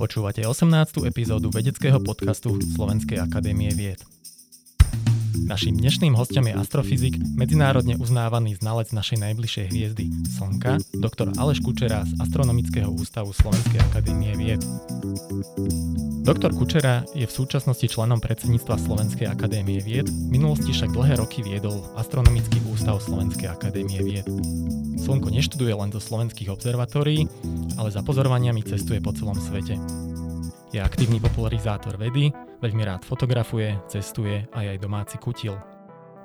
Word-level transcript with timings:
Počúvate 0.00 0.42
18. 0.42 1.06
epizódu 1.06 1.52
vedeckého 1.52 2.00
podcastu 2.00 2.56
Slovenskej 2.56 3.20
akadémie 3.20 3.68
vied. 3.76 4.09
Naším 5.30 5.78
dnešným 5.78 6.18
hostom 6.18 6.50
je 6.50 6.54
astrofyzik, 6.58 7.14
medzinárodne 7.38 7.94
uznávaný 7.94 8.58
znalec 8.58 8.90
našej 8.90 9.22
najbližšej 9.22 9.66
hviezdy 9.70 10.10
Slnka, 10.26 10.82
doktor 10.98 11.30
Aleš 11.38 11.62
Kučera 11.62 12.02
z 12.02 12.18
Astronomického 12.18 12.90
ústavu 12.90 13.30
Slovenskej 13.30 13.78
akadémie 13.78 14.34
vied. 14.34 14.58
Doktor 16.26 16.50
Kučera 16.50 17.06
je 17.14 17.22
v 17.24 17.32
súčasnosti 17.32 17.86
členom 17.86 18.18
predsedníctva 18.18 18.74
Slovenskej 18.74 19.30
akadémie 19.30 19.78
vied, 19.78 20.10
v 20.10 20.28
minulosti 20.34 20.74
však 20.74 20.90
dlhé 20.90 21.22
roky 21.22 21.46
viedol 21.46 21.78
Astronomický 21.94 22.58
ústav 22.66 22.98
Slovenskej 22.98 23.54
akadémie 23.54 24.02
vied. 24.02 24.26
Slnko 24.98 25.30
neštuduje 25.30 25.72
len 25.72 25.94
zo 25.94 26.02
slovenských 26.02 26.50
observatórií, 26.50 27.30
ale 27.78 27.88
za 27.94 28.02
pozorovaniami 28.02 28.66
cestuje 28.66 28.98
po 28.98 29.14
celom 29.14 29.38
svete. 29.38 29.78
Je 30.70 30.78
aktívny 30.78 31.18
popularizátor 31.18 31.98
vedy, 31.98 32.30
veľmi 32.62 32.86
rád 32.86 33.02
fotografuje, 33.02 33.74
cestuje 33.90 34.46
a 34.54 34.62
je 34.62 34.70
aj 34.70 34.78
domáci 34.78 35.18
kutil. 35.18 35.58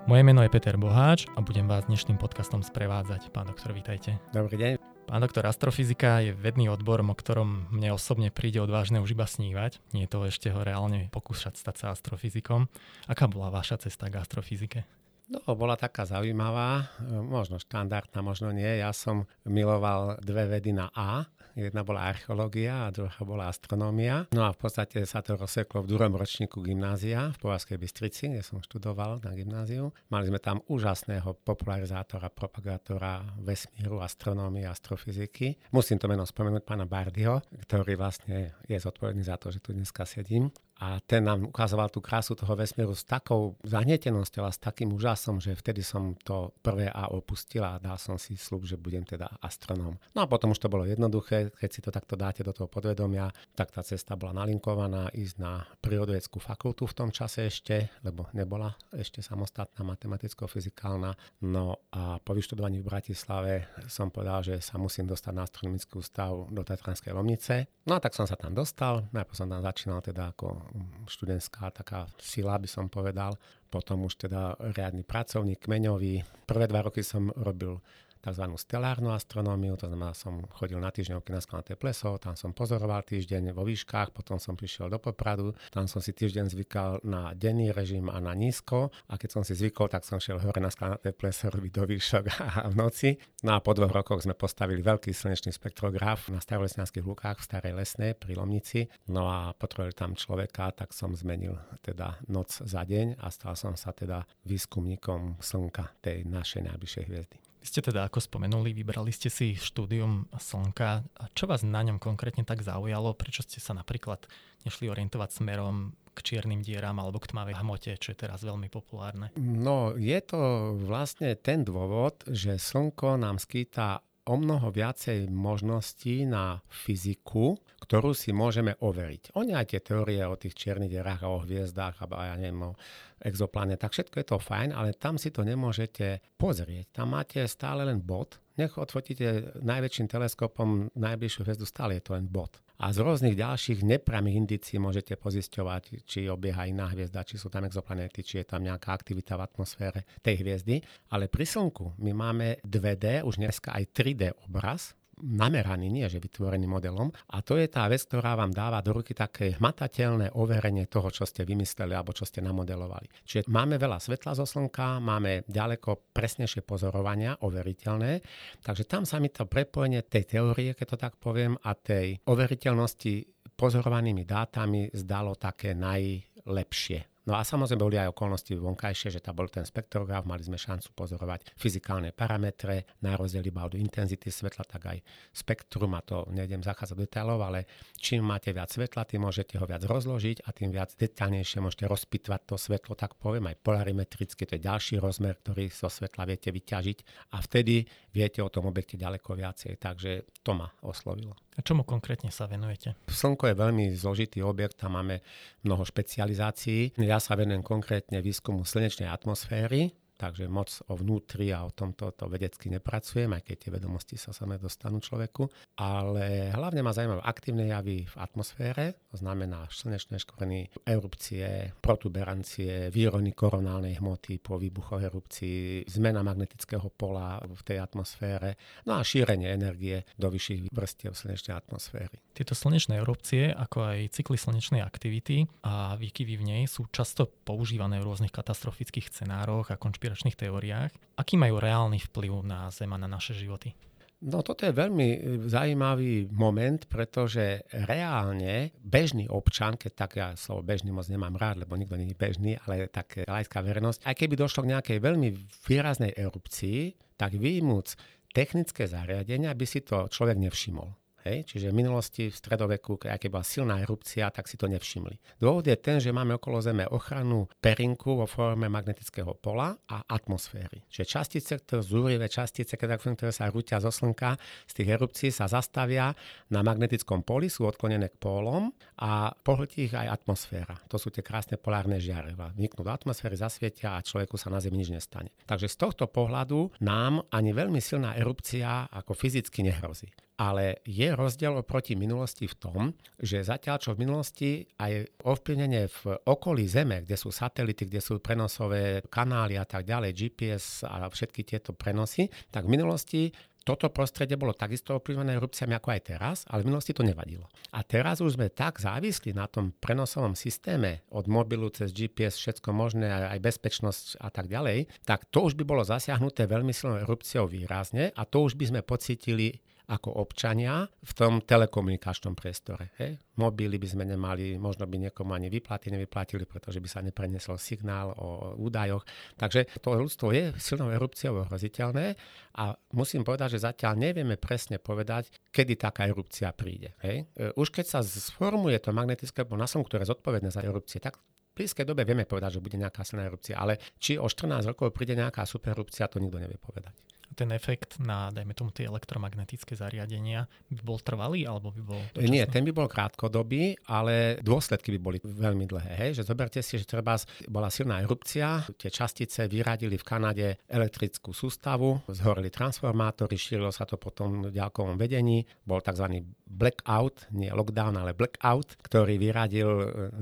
Moje 0.05 0.21
meno 0.21 0.45
je 0.45 0.53
Peter 0.53 0.77
Boháč 0.77 1.25
a 1.33 1.41
budem 1.41 1.65
vás 1.65 1.89
dnešným 1.89 2.21
podcastom 2.21 2.61
sprevádzať. 2.61 3.33
Pán 3.33 3.49
doktor, 3.49 3.73
vítajte. 3.73 4.21
Dobrý 4.37 4.53
deň. 4.53 4.71
Pán 5.09 5.25
doktor, 5.25 5.49
astrofyzika 5.49 6.21
je 6.21 6.37
vedný 6.37 6.69
odbor, 6.69 7.01
o 7.01 7.15
ktorom 7.17 7.73
mne 7.73 7.97
osobne 7.97 8.29
príde 8.29 8.61
odvážne 8.61 9.01
už 9.01 9.17
iba 9.17 9.25
snívať. 9.25 9.81
Nie 9.97 10.05
je 10.05 10.13
to 10.13 10.29
ešte 10.29 10.53
ho 10.53 10.61
reálne 10.61 11.09
pokúšať 11.09 11.57
stať 11.57 11.75
sa 11.81 11.85
astrofyzikom. 11.97 12.69
Aká 13.09 13.25
bola 13.25 13.49
vaša 13.49 13.89
cesta 13.89 14.13
k 14.13 14.21
astrofyzike? 14.21 14.85
No, 15.25 15.41
bola 15.57 15.73
taká 15.73 16.05
zaujímavá, 16.05 16.85
možno 17.09 17.57
štandardná, 17.57 18.21
možno 18.21 18.53
nie. 18.53 18.77
Ja 18.77 18.93
som 18.93 19.25
miloval 19.41 20.21
dve 20.21 20.45
vedy 20.45 20.69
na 20.69 20.93
A, 20.93 21.25
Jedna 21.55 21.87
bola 21.87 22.11
archeológia 22.11 22.83
a 22.83 22.91
druhá 22.91 23.15
bola 23.23 23.47
astronómia. 23.47 24.27
No 24.35 24.43
a 24.43 24.51
v 24.51 24.59
podstate 24.59 25.07
sa 25.07 25.23
to 25.23 25.39
rozseklo 25.39 25.87
v 25.87 25.95
druhom 25.95 26.11
ročníku 26.11 26.59
gymnázia 26.59 27.31
v 27.31 27.47
Povazkej 27.47 27.79
Bystrici, 27.79 28.27
kde 28.27 28.43
som 28.43 28.59
študoval 28.59 29.23
na 29.23 29.31
gymnáziu. 29.31 29.95
Mali 30.11 30.27
sme 30.27 30.43
tam 30.43 30.59
úžasného 30.67 31.31
popularizátora, 31.47 32.27
propagátora 32.27 33.23
vesmíru, 33.39 34.03
astronómie, 34.03 34.67
astrofyziky. 34.67 35.71
Musím 35.71 35.95
to 35.95 36.11
meno 36.11 36.27
spomenúť 36.27 36.67
pána 36.67 36.83
Bardyho, 36.83 37.39
ktorý 37.63 37.95
vlastne 37.95 38.51
je 38.67 38.75
zodpovedný 38.75 39.23
za 39.23 39.39
to, 39.39 39.47
že 39.47 39.63
tu 39.63 39.71
dneska 39.71 40.03
sedím. 40.03 40.51
A 40.85 41.01
ten 41.01 41.25
nám 41.25 41.49
ukazoval 41.49 41.89
tú 41.89 41.97
krásu 41.97 42.37
toho 42.37 42.53
vesmíru 42.53 42.93
s 42.93 43.01
takou 43.01 43.57
zahnetenosťou 43.65 44.45
a 44.45 44.53
s 44.53 44.61
takým 44.61 44.93
úžasom, 44.93 45.41
že 45.41 45.57
vtedy 45.57 45.81
som 45.81 46.13
to 46.21 46.53
prvé 46.61 46.93
A 46.93 47.09
opustil 47.09 47.65
a 47.65 47.81
dal 47.81 47.97
som 47.97 48.21
si 48.21 48.37
slub, 48.37 48.69
že 48.69 48.77
budem 48.77 49.01
teda 49.01 49.25
astronóm. 49.41 49.97
No 50.13 50.19
a 50.21 50.29
potom 50.29 50.53
už 50.53 50.61
to 50.61 50.69
bolo 50.69 50.85
jednoduché, 50.85 51.49
keď 51.57 51.69
si 51.73 51.81
to 51.81 51.89
takto 51.89 52.13
dáte 52.13 52.45
do 52.45 52.53
toho 52.53 52.69
podvedomia, 52.69 53.33
tak 53.57 53.73
tá 53.73 53.81
cesta 53.81 54.13
bola 54.13 54.45
nalinkovaná 54.45 55.09
ísť 55.09 55.35
na 55.41 55.65
prírodoveckú 55.81 56.37
fakultu 56.37 56.85
v 56.85 56.93
tom 56.93 57.09
čase 57.09 57.49
ešte, 57.49 57.89
lebo 58.05 58.29
nebola 58.37 58.69
ešte 58.93 59.25
samostatná 59.25 59.81
matematicko-fyzikálna. 59.81 61.17
No 61.49 61.81
a 61.97 62.21
po 62.21 62.37
vyštudovaní 62.37 62.85
v 62.85 62.89
Bratislave 62.93 63.73
som 63.89 64.13
povedal, 64.13 64.45
že 64.45 64.61
sa 64.61 64.77
musím 64.77 65.09
dostať 65.09 65.33
na 65.33 65.49
astronomický 65.49 65.97
ústav 65.97 66.29
do 66.53 66.61
Tatranskej 66.61 67.09
Lomnice. 67.09 67.73
No 67.89 67.97
a 67.97 67.99
tak 68.01 68.13
som 68.13 68.29
sa 68.29 68.37
tam 68.37 68.53
dostal, 68.53 69.09
najprv 69.09 69.33
som 69.33 69.49
tam 69.49 69.65
začínal 69.65 70.05
teda 70.05 70.29
ako 70.29 70.74
študentská 71.07 71.71
taká 71.71 72.07
sila, 72.19 72.59
by 72.59 72.67
som 72.67 72.91
povedal. 72.91 73.37
Potom 73.69 74.05
už 74.07 74.27
teda 74.27 74.55
riadny 74.59 75.03
pracovník, 75.03 75.63
kmeňový. 75.63 76.45
Prvé 76.45 76.65
dva 76.67 76.85
roky 76.85 77.03
som 77.03 77.31
robil 77.35 77.79
tzv. 78.25 78.45
stelárnu 78.57 79.13
astronómiu, 79.13 79.77
to 79.77 79.85
znamená, 79.85 80.17
som 80.17 80.41
chodil 80.57 80.81
na 80.81 80.89
týždňovky 80.89 81.29
na 81.29 81.41
Skalnaté 81.45 81.77
pleso, 81.77 82.17
tam 82.17 82.33
som 82.33 82.57
pozoroval 82.57 83.05
týždeň 83.05 83.53
vo 83.53 83.61
výškach, 83.61 84.09
potom 84.09 84.41
som 84.41 84.57
prišiel 84.57 84.89
do 84.89 84.97
Popradu, 84.97 85.53
tam 85.69 85.85
som 85.85 86.01
si 86.01 86.09
týždeň 86.09 86.49
zvykal 86.49 87.05
na 87.05 87.37
denný 87.37 87.69
režim 87.69 88.09
a 88.09 88.17
na 88.17 88.33
nízko 88.33 88.89
a 89.05 89.13
keď 89.21 89.29
som 89.29 89.43
si 89.45 89.53
zvykol, 89.53 89.93
tak 89.93 90.01
som 90.01 90.17
šiel 90.17 90.41
hore 90.41 90.57
na 90.57 90.73
Skalnaté 90.73 91.13
pleso 91.13 91.53
robiť 91.53 91.71
do 91.71 91.83
výšok 91.85 92.23
a 92.65 92.65
v 92.65 92.75
noci. 92.75 93.09
No 93.45 93.53
a 93.53 93.61
po 93.61 93.77
dvoch 93.77 93.93
rokoch 93.93 94.25
sme 94.25 94.33
postavili 94.33 94.81
veľký 94.81 95.13
slnečný 95.13 95.53
spektrograf 95.53 96.33
na 96.33 96.41
starolesňanských 96.41 97.05
lukách 97.05 97.37
v 97.37 97.45
Starej 97.45 97.73
Lesnej 97.77 98.17
pri 98.17 98.33
Lomnici. 98.33 98.89
No 99.13 99.29
a 99.29 99.53
potrebovali 99.53 99.93
tam 99.93 100.17
človeka, 100.17 100.73
tak 100.73 100.97
som 100.97 101.13
zmenil 101.13 101.53
teda 101.85 102.17
noc 102.31 102.49
za 102.49 102.81
deň 102.81 103.21
a 103.21 103.29
stal 103.29 103.53
som 103.53 103.77
sa 103.77 103.93
teda 103.93 104.25
výskumníkom 104.49 105.37
Slnka, 105.37 106.01
tej 106.01 106.25
našej 106.25 106.65
najbližšej 106.65 107.05
hviezdy. 107.05 107.44
Ste 107.65 107.81
teda, 107.81 108.05
ako 108.05 108.21
spomenuli, 108.21 108.77
vybrali 108.77 109.09
ste 109.09 109.33
si 109.33 109.57
štúdium 109.57 110.29
Slnka. 110.37 111.01
A 111.01 111.23
čo 111.33 111.49
vás 111.49 111.65
na 111.65 111.81
ňom 111.81 111.97
konkrétne 111.97 112.45
tak 112.45 112.61
zaujalo? 112.61 113.17
Prečo 113.17 113.41
ste 113.41 113.57
sa 113.57 113.73
napríklad 113.73 114.29
nešli 114.69 114.85
orientovať 114.85 115.41
smerom 115.41 115.97
k 116.13 116.19
čiernym 116.21 116.61
dieram 116.61 117.01
alebo 117.01 117.17
k 117.17 117.33
tmavej 117.33 117.57
hmote, 117.57 117.91
čo 117.97 118.13
je 118.13 118.21
teraz 118.21 118.45
veľmi 118.45 118.69
populárne? 118.69 119.33
No, 119.41 119.97
je 119.97 120.19
to 120.21 120.77
vlastne 120.77 121.33
ten 121.41 121.65
dôvod, 121.65 122.21
že 122.29 122.61
Slnko 122.61 123.17
nám 123.17 123.41
skýta 123.41 124.05
o 124.25 124.35
mnoho 124.35 124.73
viacej 124.73 125.29
možností 125.29 126.25
na 126.25 126.57
fyziku, 126.65 127.61
ktorú 127.85 128.17
si 128.17 128.33
môžeme 128.33 128.73
overiť. 128.81 129.37
Oni 129.37 129.53
aj 129.53 129.69
tie 129.69 129.81
teórie 129.85 130.25
o 130.25 130.33
tých 130.33 130.57
čiernych 130.57 130.89
dierách 130.89 131.21
a 131.21 131.29
o 131.29 131.45
hviezdách 131.45 132.01
a 132.01 132.33
ja 132.33 132.35
neviem, 132.41 132.73
o 132.73 132.77
exoplanetách, 133.21 133.93
všetko 133.93 134.15
je 134.17 134.27
to 134.27 134.37
fajn, 134.41 134.73
ale 134.73 134.97
tam 134.97 135.21
si 135.21 135.29
to 135.29 135.45
nemôžete 135.45 136.25
pozrieť. 136.41 136.97
Tam 136.97 137.13
máte 137.13 137.45
stále 137.45 137.85
len 137.85 138.01
bod. 138.01 138.41
Nech 138.57 138.73
odfotíte 138.81 139.61
najväčším 139.61 140.07
teleskopom 140.09 140.89
najbližšiu 140.97 141.45
hviezdu, 141.45 141.65
stále 141.69 142.01
je 142.01 142.03
to 142.09 142.17
len 142.17 142.25
bod. 142.25 142.64
A 142.75 142.91
z 142.91 142.97
rôznych 142.99 143.39
ďalších 143.39 143.87
nepriamých 143.87 144.35
indícií 144.35 144.75
môžete 144.83 145.15
pozisťovať, 145.15 146.03
či 146.03 146.27
obieha 146.27 146.67
iná 146.67 146.91
hviezda, 146.91 147.23
či 147.23 147.39
sú 147.39 147.47
tam 147.47 147.63
exoplanety, 147.63 148.19
či 148.19 148.43
je 148.43 148.45
tam 148.51 148.67
nejaká 148.67 148.91
aktivita 148.91 149.39
v 149.39 149.45
atmosfére 149.47 150.03
tej 150.19 150.43
hviezdy. 150.43 150.83
Ale 151.15 151.31
pri 151.31 151.47
Slnku 151.47 151.95
my 151.95 152.11
máme 152.11 152.59
2D, 152.67 153.23
už 153.23 153.39
dneska 153.39 153.71
aj 153.71 153.95
3D 153.95 154.35
obraz, 154.43 154.91
nameraný, 155.21 155.87
nie 155.87 156.07
že 156.11 156.19
vytvorený 156.19 156.67
modelom. 156.67 157.11
A 157.31 157.39
to 157.39 157.55
je 157.55 157.71
tá 157.71 157.87
vec, 157.87 158.03
ktorá 158.03 158.35
vám 158.35 158.51
dáva 158.51 158.83
do 158.83 158.91
ruky 158.91 159.15
také 159.15 159.55
hmatateľné 159.55 160.35
overenie 160.35 160.91
toho, 160.91 161.07
čo 161.11 161.23
ste 161.23 161.47
vymysleli 161.47 161.95
alebo 161.95 162.11
čo 162.11 162.27
ste 162.27 162.43
namodelovali. 162.43 163.07
Čiže 163.23 163.47
máme 163.47 163.79
veľa 163.79 163.97
svetla 164.03 164.35
zo 164.35 164.43
Slnka, 164.43 164.99
máme 164.99 165.47
ďaleko 165.47 166.11
presnejšie 166.11 166.67
pozorovania, 166.67 167.39
overiteľné, 167.39 168.19
takže 168.59 168.83
tam 168.85 169.07
sa 169.07 169.23
mi 169.23 169.31
to 169.31 169.47
prepojenie 169.47 170.03
tej 170.03 170.37
teórie, 170.39 170.75
keď 170.75 170.87
to 170.95 170.97
tak 170.99 171.13
poviem, 171.17 171.55
a 171.63 171.71
tej 171.73 172.19
overiteľnosti 172.27 173.13
pozorovanými 173.55 174.27
dátami 174.27 174.91
zdalo 174.91 175.39
také 175.39 175.71
najlepšie. 175.71 177.14
No 177.25 177.33
a 177.33 177.41
samozrejme 177.41 177.81
boli 177.81 177.97
aj 177.97 178.13
okolnosti 178.13 178.53
vonkajšie, 178.53 179.17
že 179.17 179.23
tam 179.23 179.41
bol 179.41 179.49
ten 179.49 179.65
spektrograf, 179.65 180.29
mali 180.29 180.45
sme 180.45 180.61
šancu 180.61 180.93
pozorovať 180.93 181.57
fyzikálne 181.57 182.13
parametre, 182.13 182.85
na 183.01 183.17
rozdiel 183.17 183.49
iba 183.49 183.65
od 183.65 183.73
intenzity 183.73 184.29
svetla, 184.29 184.61
tak 184.61 184.85
aj 184.85 184.97
spektrum, 185.33 185.97
a 185.97 186.05
to 186.05 186.29
nejdem 186.29 186.61
zachádzať 186.61 186.93
do 186.93 187.01
detailov, 187.01 187.41
ale 187.41 187.65
čím 187.97 188.21
máte 188.21 188.53
viac 188.53 188.69
svetla, 188.69 189.09
tým 189.09 189.25
môžete 189.25 189.57
ho 189.57 189.65
viac 189.65 189.81
rozložiť 189.81 190.45
a 190.45 190.53
tým 190.53 190.69
viac 190.69 190.93
detaľnejšie 190.93 191.65
môžete 191.65 191.89
rozpitvať 191.89 192.41
to 192.45 192.55
svetlo, 192.61 192.93
tak 192.93 193.17
poviem, 193.17 193.49
aj 193.49 193.57
polarimetricky, 193.65 194.45
to 194.45 194.61
je 194.61 194.61
ďalší 194.61 195.01
rozmer, 195.01 195.33
ktorý 195.41 195.73
zo 195.73 195.89
svetla 195.89 196.29
viete 196.29 196.53
vyťažiť 196.53 196.97
a 197.33 197.41
vtedy 197.41 197.89
viete 198.13 198.45
o 198.45 198.53
tom 198.53 198.69
objekte 198.69 199.01
ďaleko 199.01 199.33
viacej, 199.33 199.81
takže 199.81 200.29
to 200.45 200.53
ma 200.53 200.69
oslovilo. 200.85 201.33
A 201.55 201.63
čomu 201.63 201.87
konkrétne 201.87 202.35
sa 202.35 202.51
venujete? 202.51 202.99
Slnko 203.07 203.47
je 203.47 203.55
veľmi 203.55 203.85
zložitý 203.95 204.43
objekt, 204.43 204.75
tam 204.75 204.99
máme 204.99 205.23
mnoho 205.63 205.87
špecializácií. 205.87 206.99
Ja 206.99 207.14
sa 207.17 207.33
venujem 207.39 207.65
konkrétne 207.65 208.21
výskumu 208.21 208.63
slnečnej 208.63 209.09
atmosféry, 209.09 209.95
takže 210.15 210.47
moc 210.47 210.71
o 210.87 210.95
vnútri 210.95 211.51
a 211.51 211.67
o 211.67 211.71
tomto 211.71 212.15
to 212.15 212.25
vedecky 212.31 212.71
nepracujem, 212.71 213.29
aj 213.35 213.43
keď 213.43 213.55
tie 213.55 213.71
vedomosti 213.75 214.15
sa 214.15 214.31
samé 214.31 214.55
dostanú 214.57 215.03
človeku. 215.03 215.47
Ale 215.77 216.55
hlavne 216.55 216.81
ma 216.81 216.95
zaujímajú 216.95 217.21
aktívne 217.21 217.67
javy 217.69 218.07
v 218.07 218.15
atmosfére, 218.15 218.95
to 219.11 219.19
znamená 219.19 219.67
slnečné 219.67 220.17
škvrny, 220.23 220.71
erupcie, 220.87 221.75
protuberancie, 221.83 222.89
výrony 222.89 223.35
koronálnej 223.35 223.99
hmoty 223.99 224.39
po 224.39 224.55
výbuchoch 224.55 225.03
erupcií, 225.03 225.83
zmena 225.85 226.23
magnetického 226.23 226.87
pola 226.95 227.43
v 227.43 227.61
tej 227.61 227.83
atmosfére, 227.83 228.55
no 228.87 228.97
a 228.97 229.03
šírenie 229.03 229.51
energie 229.51 230.07
do 230.15 230.31
vyšších 230.31 230.71
vrstiev 230.71 231.13
slnečnej 231.13 231.55
atmosféry. 231.59 232.23
Tieto 232.31 232.55
slnečné 232.55 232.99
erupcie, 232.99 233.51
ako 233.51 233.95
aj 233.95 234.15
cykly 234.15 234.39
slnečnej 234.39 234.81
aktivity 234.83 235.47
a 235.67 235.95
výkyvy 235.99 236.35
v 236.39 236.43
nej 236.43 236.61
sú 236.67 236.87
často 236.91 237.27
používané 237.27 237.99
v 237.99 238.07
rôznych 238.07 238.31
katastrofických 238.31 239.11
scenároch 239.11 239.71
a 239.71 239.79
konšpiračných 239.79 240.04
konšpiračných 240.05 240.37
teóriách, 240.37 240.91
aký 241.17 241.33
majú 241.33 241.57
reálny 241.57 241.97
vplyv 241.97 242.45
na 242.45 242.69
Zem 242.69 242.93
a 242.93 243.01
na 243.01 243.09
naše 243.09 243.33
životy? 243.33 243.73
No 244.21 244.45
toto 244.45 244.69
je 244.69 244.73
veľmi 244.73 245.07
e, 245.11 245.19
zaujímavý 245.49 246.29
moment, 246.29 246.85
pretože 246.85 247.65
reálne 247.73 248.69
bežný 248.85 249.25
občan, 249.25 249.75
keď 249.81 249.91
tak 249.97 250.11
ja 250.13 250.27
slovo 250.37 250.61
bežný 250.61 250.93
moc 250.93 251.09
nemám 251.09 251.33
rád, 251.35 251.65
lebo 251.65 251.73
nikto 251.73 251.97
nie 251.97 252.13
je 252.13 252.21
bežný, 252.21 252.51
ale 252.69 252.85
tak 252.87 253.25
laická 253.25 253.65
verejnosť, 253.65 254.05
aj 254.05 254.15
keby 254.15 254.33
došlo 254.37 254.61
k 254.65 254.71
nejakej 254.77 254.97
veľmi 255.01 255.29
výraznej 255.65 256.13
erupcii, 256.13 256.95
tak 257.17 257.33
výjimúc 257.33 257.97
technické 258.29 258.85
zariadenia 258.85 259.51
by 259.57 259.65
si 259.65 259.81
to 259.81 260.05
človek 260.05 260.37
nevšimol. 260.37 261.04
Hej? 261.25 261.49
Čiže 261.49 261.73
v 261.73 261.77
minulosti, 261.81 262.23
v 262.29 262.37
stredoveku, 262.37 263.01
keď 263.01 263.17
bola 263.33 263.41
silná 263.41 263.81
erupcia, 263.81 264.29
tak 264.29 264.45
si 264.45 264.55
to 264.55 264.69
nevšimli. 264.69 265.41
Dôvod 265.41 265.65
je 265.65 265.73
ten, 265.75 265.97
že 265.97 266.13
máme 266.13 266.37
okolo 266.37 266.61
Zeme 266.61 266.85
ochranu 266.85 267.49
perinku 267.57 268.21
vo 268.21 268.29
forme 268.29 268.69
magnetického 268.69 269.33
pola 269.41 269.73
a 269.89 270.05
atmosféry. 270.05 270.85
Čiže 270.85 271.05
častice, 271.09 271.53
ktoré 271.57 271.81
zúrivé 271.81 272.27
častice, 272.29 272.77
ktoré 272.77 273.33
sa 273.33 273.49
rútia 273.49 273.81
zo 273.81 273.89
Slnka, 273.89 274.37
z 274.69 274.73
tých 274.77 274.89
erupcií 274.93 275.29
sa 275.33 275.49
zastavia 275.49 276.13
na 276.53 276.61
magnetickom 276.61 277.25
poli, 277.25 277.49
sú 277.49 277.65
odklonené 277.65 278.13
k 278.13 278.21
pólom 278.21 278.69
a 279.01 279.33
pohltí 279.33 279.89
ich 279.89 279.95
aj 279.97 280.21
atmosféra. 280.21 280.77
To 280.93 281.01
sú 281.01 281.09
tie 281.09 281.25
krásne 281.25 281.57
polárne 281.57 281.97
žiareva. 281.97 282.53
Vniknú 282.53 282.85
do 282.85 282.93
atmosféry, 282.93 283.33
zasvietia 283.33 283.97
a 283.97 284.05
človeku 284.05 284.37
sa 284.37 284.53
na 284.53 284.61
Zemi 284.61 284.77
nič 284.77 284.93
nestane. 284.93 285.33
Takže 285.49 285.73
z 285.73 285.75
tohto 285.81 286.05
pohľadu 286.05 286.77
nám 286.85 287.25
ani 287.33 287.49
veľmi 287.49 287.81
silná 287.81 288.13
erupcia 288.13 288.85
ako 288.93 289.17
fyzicky 289.17 289.65
nehrozí. 289.65 290.13
Ale 290.35 290.83
je 290.83 291.15
rozdiel 291.15 291.55
oproti 291.55 291.95
minulosti 291.95 292.43
v 292.43 292.55
tom, 292.59 292.81
že 293.15 293.39
zatiaľ 293.39 293.79
čo 293.79 293.95
v 293.95 294.03
minulosti 294.03 294.49
aj 294.79 295.23
ovplyvnenie 295.23 295.87
v 295.87 296.01
okolí 296.27 296.67
Zeme, 296.67 297.07
kde 297.07 297.15
sú 297.15 297.31
satelity, 297.31 297.87
kde 297.87 298.03
sú 298.03 298.19
prenosové 298.19 298.99
kanály 299.07 299.55
a 299.55 299.63
tak 299.63 299.87
ďalej, 299.87 300.11
GPS 300.11 300.83
a 300.83 301.07
všetky 301.07 301.47
tieto 301.47 301.71
prenosy, 301.71 302.27
tak 302.51 302.67
v 302.67 302.73
minulosti 302.75 303.21
toto 303.65 303.89
prostredie 303.89 304.37
bolo 304.37 304.53
takisto 304.53 304.93
ovplyvnené 304.93 305.41
erupciami 305.41 305.73
ako 305.73 305.89
aj 305.89 306.01
teraz, 306.05 306.37
ale 306.53 306.61
v 306.61 306.69
minulosti 306.69 306.93
to 306.93 307.01
nevadilo. 307.01 307.49
A 307.73 307.81
teraz 307.81 308.21
už 308.21 308.37
sme 308.37 308.53
tak 308.53 308.77
závislí 308.77 309.33
na 309.33 309.49
tom 309.49 309.73
prenosovom 309.73 310.37
systéme 310.37 311.01
od 311.09 311.25
mobilu 311.25 311.73
cez 311.73 311.89
GPS, 311.89 312.37
všetko 312.37 312.69
možné, 312.69 313.09
aj 313.09 313.41
bezpečnosť 313.41 314.21
a 314.21 314.29
tak 314.29 314.53
ďalej, 314.53 314.85
tak 315.01 315.25
to 315.33 315.49
už 315.49 315.57
by 315.57 315.65
bolo 315.65 315.81
zasiahnuté 315.81 316.45
veľmi 316.45 316.69
silnou 316.77 317.01
erupciou 317.01 317.49
výrazne 317.49 318.13
a 318.13 318.21
to 318.29 318.45
už 318.45 318.53
by 318.53 318.69
sme 318.69 318.81
pocítili 318.85 319.57
ako 319.85 320.17
občania 320.17 320.89
v 320.89 321.11
tom 321.13 321.45
telekomunikačnom 321.45 322.33
priestore. 322.33 322.95
Hej? 322.97 323.21
Mobily 323.37 323.77
by 323.77 323.87
sme 323.87 324.03
nemali, 324.07 324.57
možno 324.57 324.89
by 324.89 325.09
niekomu 325.09 325.37
ani 325.37 325.53
vyplaty 325.53 325.93
nevyplatili, 325.93 326.49
pretože 326.49 326.81
by 326.81 326.89
sa 326.89 327.05
neprenesol 327.05 327.61
signál 327.61 328.15
o 328.17 328.57
údajoch. 328.57 329.05
Takže 329.37 329.69
to 329.81 329.93
ľudstvo 329.93 330.33
je 330.33 330.55
silnou 330.57 330.89
erupciou 330.89 331.45
ohroziteľné 331.45 332.17
a 332.57 332.73
musím 332.97 333.21
povedať, 333.21 333.59
že 333.59 333.65
zatiaľ 333.69 333.93
nevieme 333.99 334.41
presne 334.41 334.81
povedať, 334.81 335.29
kedy 335.53 335.77
taká 335.77 336.09
erupcia 336.09 336.49
príde. 336.55 336.97
Hej? 337.05 337.29
E, 337.37 337.53
už 337.53 337.69
keď 337.69 337.85
sa 337.85 337.99
sformuje 338.01 338.81
to 338.81 338.89
magnetické 338.95 339.45
pole 339.45 339.61
na 339.61 339.69
Slnku, 339.69 339.91
ktoré 339.91 340.07
je 340.07 340.13
zodpovedné 340.15 340.49
za 340.49 340.65
erupcie, 340.65 340.97
tak 340.97 341.21
v 341.21 341.63
blízkej 341.63 341.87
dobe 341.87 342.03
vieme 342.03 342.27
povedať, 342.27 342.59
že 342.59 342.63
bude 342.63 342.75
nejaká 342.75 343.05
silná 343.07 343.31
erupcia, 343.31 343.55
ale 343.55 343.79
či 343.95 344.19
o 344.19 344.27
14 344.27 344.75
rokov 344.75 344.91
príde 344.91 345.15
nejaká 345.15 345.47
supererupcia, 345.47 346.11
to 346.11 346.19
nikto 346.19 346.41
nevie 346.41 346.59
povedať 346.59 346.91
ten 347.35 347.51
efekt 347.51 347.99
na, 347.99 348.31
dajme 348.31 348.55
tomu, 348.55 348.71
tie 348.71 348.87
elektromagnetické 348.87 349.75
zariadenia 349.75 350.47
by 350.71 350.81
bol 350.81 350.97
trvalý 351.03 351.43
alebo 351.43 351.75
by 351.75 351.81
bol 351.83 352.01
dočasný? 352.15 352.31
Nie, 352.31 352.47
ten 352.47 352.63
by 352.63 352.71
bol 352.71 352.87
krátkodobý, 352.87 353.75
ale 353.91 354.39
dôsledky 354.39 354.95
by 354.95 354.99
boli 355.03 355.17
veľmi 355.19 355.67
dlhé. 355.67 355.91
Hej? 355.99 356.09
Že 356.21 356.23
zoberte 356.31 356.59
si, 356.63 356.79
že 356.79 356.87
treba 356.87 357.19
bola 357.51 357.67
silná 357.67 357.99
erupcia, 357.99 358.63
tie 358.79 358.87
častice 358.87 359.45
vyradili 359.51 359.99
v 359.99 360.07
Kanade 360.07 360.47
elektrickú 360.65 361.35
sústavu, 361.35 362.07
zhorili 362.07 362.47
transformátory, 362.47 363.35
šírilo 363.35 363.69
sa 363.75 363.83
to 363.83 363.99
potom 363.99 364.47
v 364.47 364.55
ďalkovom 364.55 364.95
vedení, 364.95 365.43
bol 365.67 365.83
tzv. 365.83 366.23
Blackout, 366.45 367.25
nie 367.33 367.49
lockdown, 367.49 367.97
ale 367.97 368.13
blackout, 368.13 368.77
ktorý 368.85 369.17
vyradil 369.17 369.69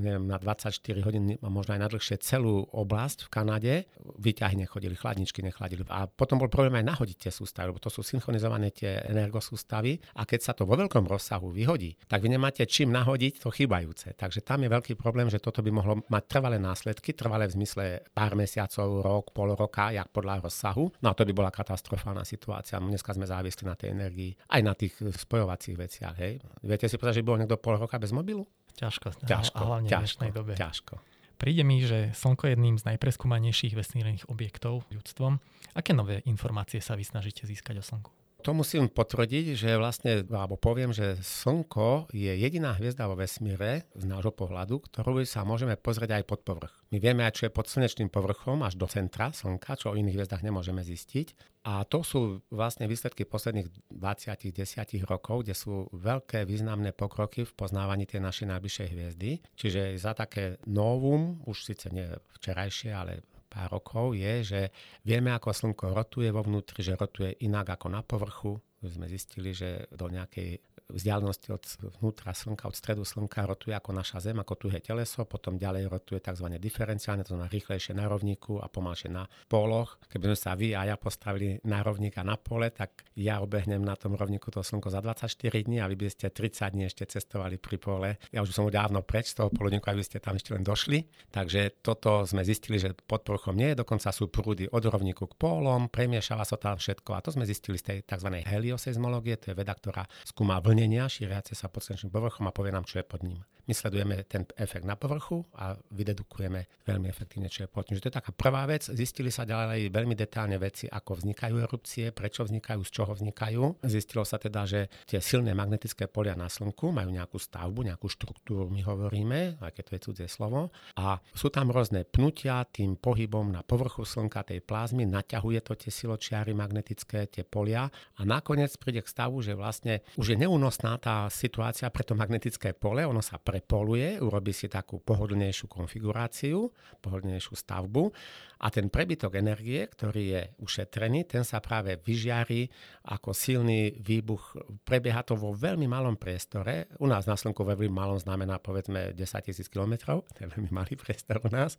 neviem, 0.00 0.24
na 0.24 0.40
24 0.40 0.80
hodín 1.04 1.36
a 1.36 1.48
možno 1.52 1.76
aj 1.76 1.80
na 1.84 1.88
dlhšie 1.92 2.16
celú 2.24 2.64
oblasť 2.72 3.28
v 3.28 3.32
Kanade. 3.32 3.74
Výťahy 4.00 4.56
nechodili, 4.56 4.96
chladničky 4.96 5.44
nechladili. 5.44 5.84
A 5.92 6.08
potom 6.08 6.40
bol 6.40 6.48
problém 6.48 6.80
aj 6.80 6.86
na 6.86 6.94
nahodiť 6.94 7.26
tie 7.26 7.32
sústavy, 7.34 7.74
lebo 7.74 7.82
to 7.82 7.90
sú 7.90 8.06
synchronizované 8.06 8.70
tie 8.70 9.02
energosústavy 9.10 9.98
a 10.14 10.22
keď 10.22 10.40
sa 10.40 10.52
to 10.54 10.62
vo 10.62 10.78
veľkom 10.78 11.10
rozsahu 11.10 11.50
vyhodí, 11.50 11.98
tak 12.06 12.22
vy 12.22 12.30
nemáte 12.30 12.62
čím 12.70 12.94
nahodiť 12.94 13.42
to 13.42 13.50
chýbajúce. 13.50 14.14
Takže 14.14 14.46
tam 14.46 14.62
je 14.62 14.70
veľký 14.70 14.94
problém, 14.94 15.26
že 15.26 15.42
toto 15.42 15.58
by 15.58 15.74
mohlo 15.74 16.06
mať 16.06 16.22
trvalé 16.30 16.62
následky, 16.62 17.18
trvalé 17.18 17.50
v 17.50 17.58
zmysle 17.58 17.84
pár 18.14 18.38
mesiacov, 18.38 19.02
rok, 19.02 19.34
pol 19.34 19.58
roka, 19.58 19.90
jak 19.90 20.06
podľa 20.14 20.46
rozsahu. 20.46 20.94
No 21.02 21.10
a 21.10 21.16
to 21.18 21.26
by 21.26 21.34
bola 21.34 21.50
katastrofálna 21.50 22.22
situácia. 22.22 22.78
Dneska 22.78 23.10
sme 23.10 23.26
závislí 23.26 23.66
na 23.66 23.74
tej 23.74 23.90
energii, 23.90 24.38
aj 24.54 24.60
na 24.62 24.72
tých 24.78 24.94
spojovacích 25.02 25.74
veciach. 25.74 26.13
Hej. 26.18 26.42
Viete 26.62 26.86
si 26.86 26.96
povedať, 26.96 27.20
že 27.20 27.26
bol 27.26 27.38
niekto 27.38 27.58
pol 27.58 27.76
roka 27.76 27.98
bez 27.98 28.14
mobilu? 28.14 28.46
Ťažko, 28.74 29.22
ťažko, 29.22 29.58
a 29.58 29.66
hlavne 29.66 29.88
ťažko, 29.88 29.98
v 29.98 30.02
dnešnej 30.02 30.30
dobe. 30.34 30.52
Ťažko. 30.58 30.94
Príde 31.34 31.62
mi, 31.66 31.82
že 31.82 32.14
Slnko 32.14 32.46
je 32.46 32.52
jedným 32.54 32.76
z 32.78 32.86
najpreskúmanejších 32.94 33.74
vesmírnych 33.74 34.30
objektov 34.30 34.86
ľudstvom. 34.94 35.42
Aké 35.74 35.90
nové 35.90 36.22
informácie 36.26 36.78
sa 36.78 36.94
vy 36.94 37.02
snažíte 37.02 37.42
získať 37.46 37.82
o 37.82 37.84
Slnku? 37.84 38.10
To 38.44 38.52
musím 38.52 38.92
potvrdiť, 38.92 39.56
že 39.56 39.80
vlastne, 39.80 40.20
alebo 40.28 40.60
poviem, 40.60 40.92
že 40.92 41.16
Slnko 41.16 42.12
je 42.12 42.28
jediná 42.28 42.76
hviezda 42.76 43.08
vo 43.08 43.16
vesmíre 43.16 43.88
z 43.96 44.04
nášho 44.04 44.36
pohľadu, 44.36 44.84
ktorú 44.84 45.24
sa 45.24 45.48
môžeme 45.48 45.80
pozrieť 45.80 46.20
aj 46.20 46.24
pod 46.28 46.44
povrch. 46.44 46.76
My 46.92 47.00
vieme 47.00 47.24
aj, 47.24 47.40
čo 47.40 47.48
je 47.48 47.56
pod 47.56 47.72
slnečným 47.72 48.12
povrchom 48.12 48.60
až 48.60 48.76
do 48.76 48.84
centra 48.84 49.32
Slnka, 49.32 49.80
čo 49.80 49.96
o 49.96 49.96
iných 49.96 50.20
hviezdach 50.20 50.44
nemôžeme 50.44 50.84
zistiť. 50.84 51.56
A 51.64 51.88
to 51.88 52.04
sú 52.04 52.44
vlastne 52.52 52.84
výsledky 52.84 53.24
posledných 53.24 53.72
20-10 53.88 55.08
rokov, 55.08 55.48
kde 55.48 55.56
sú 55.56 55.88
veľké 55.96 56.44
významné 56.44 56.92
pokroky 56.92 57.48
v 57.48 57.56
poznávaní 57.56 58.04
tej 58.04 58.20
našej 58.20 58.52
najbližšej 58.52 58.88
hviezdy. 58.92 59.40
Čiže 59.56 59.96
za 59.96 60.12
také 60.12 60.60
novum, 60.68 61.40
už 61.48 61.64
síce 61.64 61.88
nie 61.88 62.04
včerajšie, 62.36 62.92
ale 62.92 63.24
pár 63.54 63.70
rokov 63.70 64.18
je, 64.18 64.34
že 64.42 64.60
vieme, 65.06 65.30
ako 65.30 65.54
Slnko 65.54 65.94
rotuje 65.94 66.34
vo 66.34 66.42
vnútri, 66.42 66.82
že 66.82 66.98
rotuje 66.98 67.38
inak 67.46 67.78
ako 67.78 67.86
na 67.86 68.02
povrchu. 68.02 68.58
Už 68.82 68.98
sme 68.98 69.06
zistili, 69.06 69.54
že 69.54 69.86
do 69.94 70.10
nejakej 70.10 70.58
vzdialenosti 70.92 71.48
od 71.52 71.64
vnútra 72.00 72.36
Slnka, 72.36 72.68
od 72.68 72.76
stredu 72.76 73.02
Slnka 73.08 73.48
rotuje 73.48 73.72
ako 73.72 73.96
naša 73.96 74.20
Zem, 74.20 74.36
ako 74.40 74.54
tu 74.54 74.66
je 74.68 74.80
teleso, 74.80 75.24
potom 75.24 75.56
ďalej 75.56 75.88
rotuje 75.88 76.20
tzv. 76.20 76.46
diferenciálne, 76.60 77.24
to 77.24 77.32
znamená 77.32 77.48
rýchlejšie 77.48 77.96
na 77.96 78.04
rovníku 78.04 78.60
a 78.60 78.68
pomalšie 78.68 79.08
na 79.08 79.24
póloch. 79.48 79.96
Keby 80.12 80.32
sme 80.32 80.38
sa 80.38 80.52
vy 80.52 80.76
a 80.76 80.84
ja 80.84 80.96
postavili 81.00 81.56
na 81.64 81.80
rovník 81.80 82.20
a 82.20 82.24
na 82.24 82.36
pole, 82.36 82.68
tak 82.68 83.08
ja 83.16 83.40
obehnem 83.40 83.80
na 83.80 83.96
tom 83.96 84.12
rovníku 84.18 84.52
to 84.52 84.60
Slnko 84.60 84.92
za 84.92 85.00
24 85.00 85.64
dní 85.64 85.80
a 85.80 85.88
vy 85.88 85.96
by 85.96 86.08
ste 86.10 86.28
30 86.28 86.74
dní 86.76 86.84
ešte 86.90 87.08
cestovali 87.08 87.56
pri 87.56 87.76
pole. 87.80 88.10
Ja 88.34 88.44
už 88.44 88.52
som 88.52 88.66
dávno 88.68 89.00
preč 89.06 89.32
z 89.32 89.40
toho 89.40 89.48
poludníku, 89.48 89.88
aby 89.88 90.04
ste 90.04 90.20
tam 90.20 90.36
ešte 90.36 90.52
len 90.52 90.66
došli. 90.66 91.06
Takže 91.30 91.80
toto 91.80 92.26
sme 92.26 92.42
zistili, 92.42 92.76
že 92.76 92.92
pod 92.92 93.22
povrchom 93.22 93.54
nie 93.54 93.72
je, 93.72 93.80
dokonca 93.80 94.10
sú 94.10 94.26
prúdy 94.28 94.66
od 94.68 94.82
rovníku 94.82 95.30
k 95.30 95.34
pólom, 95.38 95.88
premiešava 95.88 96.42
sa 96.42 96.58
tam 96.58 96.74
všetko 96.74 97.10
a 97.14 97.22
to 97.22 97.30
sme 97.30 97.46
zistili 97.46 97.78
z 97.78 97.84
tej 97.86 97.98
tzv. 98.02 98.42
helioseizmológie, 98.42 99.38
to 99.38 99.52
je 99.52 99.56
veda, 99.56 99.72
ktorá 99.72 100.02
skúma 100.26 100.58
vlny 100.58 100.73
vlnenia 100.74 101.06
šíriace 101.06 101.54
sa 101.54 101.70
pod 101.70 101.86
slnečným 101.86 102.10
povrchom 102.10 102.50
a 102.50 102.52
povie 102.52 102.74
nám, 102.74 102.82
čo 102.82 102.98
je 102.98 103.06
pod 103.06 103.22
ním. 103.22 103.46
My 103.64 103.72
sledujeme 103.72 104.20
ten 104.28 104.44
efekt 104.60 104.84
na 104.84 104.98
povrchu 104.98 105.40
a 105.56 105.72
vydedukujeme 105.94 106.84
veľmi 106.84 107.06
efektívne, 107.08 107.48
čo 107.48 107.64
je 107.64 107.72
pod 107.72 107.88
ním. 107.88 108.02
To 108.02 108.12
je 108.12 108.18
taká 108.20 108.34
prvá 108.36 108.68
vec. 108.68 108.84
Zistili 108.92 109.32
sa 109.32 109.48
ďalej 109.48 109.88
veľmi 109.88 110.12
detálne 110.12 110.60
veci, 110.60 110.84
ako 110.84 111.24
vznikajú 111.24 111.54
erupcie, 111.64 112.12
prečo 112.12 112.44
vznikajú, 112.44 112.84
z 112.84 112.90
čoho 112.92 113.16
vznikajú. 113.16 113.86
Zistilo 113.88 114.28
sa 114.28 114.36
teda, 114.36 114.68
že 114.68 114.92
tie 115.08 115.22
silné 115.24 115.56
magnetické 115.56 116.04
polia 116.10 116.36
na 116.36 116.52
Slnku 116.52 116.92
majú 116.92 117.08
nejakú 117.08 117.40
stavbu, 117.40 117.88
nejakú 117.88 118.10
štruktúru, 118.10 118.68
my 118.68 118.84
hovoríme, 118.84 119.62
aj 119.64 119.72
keď 119.72 119.84
to 119.88 119.92
je 119.94 120.00
cudzie 120.04 120.28
slovo. 120.28 120.68
A 121.00 121.16
sú 121.32 121.48
tam 121.48 121.72
rôzne 121.72 122.04
pnutia 122.04 122.66
tým 122.68 123.00
pohybom 123.00 123.48
na 123.48 123.64
povrchu 123.64 124.04
Slnka 124.04 124.44
tej 124.44 124.60
plazmy, 124.60 125.08
naťahuje 125.08 125.64
to 125.64 125.72
tie 125.72 125.88
siločiary 125.88 126.52
magnetické, 126.52 127.24
tie 127.32 127.46
polia 127.46 127.88
a 127.88 128.20
nakoniec 128.28 128.76
príde 128.76 129.00
k 129.00 129.08
stavu, 129.08 129.40
že 129.40 129.56
vlastne 129.56 130.04
už 130.20 130.34
je 130.34 130.36
neúnosné 130.36 130.64
únosná 130.64 130.96
tá 130.96 131.28
situácia 131.28 131.92
pre 131.92 132.02
to 132.02 132.16
magnetické 132.16 132.72
pole, 132.72 133.04
ono 133.04 133.20
sa 133.20 133.36
prepoluje, 133.54 134.18
urobí 134.18 134.50
si 134.50 134.66
takú 134.66 134.98
pohodlnejšiu 134.98 135.70
konfiguráciu, 135.70 136.74
pohodlnejšiu 136.98 137.54
stavbu 137.54 138.10
a 138.58 138.66
ten 138.74 138.90
prebytok 138.90 139.38
energie, 139.38 139.86
ktorý 139.86 140.22
je 140.34 140.42
ušetrený, 140.58 141.30
ten 141.30 141.46
sa 141.46 141.62
práve 141.62 141.94
vyžiari 142.02 142.66
ako 143.14 143.30
silný 143.30 143.94
výbuch. 144.02 144.58
Prebieha 144.82 145.22
to 145.22 145.38
vo 145.38 145.54
veľmi 145.54 145.86
malom 145.86 146.18
priestore. 146.18 146.90
U 146.98 147.06
nás 147.06 147.30
na 147.30 147.38
Slnku 147.38 147.62
veľmi 147.62 147.94
malom 147.94 148.18
znamená 148.18 148.58
povedzme 148.58 149.14
10 149.14 149.22
tisíc 149.46 149.70
kilometrov, 149.70 150.26
to 150.34 150.42
je 150.42 150.50
veľmi 150.50 150.74
malý 150.74 150.98
priestor 150.98 151.44
u 151.44 151.50
nás. 151.52 151.78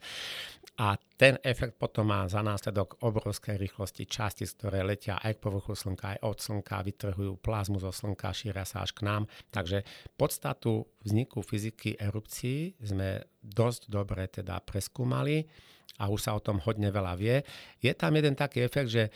A 0.79 0.96
ten 1.17 1.41
efekt 1.41 1.75
potom 1.82 2.05
má 2.05 2.29
za 2.29 2.46
následok 2.46 3.01
obrovské 3.01 3.58
rýchlosti 3.58 4.05
časti, 4.05 4.46
ktoré 4.46 4.86
letia 4.86 5.17
aj 5.17 5.39
k 5.39 5.44
povrchu 5.44 5.74
Slnka, 5.74 6.15
aj 6.15 6.20
od 6.22 6.38
Slnka, 6.38 6.86
vytrhujú 6.86 7.34
plazmu 7.41 7.82
zo 7.82 7.89
Slnka, 7.89 8.29
šíria 8.29 8.67
sa 8.67 8.86
až 8.86 8.94
k 8.94 9.10
nám. 9.10 9.25
Takže 9.50 9.82
podstatu 10.13 10.86
vzniku 11.01 11.41
fyziky 11.41 11.64
erupcií 11.74 12.75
sme 12.84 13.24
dosť 13.39 13.88
dobre 13.88 14.27
teda 14.27 14.60
preskúmali 14.62 15.45
a 16.01 16.12
už 16.12 16.19
sa 16.27 16.36
o 16.36 16.43
tom 16.43 16.60
hodne 16.60 16.91
veľa 16.91 17.13
vie. 17.15 17.39
Je 17.79 17.93
tam 17.95 18.12
jeden 18.13 18.36
taký 18.36 18.67
efekt, 18.67 18.91
že 18.91 19.07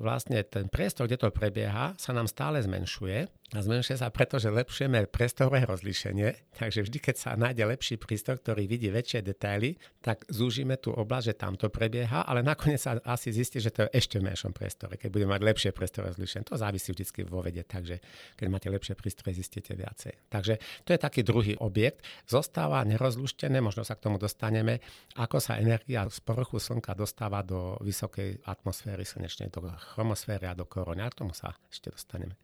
vlastne 0.00 0.40
ten 0.48 0.72
priestor, 0.72 1.04
kde 1.04 1.20
to 1.20 1.28
prebieha, 1.28 1.92
sa 2.00 2.10
nám 2.16 2.24
stále 2.24 2.64
zmenšuje 2.64 3.41
zmenšuje 3.60 4.00
sa 4.00 4.08
preto, 4.08 4.40
že 4.40 4.48
lepšujeme 4.48 5.04
priestorové 5.12 5.68
rozlíšenie, 5.68 6.56
takže 6.56 6.88
vždy, 6.88 6.98
keď 7.04 7.16
sa 7.20 7.30
nájde 7.36 7.68
lepší 7.68 8.00
prístroj, 8.00 8.40
ktorý 8.40 8.64
vidí 8.64 8.88
väčšie 8.88 9.20
detaily, 9.20 9.76
tak 10.00 10.24
zúžime 10.32 10.80
tú 10.80 10.96
oblasť, 10.96 11.26
že 11.28 11.34
tam 11.36 11.60
to 11.60 11.68
prebieha, 11.68 12.24
ale 12.24 12.40
nakoniec 12.40 12.80
sa 12.80 12.96
asi 13.04 13.28
zistí, 13.28 13.60
že 13.60 13.68
to 13.68 13.84
je 13.84 13.92
ešte 13.92 14.16
v 14.16 14.32
menšom 14.32 14.56
priestore, 14.56 14.96
keď 14.96 15.08
budeme 15.12 15.36
mať 15.36 15.42
lepšie 15.44 15.70
priestorové 15.76 16.16
rozlíšenie. 16.16 16.48
To 16.48 16.56
závisí 16.56 16.96
vždy 16.96 17.04
vo 17.28 17.44
vede, 17.44 17.60
takže 17.60 18.00
keď 18.40 18.46
máte 18.48 18.72
lepšie 18.72 18.96
prístroje, 18.96 19.36
zistíte 19.36 19.76
viacej. 19.76 20.32
Takže 20.32 20.56
to 20.88 20.96
je 20.96 20.98
taký 21.02 21.20
druhý 21.20 21.52
objekt. 21.60 22.00
Zostáva 22.24 22.80
nerozluštené, 22.88 23.60
možno 23.60 23.84
sa 23.84 24.00
k 24.00 24.08
tomu 24.08 24.16
dostaneme, 24.16 24.80
ako 25.20 25.44
sa 25.44 25.60
energia 25.60 26.08
z 26.08 26.24
povrchu 26.24 26.56
Slnka 26.56 26.96
dostáva 26.96 27.44
do 27.44 27.76
vysokej 27.84 28.48
atmosféry 28.48 29.04
slnečnej, 29.04 29.52
do 29.52 29.60
chromosféry 29.92 30.48
a 30.48 30.56
do 30.56 30.64
korony. 30.64 31.04
A 31.04 31.10
k 31.10 31.20
tomu 31.20 31.36
sa 31.36 31.52
ešte 31.68 31.90
dostaneme. 31.92 32.38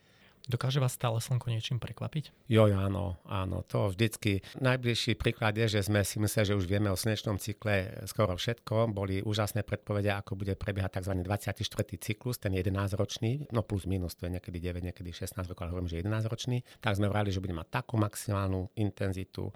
Dokáže 0.48 0.80
vás 0.80 0.96
stále 0.96 1.20
slnko 1.20 1.52
niečím 1.52 1.76
prekvapiť? 1.76 2.48
Jo, 2.48 2.72
áno, 2.72 3.20
áno, 3.28 3.60
to 3.68 3.92
vždycky. 3.92 4.40
Najbližší 4.56 5.20
príklad 5.20 5.52
je, 5.52 5.76
že 5.76 5.84
sme 5.84 6.00
si 6.00 6.16
mysleli, 6.16 6.48
že 6.48 6.56
už 6.56 6.64
vieme 6.64 6.88
o 6.88 6.96
slnečnom 6.96 7.36
cykle 7.36 8.08
skoro 8.08 8.32
všetko. 8.32 8.88
Boli 8.88 9.20
úžasné 9.20 9.60
predpovede, 9.60 10.08
ako 10.08 10.40
bude 10.40 10.56
prebiehať 10.56 11.04
tzv. 11.04 11.20
24. 11.20 11.60
cyklus, 12.00 12.40
ten 12.40 12.56
11-ročný, 12.56 13.52
no 13.52 13.60
plus 13.60 13.84
minus, 13.84 14.16
to 14.16 14.24
je 14.24 14.40
niekedy 14.40 14.56
9, 14.56 14.88
niekedy 14.88 15.12
16 15.12 15.36
rokov, 15.44 15.68
ale 15.68 15.76
hovorím, 15.76 15.92
že 15.92 16.00
11-ročný. 16.00 16.64
Tak 16.80 16.96
sme 16.96 17.12
vrali, 17.12 17.28
že 17.28 17.44
bude 17.44 17.52
mať 17.52 17.68
takú 17.68 18.00
maximálnu 18.00 18.72
intenzitu, 18.80 19.52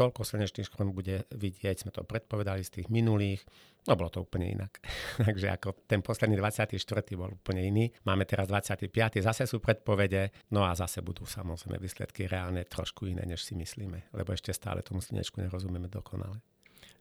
toľko 0.00 0.24
slnečných 0.24 0.64
škvrn 0.64 0.96
bude 0.96 1.28
vidieť, 1.28 1.84
sme 1.84 1.92
to 1.92 2.08
predpovedali 2.08 2.64
z 2.64 2.80
tých 2.80 2.88
minulých, 2.88 3.44
no 3.84 3.92
bolo 4.00 4.08
to 4.08 4.24
úplne 4.24 4.48
inak. 4.56 4.80
Takže 5.28 5.52
ako 5.52 5.84
ten 5.84 6.00
posledný 6.00 6.40
24. 6.40 6.72
bol 7.20 7.36
úplne 7.36 7.60
iný, 7.60 7.84
máme 8.08 8.24
teraz 8.24 8.48
25. 8.48 8.88
zase 9.20 9.44
sú 9.44 9.60
predpovede, 9.60 10.32
no 10.56 10.64
a 10.64 10.72
zase 10.72 11.04
budú 11.04 11.28
samozrejme 11.28 11.76
výsledky 11.76 12.24
reálne 12.24 12.64
trošku 12.64 13.04
iné, 13.04 13.28
než 13.28 13.44
si 13.44 13.52
myslíme, 13.52 14.16
lebo 14.16 14.32
ešte 14.32 14.56
stále 14.56 14.80
tomu 14.80 15.04
slnečku 15.04 15.44
nerozumieme 15.44 15.92
dokonale. 15.92 16.40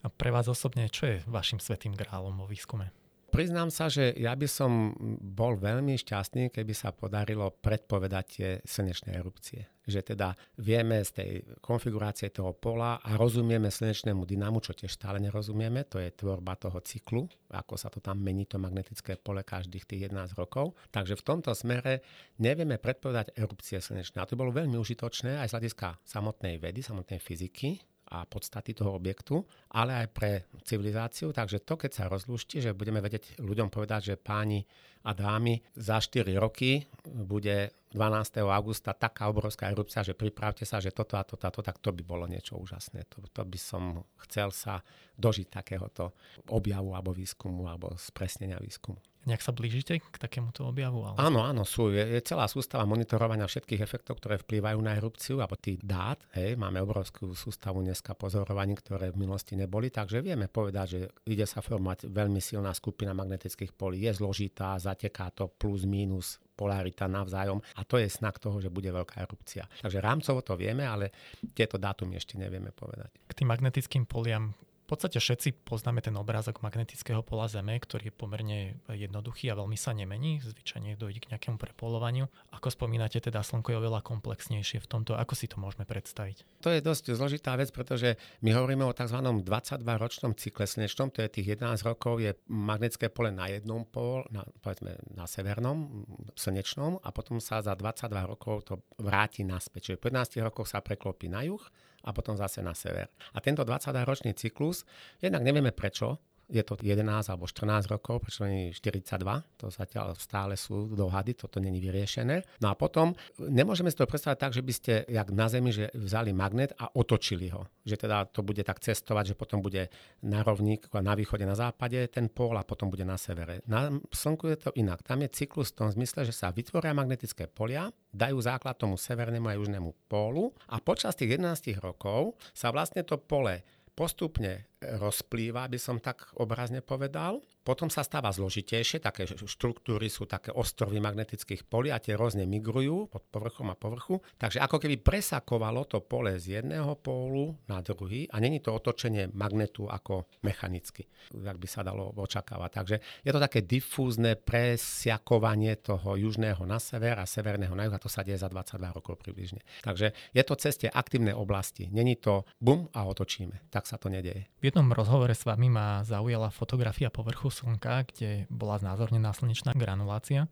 A 0.04 0.08
pre 0.12 0.32
vás 0.32 0.52
osobne, 0.52 0.92
čo 0.92 1.08
je 1.08 1.24
vašim 1.28 1.60
svetým 1.64 1.96
grálom 1.96 2.36
vo 2.36 2.48
výskume? 2.48 2.92
Priznám 3.30 3.70
sa, 3.70 3.88
že 3.88 4.12
ja 4.18 4.34
by 4.34 4.48
som 4.50 4.98
bol 5.22 5.56
veľmi 5.56 5.96
šťastný, 5.96 6.50
keby 6.50 6.74
sa 6.74 6.90
podarilo 6.90 7.54
predpovedať 7.62 8.26
tie 8.26 8.50
slnečné 8.66 9.16
erupcie. 9.16 9.70
Že 9.86 10.14
teda 10.14 10.38
vieme 10.58 11.02
z 11.02 11.12
tej 11.14 11.32
konfigurácie 11.62 12.30
toho 12.30 12.54
pola 12.54 13.02
a 13.02 13.18
rozumieme 13.18 13.70
slnečnému 13.70 14.26
dynamu, 14.26 14.62
čo 14.62 14.74
tiež 14.74 14.94
stále 14.94 15.18
nerozumieme, 15.22 15.86
to 15.86 15.98
je 15.98 16.14
tvorba 16.14 16.58
toho 16.58 16.82
cyklu, 16.82 17.26
ako 17.50 17.74
sa 17.78 17.90
to 17.90 18.02
tam 18.02 18.22
mení, 18.22 18.46
to 18.46 18.62
magnetické 18.62 19.18
pole 19.18 19.42
každých 19.42 19.86
tých 19.86 20.10
11 20.14 20.38
rokov. 20.38 20.78
Takže 20.94 21.18
v 21.18 21.26
tomto 21.26 21.54
smere 21.54 22.06
nevieme 22.42 22.78
predpovedať 22.78 23.34
erupcie 23.38 23.82
slnečné. 23.82 24.22
A 24.22 24.30
to 24.30 24.38
bolo 24.38 24.54
veľmi 24.54 24.78
užitočné 24.78 25.42
aj 25.42 25.50
z 25.50 25.54
hľadiska 25.58 25.88
samotnej 26.06 26.62
vedy, 26.62 26.82
samotnej 26.86 27.18
fyziky, 27.18 27.82
a 28.10 28.26
podstaty 28.26 28.74
toho 28.74 28.98
objektu, 28.98 29.42
ale 29.78 30.06
aj 30.06 30.08
pre 30.10 30.32
civilizáciu. 30.66 31.30
Takže 31.30 31.62
to, 31.62 31.78
keď 31.78 31.92
sa 31.94 32.10
rozlúšti, 32.10 32.62
že 32.62 32.78
budeme 32.78 33.00
vedieť 33.00 33.38
ľuďom 33.42 33.70
povedať, 33.70 34.14
že 34.14 34.22
páni 34.22 34.66
a 35.06 35.16
dámy, 35.16 35.62
za 35.80 36.02
4 36.02 36.28
roky 36.36 36.84
bude 37.08 37.79
12. 37.90 38.46
augusta 38.46 38.94
taká 38.94 39.34
obrovská 39.34 39.74
erupcia, 39.74 40.06
že 40.06 40.14
pripravte 40.14 40.62
sa, 40.62 40.78
že 40.78 40.94
toto 40.94 41.18
a 41.18 41.26
toto 41.26 41.50
a 41.50 41.52
to, 41.54 41.66
tak 41.66 41.82
to 41.82 41.90
by 41.90 42.06
bolo 42.06 42.30
niečo 42.30 42.58
úžasné. 42.62 43.10
To, 43.10 43.26
to 43.34 43.42
by 43.42 43.58
som 43.58 44.06
chcel 44.30 44.54
sa 44.54 44.86
dožiť 45.18 45.48
takéhoto 45.50 46.14
objavu 46.54 46.94
alebo 46.94 47.10
výskumu 47.10 47.66
alebo 47.66 47.98
spresnenia 47.98 48.62
výskumu. 48.62 49.02
Nejak 49.28 49.44
sa 49.44 49.52
blížite 49.52 50.00
k 50.00 50.16
takémuto 50.16 50.64
objavu? 50.64 51.04
Ale... 51.04 51.20
Áno, 51.20 51.44
áno, 51.44 51.68
sú. 51.68 51.92
Je, 51.92 52.02
je 52.02 52.22
celá 52.24 52.48
sústava 52.48 52.88
monitorovania 52.88 53.44
všetkých 53.46 53.84
efektov, 53.84 54.24
ktoré 54.24 54.40
vplývajú 54.40 54.80
na 54.80 54.96
erupciu, 54.96 55.44
alebo 55.44 55.60
tých 55.60 55.84
dát. 55.84 56.24
Hej, 56.32 56.56
máme 56.56 56.80
obrovskú 56.80 57.36
sústavu 57.36 57.84
dneska 57.84 58.16
pozorovaní, 58.16 58.80
ktoré 58.80 59.12
v 59.12 59.20
minulosti 59.28 59.60
neboli, 59.60 59.92
takže 59.92 60.24
vieme 60.24 60.48
povedať, 60.48 60.88
že 60.88 61.00
ide 61.28 61.44
sa 61.44 61.60
formovať 61.60 62.08
veľmi 62.08 62.40
silná 62.40 62.72
skupina 62.72 63.12
magnetických 63.12 63.76
polí. 63.76 64.08
Je 64.08 64.16
zložitá, 64.16 64.80
zateká 64.80 65.36
to 65.36 65.52
plus, 65.52 65.84
minus 65.84 66.40
polarita 66.60 67.08
navzájom 67.08 67.64
a 67.80 67.82
to 67.88 67.96
je 67.96 68.12
znak 68.12 68.36
toho, 68.44 68.60
že 68.60 68.68
bude 68.68 68.92
veľká 68.92 69.24
erupcia. 69.24 69.64
Takže 69.80 70.04
rámcovo 70.04 70.44
to 70.44 70.60
vieme, 70.60 70.84
ale 70.84 71.08
tieto 71.56 71.80
dátumy 71.80 72.20
ešte 72.20 72.36
nevieme 72.36 72.76
povedať. 72.76 73.16
K 73.32 73.32
tým 73.32 73.48
magnetickým 73.48 74.04
poliam 74.04 74.52
podstate 74.90 75.22
všetci 75.22 75.62
poznáme 75.70 76.02
ten 76.02 76.18
obrázok 76.18 76.66
magnetického 76.66 77.22
pola 77.22 77.46
Zeme, 77.46 77.78
ktorý 77.78 78.10
je 78.10 78.16
pomerne 78.16 78.60
jednoduchý 78.90 79.54
a 79.54 79.58
veľmi 79.62 79.78
sa 79.78 79.94
nemení. 79.94 80.42
Zvyčajne 80.42 80.98
dojde 80.98 81.22
k 81.22 81.30
nejakému 81.30 81.62
prepolovaniu. 81.62 82.26
Ako 82.58 82.74
spomínate, 82.74 83.22
teda 83.22 83.46
Slnko 83.46 83.70
je 83.70 83.78
oveľa 83.78 84.02
komplexnejšie 84.02 84.82
v 84.82 84.88
tomto. 84.90 85.14
Ako 85.14 85.38
si 85.38 85.46
to 85.46 85.62
môžeme 85.62 85.86
predstaviť? 85.86 86.66
To 86.66 86.74
je 86.74 86.82
dosť 86.82 87.14
zložitá 87.14 87.54
vec, 87.54 87.70
pretože 87.70 88.18
my 88.42 88.50
hovoríme 88.58 88.82
o 88.82 88.96
tzv. 88.96 89.22
22-ročnom 89.22 90.34
cykle 90.34 90.66
slnečnom, 90.66 91.14
to 91.14 91.22
je 91.22 91.30
tých 91.30 91.62
11 91.62 91.86
rokov, 91.86 92.18
je 92.18 92.34
magnetické 92.50 93.14
pole 93.14 93.30
na 93.30 93.46
jednom 93.46 93.86
pol, 93.86 94.26
na, 94.34 94.42
povedzme 94.66 94.98
na 95.14 95.30
severnom, 95.30 96.08
slnečnom 96.34 96.98
a 97.06 97.14
potom 97.14 97.38
sa 97.38 97.62
za 97.62 97.78
22 97.78 98.10
rokov 98.26 98.56
to 98.66 98.74
vráti 98.98 99.46
naspäť. 99.46 99.94
Čiže 99.94 100.02
po 100.02 100.10
11 100.10 100.42
rokoch 100.42 100.66
sa 100.66 100.82
preklopí 100.82 101.30
na 101.30 101.46
juh 101.46 101.62
a 102.04 102.14
potom 102.14 102.38
zase 102.38 102.62
na 102.62 102.76
sever. 102.78 103.10
A 103.34 103.42
tento 103.42 103.66
20-ročný 103.66 104.36
cyklus, 104.38 104.86
jednak 105.20 105.44
nevieme 105.44 105.72
prečo, 105.72 106.22
je 106.50 106.64
to 106.66 106.74
11 106.82 107.06
alebo 107.06 107.46
14 107.46 107.86
rokov, 107.94 108.26
prečo 108.26 108.50
nie 108.50 108.74
42, 108.74 109.22
to 109.62 109.70
zatiaľ 109.70 110.18
stále 110.18 110.58
sú 110.58 110.90
dohady, 110.98 111.38
toto 111.38 111.62
není 111.62 111.78
vyriešené. 111.78 112.42
No 112.60 112.74
a 112.74 112.76
potom 112.76 113.14
nemôžeme 113.38 113.94
si 113.94 113.98
to 113.98 114.10
predstaviť 114.10 114.38
tak, 114.42 114.54
že 114.58 114.66
by 114.66 114.74
ste, 114.74 114.94
jak 115.06 115.30
na 115.30 115.46
Zemi, 115.46 115.70
že 115.70 115.94
vzali 115.94 116.34
magnet 116.34 116.74
a 116.82 116.90
otočili 116.90 117.54
ho. 117.54 117.70
Že 117.86 117.96
teda 118.10 118.18
to 118.34 118.42
bude 118.42 118.66
tak 118.66 118.82
cestovať, 118.82 119.34
že 119.34 119.36
potom 119.38 119.62
bude 119.62 119.94
na 120.26 120.42
rovník 120.42 120.90
na 120.90 121.14
východe, 121.14 121.46
na 121.46 121.56
západe 121.56 122.10
ten 122.10 122.28
pól 122.28 122.58
a 122.58 122.66
potom 122.66 122.90
bude 122.90 123.06
na 123.06 123.16
severe. 123.16 123.62
Na 123.70 123.94
Slnku 124.10 124.50
je 124.50 124.58
to 124.58 124.70
inak. 124.76 125.06
Tam 125.06 125.22
je 125.22 125.30
cyklus 125.30 125.72
v 125.72 125.86
tom 125.86 125.90
zmysle, 125.94 126.26
že 126.26 126.34
sa 126.34 126.50
vytvoria 126.50 126.98
magnetické 126.98 127.46
polia, 127.46 127.94
dajú 128.10 128.42
základ 128.42 128.76
tomu 128.76 128.98
severnému 128.98 129.46
a 129.46 129.58
južnému 129.58 130.10
pólu 130.10 130.52
a 130.66 130.82
počas 130.82 131.14
tých 131.14 131.38
11 131.38 131.78
rokov 131.80 132.34
sa 132.58 132.74
vlastne 132.74 133.06
to 133.06 133.22
pole 133.22 133.62
postupne 133.94 134.69
rozplýva, 134.82 135.68
by 135.68 135.80
som 135.80 136.00
tak 136.00 136.32
obrazne 136.40 136.80
povedal. 136.80 137.44
Potom 137.60 137.92
sa 137.92 138.02
stáva 138.02 138.32
zložitejšie, 138.32 139.04
také 139.04 139.28
štruktúry 139.30 140.08
sú 140.10 140.26
také 140.26 140.50
ostrovy 140.56 140.98
magnetických 141.04 141.68
polí 141.68 141.92
a 141.94 142.02
tie 142.02 142.16
rôzne 142.16 142.48
migrujú 142.48 143.12
pod 143.12 143.28
povrchom 143.30 143.70
a 143.70 143.78
povrchu. 143.78 144.24
Takže 144.40 144.64
ako 144.64 144.82
keby 144.82 144.98
presakovalo 145.04 145.86
to 145.86 146.02
pole 146.02 146.34
z 146.40 146.64
jedného 146.64 146.98
pólu 146.98 147.60
na 147.68 147.84
druhý 147.84 148.26
a 148.32 148.40
není 148.40 148.64
to 148.64 148.74
otočenie 148.74 149.30
magnetu 149.36 149.86
ako 149.86 150.26
mechanicky, 150.42 151.06
jak 151.36 151.60
by 151.60 151.68
sa 151.68 151.84
dalo 151.86 152.10
očakávať. 152.16 152.72
Takže 152.74 152.96
je 153.28 153.32
to 153.36 153.44
také 153.44 153.60
difúzne 153.62 154.40
presiakovanie 154.40 155.78
toho 155.78 156.16
južného 156.16 156.64
na 156.64 156.80
sever 156.80 157.20
a 157.20 157.28
severného 157.28 157.76
na 157.76 157.86
juh 157.86 157.94
a 157.94 158.02
to 158.02 158.10
sa 158.10 158.24
deje 158.24 158.40
za 158.40 158.50
22 158.50 158.98
rokov 158.98 159.20
približne. 159.20 159.62
Takže 159.84 160.16
je 160.34 160.44
to 160.48 160.56
ceste 160.58 160.88
aktívnej 160.90 161.36
oblasti. 161.36 161.92
Není 161.92 162.18
to 162.18 162.48
bum 162.58 162.88
a 162.96 163.06
otočíme. 163.06 163.70
Tak 163.70 163.86
sa 163.86 164.00
to 164.02 164.10
nedeje. 164.10 164.48
V 164.70 164.78
jednom 164.78 164.94
rozhovore 164.94 165.34
s 165.34 165.50
vami 165.50 165.66
ma 165.66 166.06
zaujala 166.06 166.54
fotografia 166.54 167.10
povrchu 167.10 167.50
Slnka, 167.50 168.06
kde 168.06 168.46
bola 168.54 168.78
znázornená 168.78 169.34
slnečná 169.34 169.74
granulácia 169.74 170.46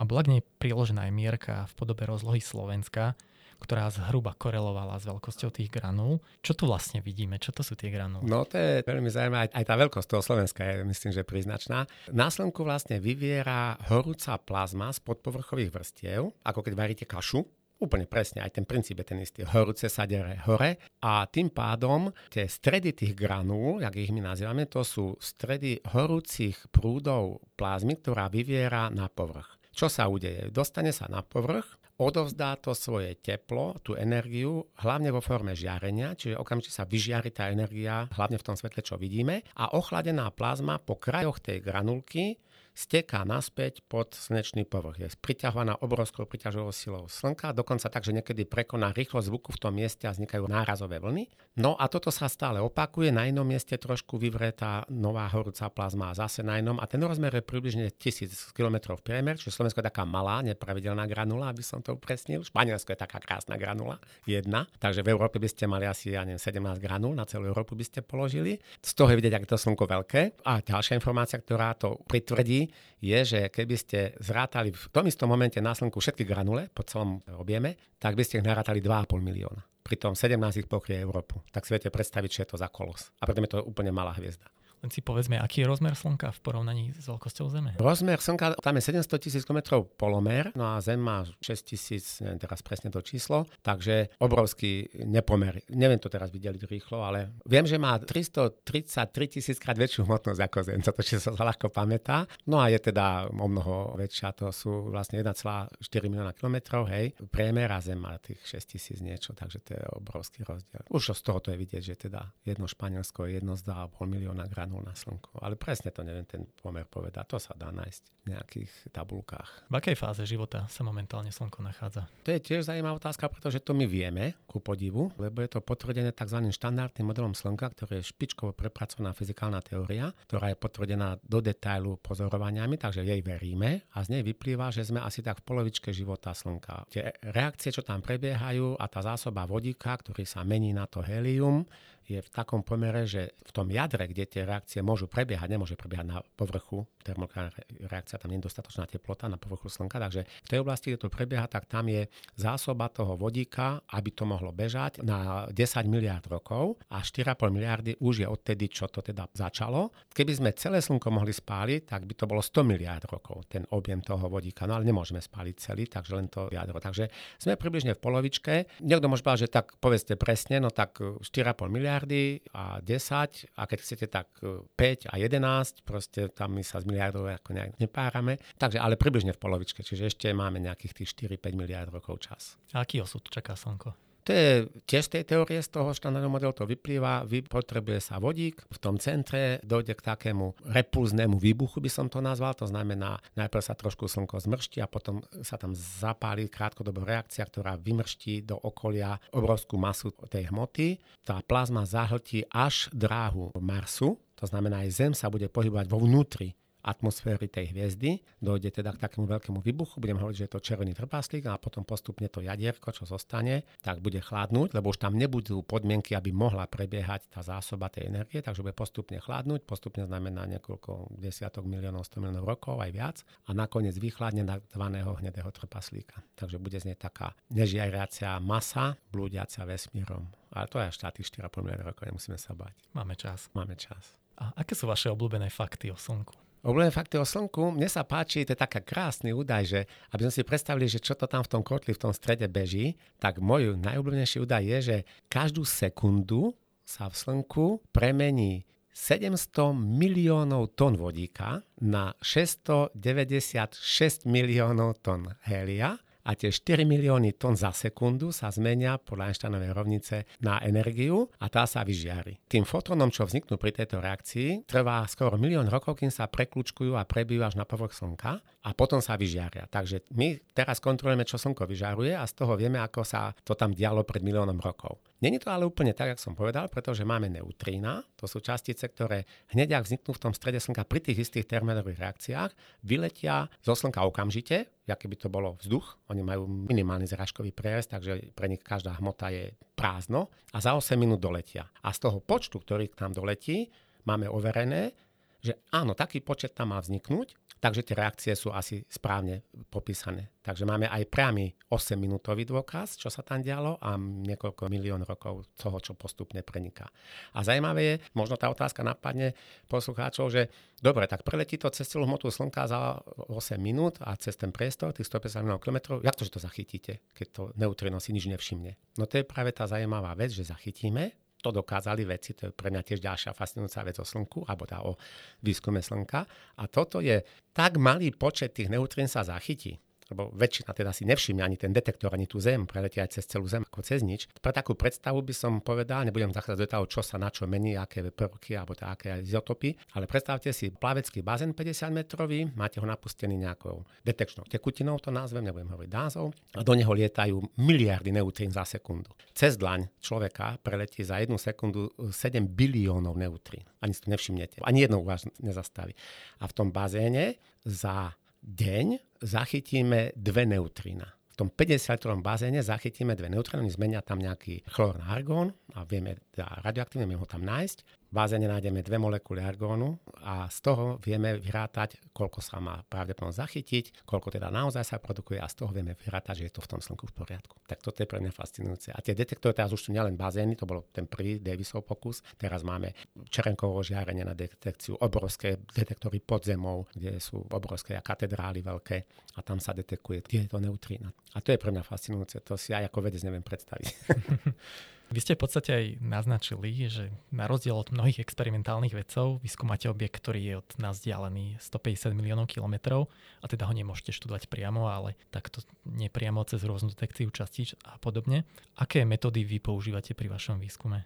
a 0.00 0.02
bola 0.08 0.24
k 0.24 0.32
nej 0.32 0.42
priložená 0.56 1.04
aj 1.04 1.12
mierka 1.12 1.54
v 1.68 1.72
podobe 1.76 2.08
rozlohy 2.08 2.40
Slovenska, 2.40 3.20
ktorá 3.60 3.92
zhruba 3.92 4.32
korelovala 4.32 4.96
s 4.96 5.04
veľkosťou 5.04 5.52
tých 5.52 5.68
granul. 5.68 6.24
Čo 6.40 6.56
tu 6.56 6.72
vlastne 6.72 7.04
vidíme? 7.04 7.36
Čo 7.36 7.52
to 7.52 7.60
sú 7.60 7.76
tie 7.76 7.92
granuly? 7.92 8.24
No 8.24 8.48
to 8.48 8.56
je 8.56 8.80
veľmi 8.80 9.12
zaujímavé. 9.12 9.52
Aj 9.52 9.66
tá 9.68 9.76
veľkosť 9.76 10.08
toho 10.08 10.24
Slovenska 10.24 10.64
je 10.64 10.80
myslím, 10.80 11.12
že 11.12 11.28
príznačná. 11.28 11.84
Na 12.16 12.32
Slnku 12.32 12.64
vlastne 12.64 12.96
vyviera 12.96 13.76
horúca 13.92 14.40
plazma 14.40 14.88
z 14.88 15.04
podpovrchových 15.04 15.68
vrstiev, 15.68 16.32
ako 16.48 16.64
keď 16.64 16.72
varíte 16.72 17.04
kašu 17.04 17.44
Úplne 17.80 18.04
presne, 18.04 18.44
aj 18.44 18.60
ten 18.60 18.68
princíp 18.68 19.00
je 19.00 19.06
ten 19.08 19.16
istý. 19.24 19.40
Horúce 19.40 19.88
sa 19.88 20.04
dere 20.04 20.36
hore 20.44 20.76
a 21.00 21.24
tým 21.24 21.48
pádom 21.48 22.12
tie 22.28 22.44
stredy 22.44 22.92
tých 22.92 23.16
granúl, 23.16 23.80
jak 23.80 23.96
ich 23.96 24.12
my 24.12 24.20
nazývame, 24.20 24.68
to 24.68 24.84
sú 24.84 25.16
stredy 25.16 25.80
horúcich 25.88 26.68
prúdov 26.68 27.40
plazmy, 27.56 27.96
ktorá 27.96 28.28
vyviera 28.28 28.92
na 28.92 29.08
povrch. 29.08 29.56
Čo 29.72 29.88
sa 29.88 30.12
udeje? 30.12 30.52
Dostane 30.52 30.92
sa 30.92 31.08
na 31.08 31.24
povrch, 31.24 31.80
odovzdá 31.96 32.60
to 32.60 32.76
svoje 32.76 33.16
teplo, 33.16 33.80
tú 33.80 33.96
energiu, 33.96 34.68
hlavne 34.84 35.08
vo 35.08 35.24
forme 35.24 35.56
žiarenia, 35.56 36.12
čiže 36.12 36.36
okamžite 36.36 36.76
sa 36.76 36.84
vyžiari 36.84 37.32
tá 37.32 37.48
energia, 37.48 38.04
hlavne 38.12 38.36
v 38.36 38.44
tom 38.44 38.60
svetle, 38.60 38.84
čo 38.84 39.00
vidíme, 39.00 39.40
a 39.56 39.72
ochladená 39.72 40.28
plazma 40.36 40.76
po 40.76 41.00
krajoch 41.00 41.40
tej 41.40 41.64
granulky 41.64 42.36
steká 42.74 43.26
naspäť 43.26 43.82
pod 43.86 44.14
slnečný 44.14 44.64
povrch. 44.64 44.98
Je 45.00 45.08
priťahovaná 45.18 45.80
obrovskou 45.82 46.24
priťažovou 46.24 46.72
silou 46.72 47.04
slnka, 47.06 47.52
dokonca 47.52 47.90
tak, 47.90 48.06
že 48.06 48.14
niekedy 48.14 48.46
prekoná 48.46 48.94
rýchlosť 48.94 49.26
zvuku 49.28 49.50
v 49.54 49.60
tom 49.60 49.72
mieste 49.76 50.06
a 50.06 50.14
vznikajú 50.14 50.44
nárazové 50.46 51.02
vlny. 51.02 51.28
No 51.58 51.74
a 51.76 51.90
toto 51.90 52.08
sa 52.14 52.30
stále 52.30 52.62
opakuje, 52.62 53.10
na 53.10 53.26
inom 53.26 53.44
mieste 53.44 53.74
trošku 53.74 54.16
vyvretá 54.16 54.86
nová 54.88 55.26
horúca 55.28 55.66
plazma 55.68 56.14
a 56.14 56.18
zase 56.18 56.46
na 56.46 56.58
inom 56.60 56.78
a 56.78 56.86
ten 56.86 57.02
rozmer 57.02 57.34
je 57.38 57.44
približne 57.44 57.86
1000 57.94 58.54
km 58.54 58.96
priemer, 59.00 59.36
čiže 59.36 59.54
Slovensko 59.56 59.82
je 59.82 59.88
taká 59.90 60.04
malá, 60.06 60.42
nepravidelná 60.46 61.04
granula, 61.10 61.50
aby 61.50 61.64
som 61.64 61.82
to 61.82 61.96
upresnil. 61.96 62.46
Španielsko 62.46 62.94
je 62.94 62.98
taká 62.98 63.18
krásna 63.18 63.58
granula, 63.60 63.98
jedna, 64.24 64.66
takže 64.78 65.02
v 65.02 65.12
Európe 65.12 65.40
by 65.40 65.48
ste 65.48 65.64
mali 65.66 65.88
asi, 65.88 66.14
ja 66.14 66.22
neviem, 66.26 66.40
17 66.40 66.78
granul, 66.78 67.12
na 67.16 67.26
celú 67.26 67.48
Európu 67.48 67.74
by 67.74 67.84
ste 67.86 68.00
položili. 68.04 68.60
Z 68.80 68.92
toho 68.94 69.10
je 69.12 69.18
vidieť, 69.18 69.40
ak 69.40 69.48
to 69.48 69.56
slnko 69.56 69.84
veľké. 69.88 70.44
A 70.44 70.60
ďalšia 70.60 70.98
informácia, 70.98 71.40
ktorá 71.40 71.72
to 71.78 72.00
pritvrdí, 72.04 72.59
je, 73.00 73.18
že 73.22 73.40
keby 73.48 73.76
ste 73.78 73.98
zrátali 74.18 74.74
v 74.74 74.84
tom 74.92 75.06
istom 75.06 75.30
momente 75.30 75.56
na 75.62 75.72
slnku 75.72 76.02
všetky 76.02 76.26
granule 76.26 76.68
po 76.74 76.82
celom 76.84 77.22
objeme, 77.38 77.78
tak 77.96 78.18
by 78.18 78.22
ste 78.26 78.42
ich 78.42 78.46
narátali 78.46 78.82
2,5 78.82 79.22
milióna. 79.22 79.62
Pritom 79.80 80.12
17 80.12 80.60
ich 80.60 80.68
pokrie 80.68 81.00
Európu. 81.00 81.40
Tak 81.54 81.64
si 81.64 81.72
viete 81.72 81.88
predstaviť, 81.88 82.30
čo 82.30 82.40
je 82.44 82.48
to 82.52 82.56
za 82.60 82.68
kolos. 82.68 83.10
A 83.18 83.24
preto 83.24 83.40
je 83.40 83.52
to 83.56 83.64
úplne 83.64 83.94
malá 83.94 84.12
hviezda. 84.18 84.46
Len 84.80 84.88
si 84.88 85.04
povedzme, 85.04 85.36
aký 85.36 85.60
je 85.60 85.68
rozmer 85.68 85.92
Slnka 85.92 86.32
v 86.32 86.40
porovnaní 86.40 86.84
s 86.96 87.04
veľkosťou 87.04 87.52
Zeme? 87.52 87.76
Rozmer 87.76 88.16
Slnka, 88.16 88.56
tam 88.64 88.80
je 88.80 88.82
700 88.88 89.20
tisíc 89.20 89.44
km 89.44 89.84
polomer, 89.84 90.48
no 90.56 90.72
a 90.72 90.80
Zem 90.80 90.96
má 90.96 91.20
6 91.44 91.68
tisíc, 91.68 92.24
neviem 92.24 92.40
teraz 92.40 92.64
presne 92.64 92.88
to 92.88 93.04
číslo, 93.04 93.44
takže 93.60 94.16
obrovský 94.24 94.88
nepomer. 95.04 95.60
Neviem 95.68 96.00
to 96.00 96.08
teraz 96.08 96.32
videliť 96.32 96.64
rýchlo, 96.64 97.04
ale 97.04 97.36
viem, 97.44 97.68
že 97.68 97.76
má 97.76 98.00
333 98.00 99.36
tisíc 99.36 99.60
krát 99.60 99.76
väčšiu 99.76 100.08
hmotnosť 100.08 100.40
ako 100.40 100.58
Zem, 100.64 100.80
to 100.80 100.96
číslo 100.96 101.36
sa 101.36 101.44
ľahko 101.44 101.68
pamätá. 101.68 102.24
No 102.48 102.56
a 102.56 102.72
je 102.72 102.80
teda 102.80 103.28
o 103.28 103.46
mnoho 103.52 104.00
väčšia, 104.00 104.32
to 104.32 104.48
sú 104.48 104.88
vlastne 104.88 105.20
1,4 105.20 105.76
milióna 106.08 106.32
kilometrov, 106.32 106.88
hej, 106.88 107.12
priemer 107.28 107.68
a 107.68 107.84
Zem 107.84 108.00
má 108.00 108.16
tých 108.16 108.40
6 108.48 108.72
tisíc 108.72 108.98
niečo, 109.04 109.36
takže 109.36 109.60
to 109.60 109.76
je 109.76 109.82
obrovský 109.92 110.40
rozdiel. 110.48 110.88
Už 110.88 111.12
z 111.12 111.20
toho 111.20 111.44
to 111.44 111.52
je 111.52 111.60
vidieť, 111.60 111.82
že 111.84 112.08
teda 112.08 112.32
jedno 112.48 112.64
Španielsko 112.64 113.28
je 113.28 113.44
jedno 113.44 113.60
z 113.60 113.68
2,5 113.68 114.08
milióna 114.08 114.48
granov 114.48 114.69
granul 114.70 114.86
na 114.86 114.94
slnko. 114.94 115.42
Ale 115.42 115.58
presne 115.58 115.90
to 115.90 116.06
neviem 116.06 116.22
ten 116.22 116.46
pomer 116.62 116.86
povedať. 116.86 117.26
To 117.34 117.42
sa 117.42 117.58
dá 117.58 117.74
nájsť 117.74 118.02
v 118.22 118.26
nejakých 118.30 118.72
tabulkách. 118.94 119.66
V 119.66 119.74
akej 119.74 119.96
fáze 119.98 120.22
života 120.22 120.70
sa 120.70 120.86
momentálne 120.86 121.34
slnko 121.34 121.58
nachádza? 121.66 122.06
To 122.22 122.30
je 122.30 122.38
tiež 122.38 122.70
zaujímavá 122.70 123.02
otázka, 123.02 123.26
pretože 123.26 123.58
to 123.58 123.74
my 123.74 123.90
vieme, 123.90 124.38
ku 124.46 124.62
podivu, 124.62 125.10
lebo 125.18 125.42
je 125.42 125.50
to 125.50 125.64
potvrdené 125.64 126.14
tzv. 126.14 126.38
štandardným 126.54 127.10
modelom 127.10 127.34
slnka, 127.34 127.74
ktorý 127.74 127.98
je 127.98 128.10
špičkovo 128.14 128.54
prepracovaná 128.54 129.10
fyzikálna 129.10 129.58
teória, 129.64 130.14
ktorá 130.30 130.54
je 130.54 130.56
potvrdená 130.60 131.18
do 131.24 131.42
detailu 131.42 131.98
pozorovaniami, 131.98 132.78
takže 132.78 133.02
jej 133.02 133.24
veríme 133.24 133.90
a 133.90 133.98
z 134.04 134.20
nej 134.20 134.22
vyplýva, 134.22 134.70
že 134.70 134.86
sme 134.86 135.02
asi 135.02 135.24
tak 135.24 135.42
v 135.42 135.48
polovičke 135.50 135.90
života 135.90 136.36
slnka. 136.36 136.92
Tie 136.92 137.02
reakcie, 137.32 137.72
čo 137.72 137.82
tam 137.82 138.04
prebiehajú 138.04 138.76
a 138.76 138.84
tá 138.86 139.00
zásoba 139.00 139.48
vodíka, 139.48 139.96
ktorý 139.96 140.28
sa 140.28 140.44
mení 140.44 140.76
na 140.76 140.84
to 140.84 141.00
helium, 141.00 141.64
je 142.10 142.20
v 142.20 142.30
takom 142.34 142.66
pomere, 142.66 143.06
že 143.06 143.38
v 143.46 143.50
tom 143.54 143.70
jadre, 143.70 144.10
kde 144.10 144.26
tie 144.26 144.42
reakcie 144.42 144.82
môžu 144.82 145.06
prebiehať, 145.06 145.46
nemôže 145.46 145.78
prebiehať 145.78 146.06
na 146.06 146.18
povrchu, 146.34 146.82
termokárna 147.00 147.54
reakcia, 147.86 148.18
tam 148.18 148.34
nie 148.34 148.42
je 148.42 148.50
dostatočná 148.50 148.84
teplota 148.90 149.30
na 149.30 149.38
povrchu 149.38 149.70
slnka, 149.70 149.96
takže 149.96 150.26
v 150.26 150.48
tej 150.48 150.58
oblasti, 150.60 150.92
kde 150.92 151.06
to 151.06 151.08
prebieha, 151.08 151.46
tak 151.46 151.70
tam 151.70 151.88
je 151.88 152.10
zásoba 152.36 152.90
toho 152.92 153.16
vodíka, 153.16 153.80
aby 153.94 154.10
to 154.12 154.26
mohlo 154.28 154.52
bežať 154.52 155.00
na 155.00 155.48
10 155.48 155.56
miliard 155.88 156.24
rokov 156.28 156.82
a 156.92 157.00
4,5 157.00 157.54
miliardy 157.54 157.96
už 158.02 158.24
je 158.24 158.28
odtedy, 158.28 158.68
čo 158.68 158.90
to 158.90 159.00
teda 159.00 159.30
začalo. 159.32 159.94
Keby 160.12 160.32
sme 160.36 160.50
celé 160.56 160.84
slnko 160.84 161.08
mohli 161.08 161.32
spáliť, 161.32 161.80
tak 161.88 162.04
by 162.04 162.14
to 162.18 162.24
bolo 162.28 162.42
100 162.44 162.66
miliard 162.66 163.04
rokov, 163.08 163.48
ten 163.48 163.64
objem 163.72 164.02
toho 164.04 164.28
vodíka. 164.28 164.68
No 164.68 164.76
ale 164.76 164.84
nemôžeme 164.84 165.22
spáliť 165.22 165.54
celý, 165.56 165.88
takže 165.88 166.12
len 166.16 166.28
to 166.28 166.52
jadro. 166.52 166.80
Takže 166.80 167.08
sme 167.40 167.56
približne 167.56 167.96
v 167.96 168.00
polovičke. 168.00 168.54
Niekto 168.84 169.06
môže 169.08 169.24
povedať, 169.24 169.48
že 169.48 169.52
tak 169.52 169.76
povedzte 169.80 170.14
presne, 170.20 170.60
no 170.60 170.68
tak 170.68 171.00
4,5 171.00 171.70
miliard 171.72 171.99
miliardy 172.00 172.40
a 172.54 172.80
10 172.80 173.56
a 173.56 173.62
keď 173.66 173.78
chcete 173.80 174.06
tak 174.08 174.28
5 174.40 174.72
e, 174.80 175.08
a 175.08 175.14
11, 175.18 175.84
proste 175.84 176.28
tam 176.32 176.56
my 176.56 176.64
sa 176.64 176.80
z 176.80 176.88
miliardov 176.88 177.28
ako 177.28 177.52
nejak 177.52 177.76
nepárame. 177.76 178.40
Takže 178.56 178.80
ale 178.80 178.96
približne 178.96 179.36
v 179.36 179.42
polovičke, 179.42 179.84
čiže 179.84 180.16
ešte 180.16 180.26
máme 180.32 180.60
nejakých 180.60 180.92
tých 181.04 181.08
4-5 181.36 181.60
miliard 181.60 181.90
rokov 181.92 182.24
čas. 182.24 182.56
A 182.72 182.84
aký 182.84 183.00
osud 183.04 183.24
čaká 183.28 183.56
Slnko? 183.56 184.09
To 184.24 184.30
je 184.30 184.68
tiež 184.84 185.08
tej 185.08 185.24
teórie, 185.24 185.60
z 185.64 185.70
toho 185.72 185.96
štandardného 185.96 186.32
modelu 186.32 186.52
to 186.52 186.68
vyplýva, 186.68 187.24
vy, 187.24 187.40
potrebuje 187.44 188.04
sa 188.04 188.20
vodík, 188.20 188.60
v 188.68 188.78
tom 188.78 189.00
centre 189.00 189.58
dojde 189.64 189.96
k 189.96 190.06
takému 190.12 190.60
repulznému 190.60 191.40
výbuchu, 191.40 191.80
by 191.80 191.90
som 191.90 192.06
to 192.12 192.20
nazval, 192.20 192.52
to 192.52 192.68
znamená, 192.68 193.16
najprv 193.34 193.62
sa 193.64 193.72
trošku 193.72 194.06
slnko 194.06 194.36
zmrští 194.36 194.84
a 194.84 194.90
potom 194.90 195.24
sa 195.40 195.56
tam 195.56 195.72
zapáli 195.72 196.52
krátkodobá 196.52 197.02
reakcia, 197.04 197.48
ktorá 197.48 197.80
vymrští 197.80 198.44
do 198.44 198.60
okolia 198.60 199.16
obrovskú 199.32 199.80
masu 199.80 200.12
tej 200.28 200.52
hmoty. 200.52 201.00
Tá 201.24 201.40
plazma 201.40 201.88
zahltí 201.88 202.44
až 202.52 202.92
dráhu 202.92 203.52
Marsu, 203.56 204.20
to 204.36 204.48
znamená, 204.48 204.84
aj 204.84 204.90
Zem 204.96 205.12
sa 205.12 205.28
bude 205.28 205.52
pohybovať 205.52 205.86
vo 205.88 206.00
vnútri 206.00 206.56
atmosféry 206.82 207.46
tej 207.46 207.72
hviezdy, 207.72 208.24
dojde 208.40 208.72
teda 208.72 208.96
k 208.96 209.02
takému 209.02 209.28
veľkému 209.28 209.60
výbuchu, 209.60 210.00
budem 210.00 210.16
hovoriť, 210.16 210.36
že 210.36 210.44
je 210.48 210.52
to 210.52 210.60
červený 210.64 210.92
trpaslík 210.96 211.46
a 211.48 211.60
potom 211.60 211.84
postupne 211.84 212.26
to 212.32 212.40
jadierko, 212.40 212.92
čo 212.92 213.04
zostane, 213.04 213.64
tak 213.84 214.00
bude 214.00 214.20
chladnúť, 214.20 214.72
lebo 214.72 214.92
už 214.92 215.00
tam 215.00 215.16
nebudú 215.16 215.60
podmienky, 215.64 216.16
aby 216.16 216.32
mohla 216.32 216.64
prebiehať 216.64 217.28
tá 217.32 217.40
zásoba 217.44 217.92
tej 217.92 218.08
energie, 218.08 218.40
takže 218.40 218.64
bude 218.64 218.76
postupne 218.76 219.20
chladnúť, 219.20 219.64
postupne 219.68 220.08
znamená 220.08 220.48
niekoľko 220.56 221.16
desiatok 221.20 221.68
miliónov, 221.68 222.08
100 222.08 222.22
miliónov 222.24 222.48
rokov 222.48 222.80
aj 222.80 222.90
viac 222.90 223.16
a 223.46 223.52
nakoniec 223.52 223.94
vychladne 224.00 224.42
na 224.42 224.56
zvaného 224.72 225.16
hnedého 225.20 225.52
trpaslíka. 225.52 226.24
Takže 226.34 226.56
bude 226.56 226.80
znieť 226.80 227.12
taká 227.12 227.36
nežiariacia 227.52 228.40
masa, 228.40 228.96
blúdiaca 229.12 229.68
vesmírom. 229.68 230.26
Ale 230.50 230.66
to 230.66 230.82
je 230.82 230.90
až 230.90 230.96
tých 231.14 231.30
4,5 231.30 231.62
milióna 231.62 231.86
rokov, 231.86 232.10
nemusíme 232.10 232.38
sa 232.40 232.56
bať. 232.56 232.74
Máme 232.96 233.14
čas. 233.14 233.46
Máme 233.54 233.78
čas. 233.78 234.18
A 234.40 234.50
aké 234.56 234.72
sú 234.74 234.88
vaše 234.88 235.12
obľúbené 235.12 235.52
fakty 235.52 235.92
o 235.92 235.98
Slnku? 236.00 236.49
Obľúbené 236.60 236.92
fakty 236.92 237.16
o 237.16 237.24
slnku, 237.24 237.72
mne 237.72 237.88
sa 237.88 238.04
páči, 238.04 238.44
to 238.44 238.52
je 238.52 238.60
taká 238.60 238.84
krásny 238.84 239.32
údaj, 239.32 239.64
že 239.64 239.80
aby 240.12 240.28
sme 240.28 240.36
si 240.36 240.44
predstavili, 240.44 240.92
že 240.92 241.00
čo 241.00 241.16
to 241.16 241.24
tam 241.24 241.40
v 241.40 241.56
tom 241.56 241.64
kotli, 241.64 241.96
v 241.96 242.02
tom 242.04 242.12
strede 242.12 242.52
beží, 242.52 243.00
tak 243.16 243.40
môj 243.40 243.80
najobľúbenejší 243.80 244.44
údaj 244.44 244.62
je, 244.68 244.78
že 244.84 244.96
každú 245.32 245.64
sekundu 245.64 246.52
sa 246.84 247.08
v 247.08 247.16
slnku 247.16 247.80
premení 247.96 248.68
700 248.92 249.72
miliónov 249.72 250.76
tón 250.76 251.00
vodíka 251.00 251.64
na 251.80 252.12
696 252.20 254.28
miliónov 254.28 255.00
tón 255.00 255.32
helia 255.48 255.96
a 256.24 256.36
tie 256.36 256.52
4 256.52 256.84
milióny 256.84 257.36
tón 257.40 257.56
za 257.56 257.72
sekundu 257.72 258.30
sa 258.30 258.52
zmenia 258.52 259.00
podľa 259.00 259.32
Einsteinovej 259.32 259.70
rovnice 259.72 260.16
na 260.44 260.60
energiu 260.60 261.28
a 261.40 261.48
tá 261.48 261.64
sa 261.64 261.84
vyžiari. 261.86 262.40
Tým 262.46 262.68
fotónom, 262.68 263.08
čo 263.08 263.24
vzniknú 263.24 263.56
pri 263.56 263.72
tejto 263.72 263.98
reakcii, 264.02 264.68
trvá 264.68 265.04
skoro 265.08 265.40
milión 265.40 265.68
rokov, 265.68 266.00
kým 266.00 266.12
sa 266.12 266.28
prekľúčkujú 266.28 266.96
a 266.96 267.08
prebijú 267.08 267.44
až 267.44 267.56
na 267.56 267.64
povrch 267.64 267.96
Slnka 267.96 268.40
a 268.40 268.70
potom 268.76 269.00
sa 269.00 269.16
vyžiaria. 269.16 269.64
Takže 269.68 270.08
my 270.12 270.52
teraz 270.52 270.78
kontrolujeme, 270.82 271.24
čo 271.24 271.40
Slnko 271.40 271.64
vyžaruje 271.64 272.12
a 272.12 272.24
z 272.28 272.32
toho 272.36 272.56
vieme, 272.56 272.76
ako 272.76 273.02
sa 273.04 273.32
to 273.44 273.56
tam 273.56 273.72
dialo 273.72 274.04
pred 274.04 274.20
miliónom 274.20 274.60
rokov. 274.60 275.00
Není 275.20 275.36
to 275.36 275.52
ale 275.52 275.68
úplne 275.68 275.92
tak, 275.92 276.16
ako 276.16 276.20
som 276.20 276.34
povedal, 276.36 276.72
pretože 276.72 277.04
máme 277.04 277.28
neutrína, 277.28 278.00
to 278.16 278.24
sú 278.24 278.40
častice, 278.40 278.88
ktoré 278.88 279.28
hneď 279.52 279.76
ak 279.76 279.84
vzniknú 279.88 280.16
v 280.16 280.22
tom 280.28 280.32
strede 280.32 280.56
Slnka 280.56 280.88
pri 280.88 281.04
tých 281.04 281.28
istých 281.28 281.44
terminových 281.44 282.00
reakciách, 282.00 282.50
vyletia 282.84 283.52
zo 283.60 283.76
Slnka 283.76 284.00
okamžite, 284.08 284.79
aké 284.90 285.06
by 285.06 285.16
to 285.16 285.28
bolo 285.32 285.56
vzduch. 285.56 285.98
Oni 286.10 286.22
majú 286.22 286.46
minimálny 286.46 287.06
zrážkový 287.06 287.54
prierez, 287.54 287.86
takže 287.86 288.34
pre 288.34 288.50
nich 288.50 288.62
každá 288.62 288.98
hmota 288.98 289.30
je 289.30 289.54
prázdno 289.78 290.28
a 290.52 290.58
za 290.58 290.74
8 290.74 290.98
minút 290.98 291.22
doletia. 291.22 291.70
A 291.80 291.94
z 291.94 292.10
toho 292.10 292.18
počtu, 292.20 292.60
ktorý 292.60 292.90
k 292.90 293.00
nám 293.06 293.16
doletí, 293.16 293.70
máme 294.04 294.26
overené, 294.26 294.92
že 295.40 295.58
áno, 295.72 295.96
taký 295.96 296.20
počet 296.20 296.52
tam 296.52 296.76
má 296.76 296.78
vzniknúť 296.80 297.36
Takže 297.60 297.84
tie 297.84 297.92
reakcie 297.92 298.32
sú 298.32 298.48
asi 298.56 298.80
správne 298.88 299.44
popísané. 299.68 300.32
Takže 300.40 300.64
máme 300.64 300.88
aj 300.88 301.04
priamy 301.12 301.52
8-minútový 301.68 302.48
dôkaz, 302.48 302.96
čo 302.96 303.12
sa 303.12 303.20
tam 303.20 303.44
dialo 303.44 303.76
a 303.76 304.00
niekoľko 304.00 304.72
milión 304.72 305.04
rokov 305.04 305.44
toho, 305.60 305.76
čo 305.76 305.92
postupne 305.92 306.40
preniká. 306.40 306.88
A 307.36 307.44
zaujímavé 307.44 307.80
je, 307.84 307.94
možno 308.16 308.40
tá 308.40 308.48
otázka 308.48 308.80
napadne 308.80 309.36
poslucháčov, 309.68 310.32
že 310.32 310.48
dobre, 310.80 311.04
tak 311.04 311.20
preletí 311.20 311.60
to 311.60 311.68
cez 311.68 311.84
celú 311.84 312.08
hmotu 312.08 312.32
Slnka 312.32 312.64
za 312.64 312.96
8 313.28 313.60
minút 313.60 314.00
a 314.00 314.16
cez 314.16 314.40
ten 314.40 314.48
priestor, 314.56 314.96
tých 314.96 315.12
150 315.12 315.44
miliónov 315.44 315.60
kilometrov, 315.60 316.00
jak 316.00 316.16
to, 316.16 316.24
že 316.24 316.32
to 316.32 316.40
zachytíte, 316.40 317.04
keď 317.12 317.26
to 317.28 317.42
neutrino 317.60 318.00
si 318.00 318.16
nič 318.16 318.24
nevšimne? 318.24 318.96
No 318.96 319.04
to 319.04 319.20
je 319.20 319.28
práve 319.28 319.52
tá 319.52 319.68
zaujímavá 319.68 320.16
vec, 320.16 320.32
že 320.32 320.48
zachytíme, 320.48 321.12
to 321.40 321.50
dokázali 321.50 322.04
veci, 322.04 322.36
to 322.36 322.48
je 322.48 322.52
pre 322.52 322.68
mňa 322.70 322.82
tiež 322.84 323.00
ďalšia 323.00 323.32
fascinujúca 323.32 323.80
vec 323.84 323.96
o 323.98 324.06
Slnku, 324.06 324.44
alebo 324.46 324.64
tá 324.68 324.84
o 324.84 324.96
výskume 325.40 325.80
Slnka. 325.80 326.24
A 326.60 326.64
toto 326.68 327.00
je 327.00 327.24
tak 327.50 327.80
malý 327.80 328.12
počet 328.14 328.54
tých 328.54 328.68
neutrín 328.70 329.08
sa 329.08 329.24
zachytí. 329.24 329.80
Lebo 330.10 330.34
väčšina 330.34 330.74
teda 330.74 330.90
si 330.90 331.06
nevšimne 331.06 331.40
ani 331.40 331.56
ten 331.56 331.70
detektor, 331.70 332.10
ani 332.12 332.26
tú 332.26 332.42
zem, 332.42 332.66
preletia 332.66 333.06
cez 333.06 333.24
celú 333.30 333.46
zem 333.46 333.62
ako 333.62 333.80
cez 333.86 334.02
nič. 334.02 334.26
Pre 334.42 334.50
takú 334.50 334.74
predstavu 334.74 335.22
by 335.22 335.34
som 335.34 335.62
povedal, 335.62 336.04
nebudem 336.04 336.34
zachádzať 336.34 336.58
do 336.60 336.68
toho, 336.68 336.84
čo 336.90 337.00
sa 337.00 337.16
na 337.16 337.30
čo 337.30 337.46
mení, 337.46 337.78
aké 337.78 338.02
prvky 338.10 338.58
alebo 338.58 338.74
teda 338.74 338.92
aké 338.98 339.08
izotopy, 339.22 339.78
ale 339.94 340.10
predstavte 340.10 340.50
si 340.50 340.74
plavecký 340.74 341.22
bazén 341.22 341.54
50 341.54 341.94
metrový, 341.94 342.50
máte 342.58 342.82
ho 342.82 342.86
napustený 342.86 343.38
nejakou 343.38 343.86
detekčnou 344.02 344.44
tekutinou, 344.50 344.98
to 344.98 345.14
názvem, 345.14 345.46
nebudem 345.46 345.70
hovoriť 345.70 345.90
názov, 345.90 346.34
a 346.58 346.66
do 346.66 346.74
neho 346.74 346.90
lietajú 346.90 347.38
miliardy 347.62 348.10
neutrín 348.10 348.50
za 348.50 348.66
sekundu. 348.66 349.14
Cez 349.30 349.54
dlaň 349.54 349.86
človeka 350.02 350.58
preletí 350.60 351.06
za 351.06 351.22
jednu 351.22 351.38
sekundu 351.38 351.94
7 352.10 352.50
biliónov 352.50 353.14
neutrín. 353.14 353.62
Ani 353.80 353.94
si 353.94 354.02
to 354.02 354.10
nevšimnete. 354.10 354.60
Ani 354.66 354.84
jednou 354.84 355.06
vás 355.06 355.24
nezastaví. 355.40 355.94
A 356.42 356.44
v 356.50 356.52
tom 356.52 356.68
bazéne 356.74 357.38
za 357.64 358.12
deň 358.50 358.86
zachytíme 359.22 360.16
dve 360.18 360.44
neutrína. 360.46 361.06
V 361.30 361.34
tom 361.38 361.48
50-litrovom 361.48 362.20
bazéne 362.20 362.60
zachytíme 362.60 363.16
dve 363.16 363.32
neutríny, 363.32 363.70
zmenia 363.72 364.04
tam 364.04 364.20
nejaký 364.20 364.66
chlor 364.68 365.00
na 365.00 365.08
argón 365.14 365.54
a 365.72 365.86
vieme, 365.88 366.20
teda 366.34 366.60
radioaktívne, 366.60 367.08
vieme 367.08 367.22
ho 367.22 367.30
tam 367.30 367.46
nájsť 367.46 368.09
bázene 368.10 368.50
nájdeme 368.50 368.82
dve 368.82 368.98
molekuly 368.98 369.40
argónu 369.40 370.02
a 370.26 370.50
z 370.50 370.58
toho 370.66 370.98
vieme 370.98 371.38
vyrátať, 371.38 372.10
koľko 372.10 372.42
sa 372.42 372.58
má 372.58 372.82
pravdepodobne 372.82 373.32
zachytiť, 373.32 374.04
koľko 374.04 374.34
teda 374.34 374.50
naozaj 374.50 374.82
sa 374.82 374.96
produkuje 374.98 375.38
a 375.38 375.46
z 375.46 375.62
toho 375.62 375.70
vieme 375.70 375.94
vyrátať, 375.94 376.42
že 376.42 376.44
je 376.50 376.54
to 376.58 376.62
v 376.66 376.70
tom 376.76 376.80
slnku 376.82 377.06
v 377.06 377.14
poriadku. 377.14 377.56
Tak 377.64 377.78
toto 377.80 378.02
je 378.02 378.10
pre 378.10 378.18
mňa 378.18 378.34
fascinujúce. 378.34 378.90
A 378.90 378.98
tie 379.00 379.14
detektory 379.14 379.54
teraz 379.54 379.70
už 379.70 379.88
sú 379.88 379.90
nielen 379.94 380.18
bazény, 380.18 380.58
to 380.58 380.66
bol 380.66 380.84
ten 380.90 381.06
prvý 381.06 381.38
Davisov 381.38 381.86
pokus, 381.86 382.20
teraz 382.34 382.66
máme 382.66 382.92
čerenkovo 383.30 383.80
žiarenie 383.80 384.26
na 384.26 384.34
detekciu, 384.34 384.98
obrovské 384.98 385.62
detektory 385.70 386.18
pod 386.18 386.44
zemou, 386.44 386.90
kde 386.90 387.22
sú 387.22 387.46
obrovské 387.46 387.96
katedrály 388.02 388.60
veľké 388.66 388.98
a 389.38 389.40
tam 389.46 389.62
sa 389.62 389.70
detekuje 389.70 390.26
tieto 390.26 390.58
neutrína. 390.58 391.14
A 391.34 391.38
to 391.38 391.54
je 391.54 391.62
pre 391.62 391.70
mňa 391.70 391.86
fascinujúce, 391.86 392.42
to 392.42 392.58
si 392.58 392.74
aj 392.74 392.90
ako 392.90 392.98
vedec 393.06 393.22
neviem 393.22 393.46
predstaviť. 393.46 393.86
Vy 395.10 395.18
ste 395.18 395.34
v 395.34 395.42
podstate 395.42 395.70
aj 395.74 395.86
naznačili, 395.98 396.70
že 396.86 397.10
na 397.34 397.50
rozdiel 397.50 397.74
od 397.74 397.90
mnohých 397.90 398.22
experimentálnych 398.22 398.94
vedcov 398.94 399.42
vyskúmate 399.42 399.90
objekt, 399.90 400.22
ktorý 400.22 400.40
je 400.40 400.54
od 400.62 400.70
nás 400.78 401.02
vzdialený 401.02 401.58
150 401.58 402.14
miliónov 402.14 402.46
kilometrov 402.46 403.10
a 403.42 403.50
teda 403.50 403.66
ho 403.66 403.74
nemôžete 403.74 404.14
študovať 404.14 404.46
priamo, 404.46 404.86
ale 404.86 405.18
takto 405.34 405.66
nepriamo 405.82 406.46
cez 406.46 406.62
rôznu 406.62 406.94
detekciu 406.94 407.26
častíc 407.34 407.74
a 407.82 407.98
podobne. 407.98 408.46
Aké 408.78 409.02
metódy 409.02 409.42
vy 409.42 409.58
používate 409.58 410.14
pri 410.14 410.30
vašom 410.30 410.62
výskume? 410.62 411.02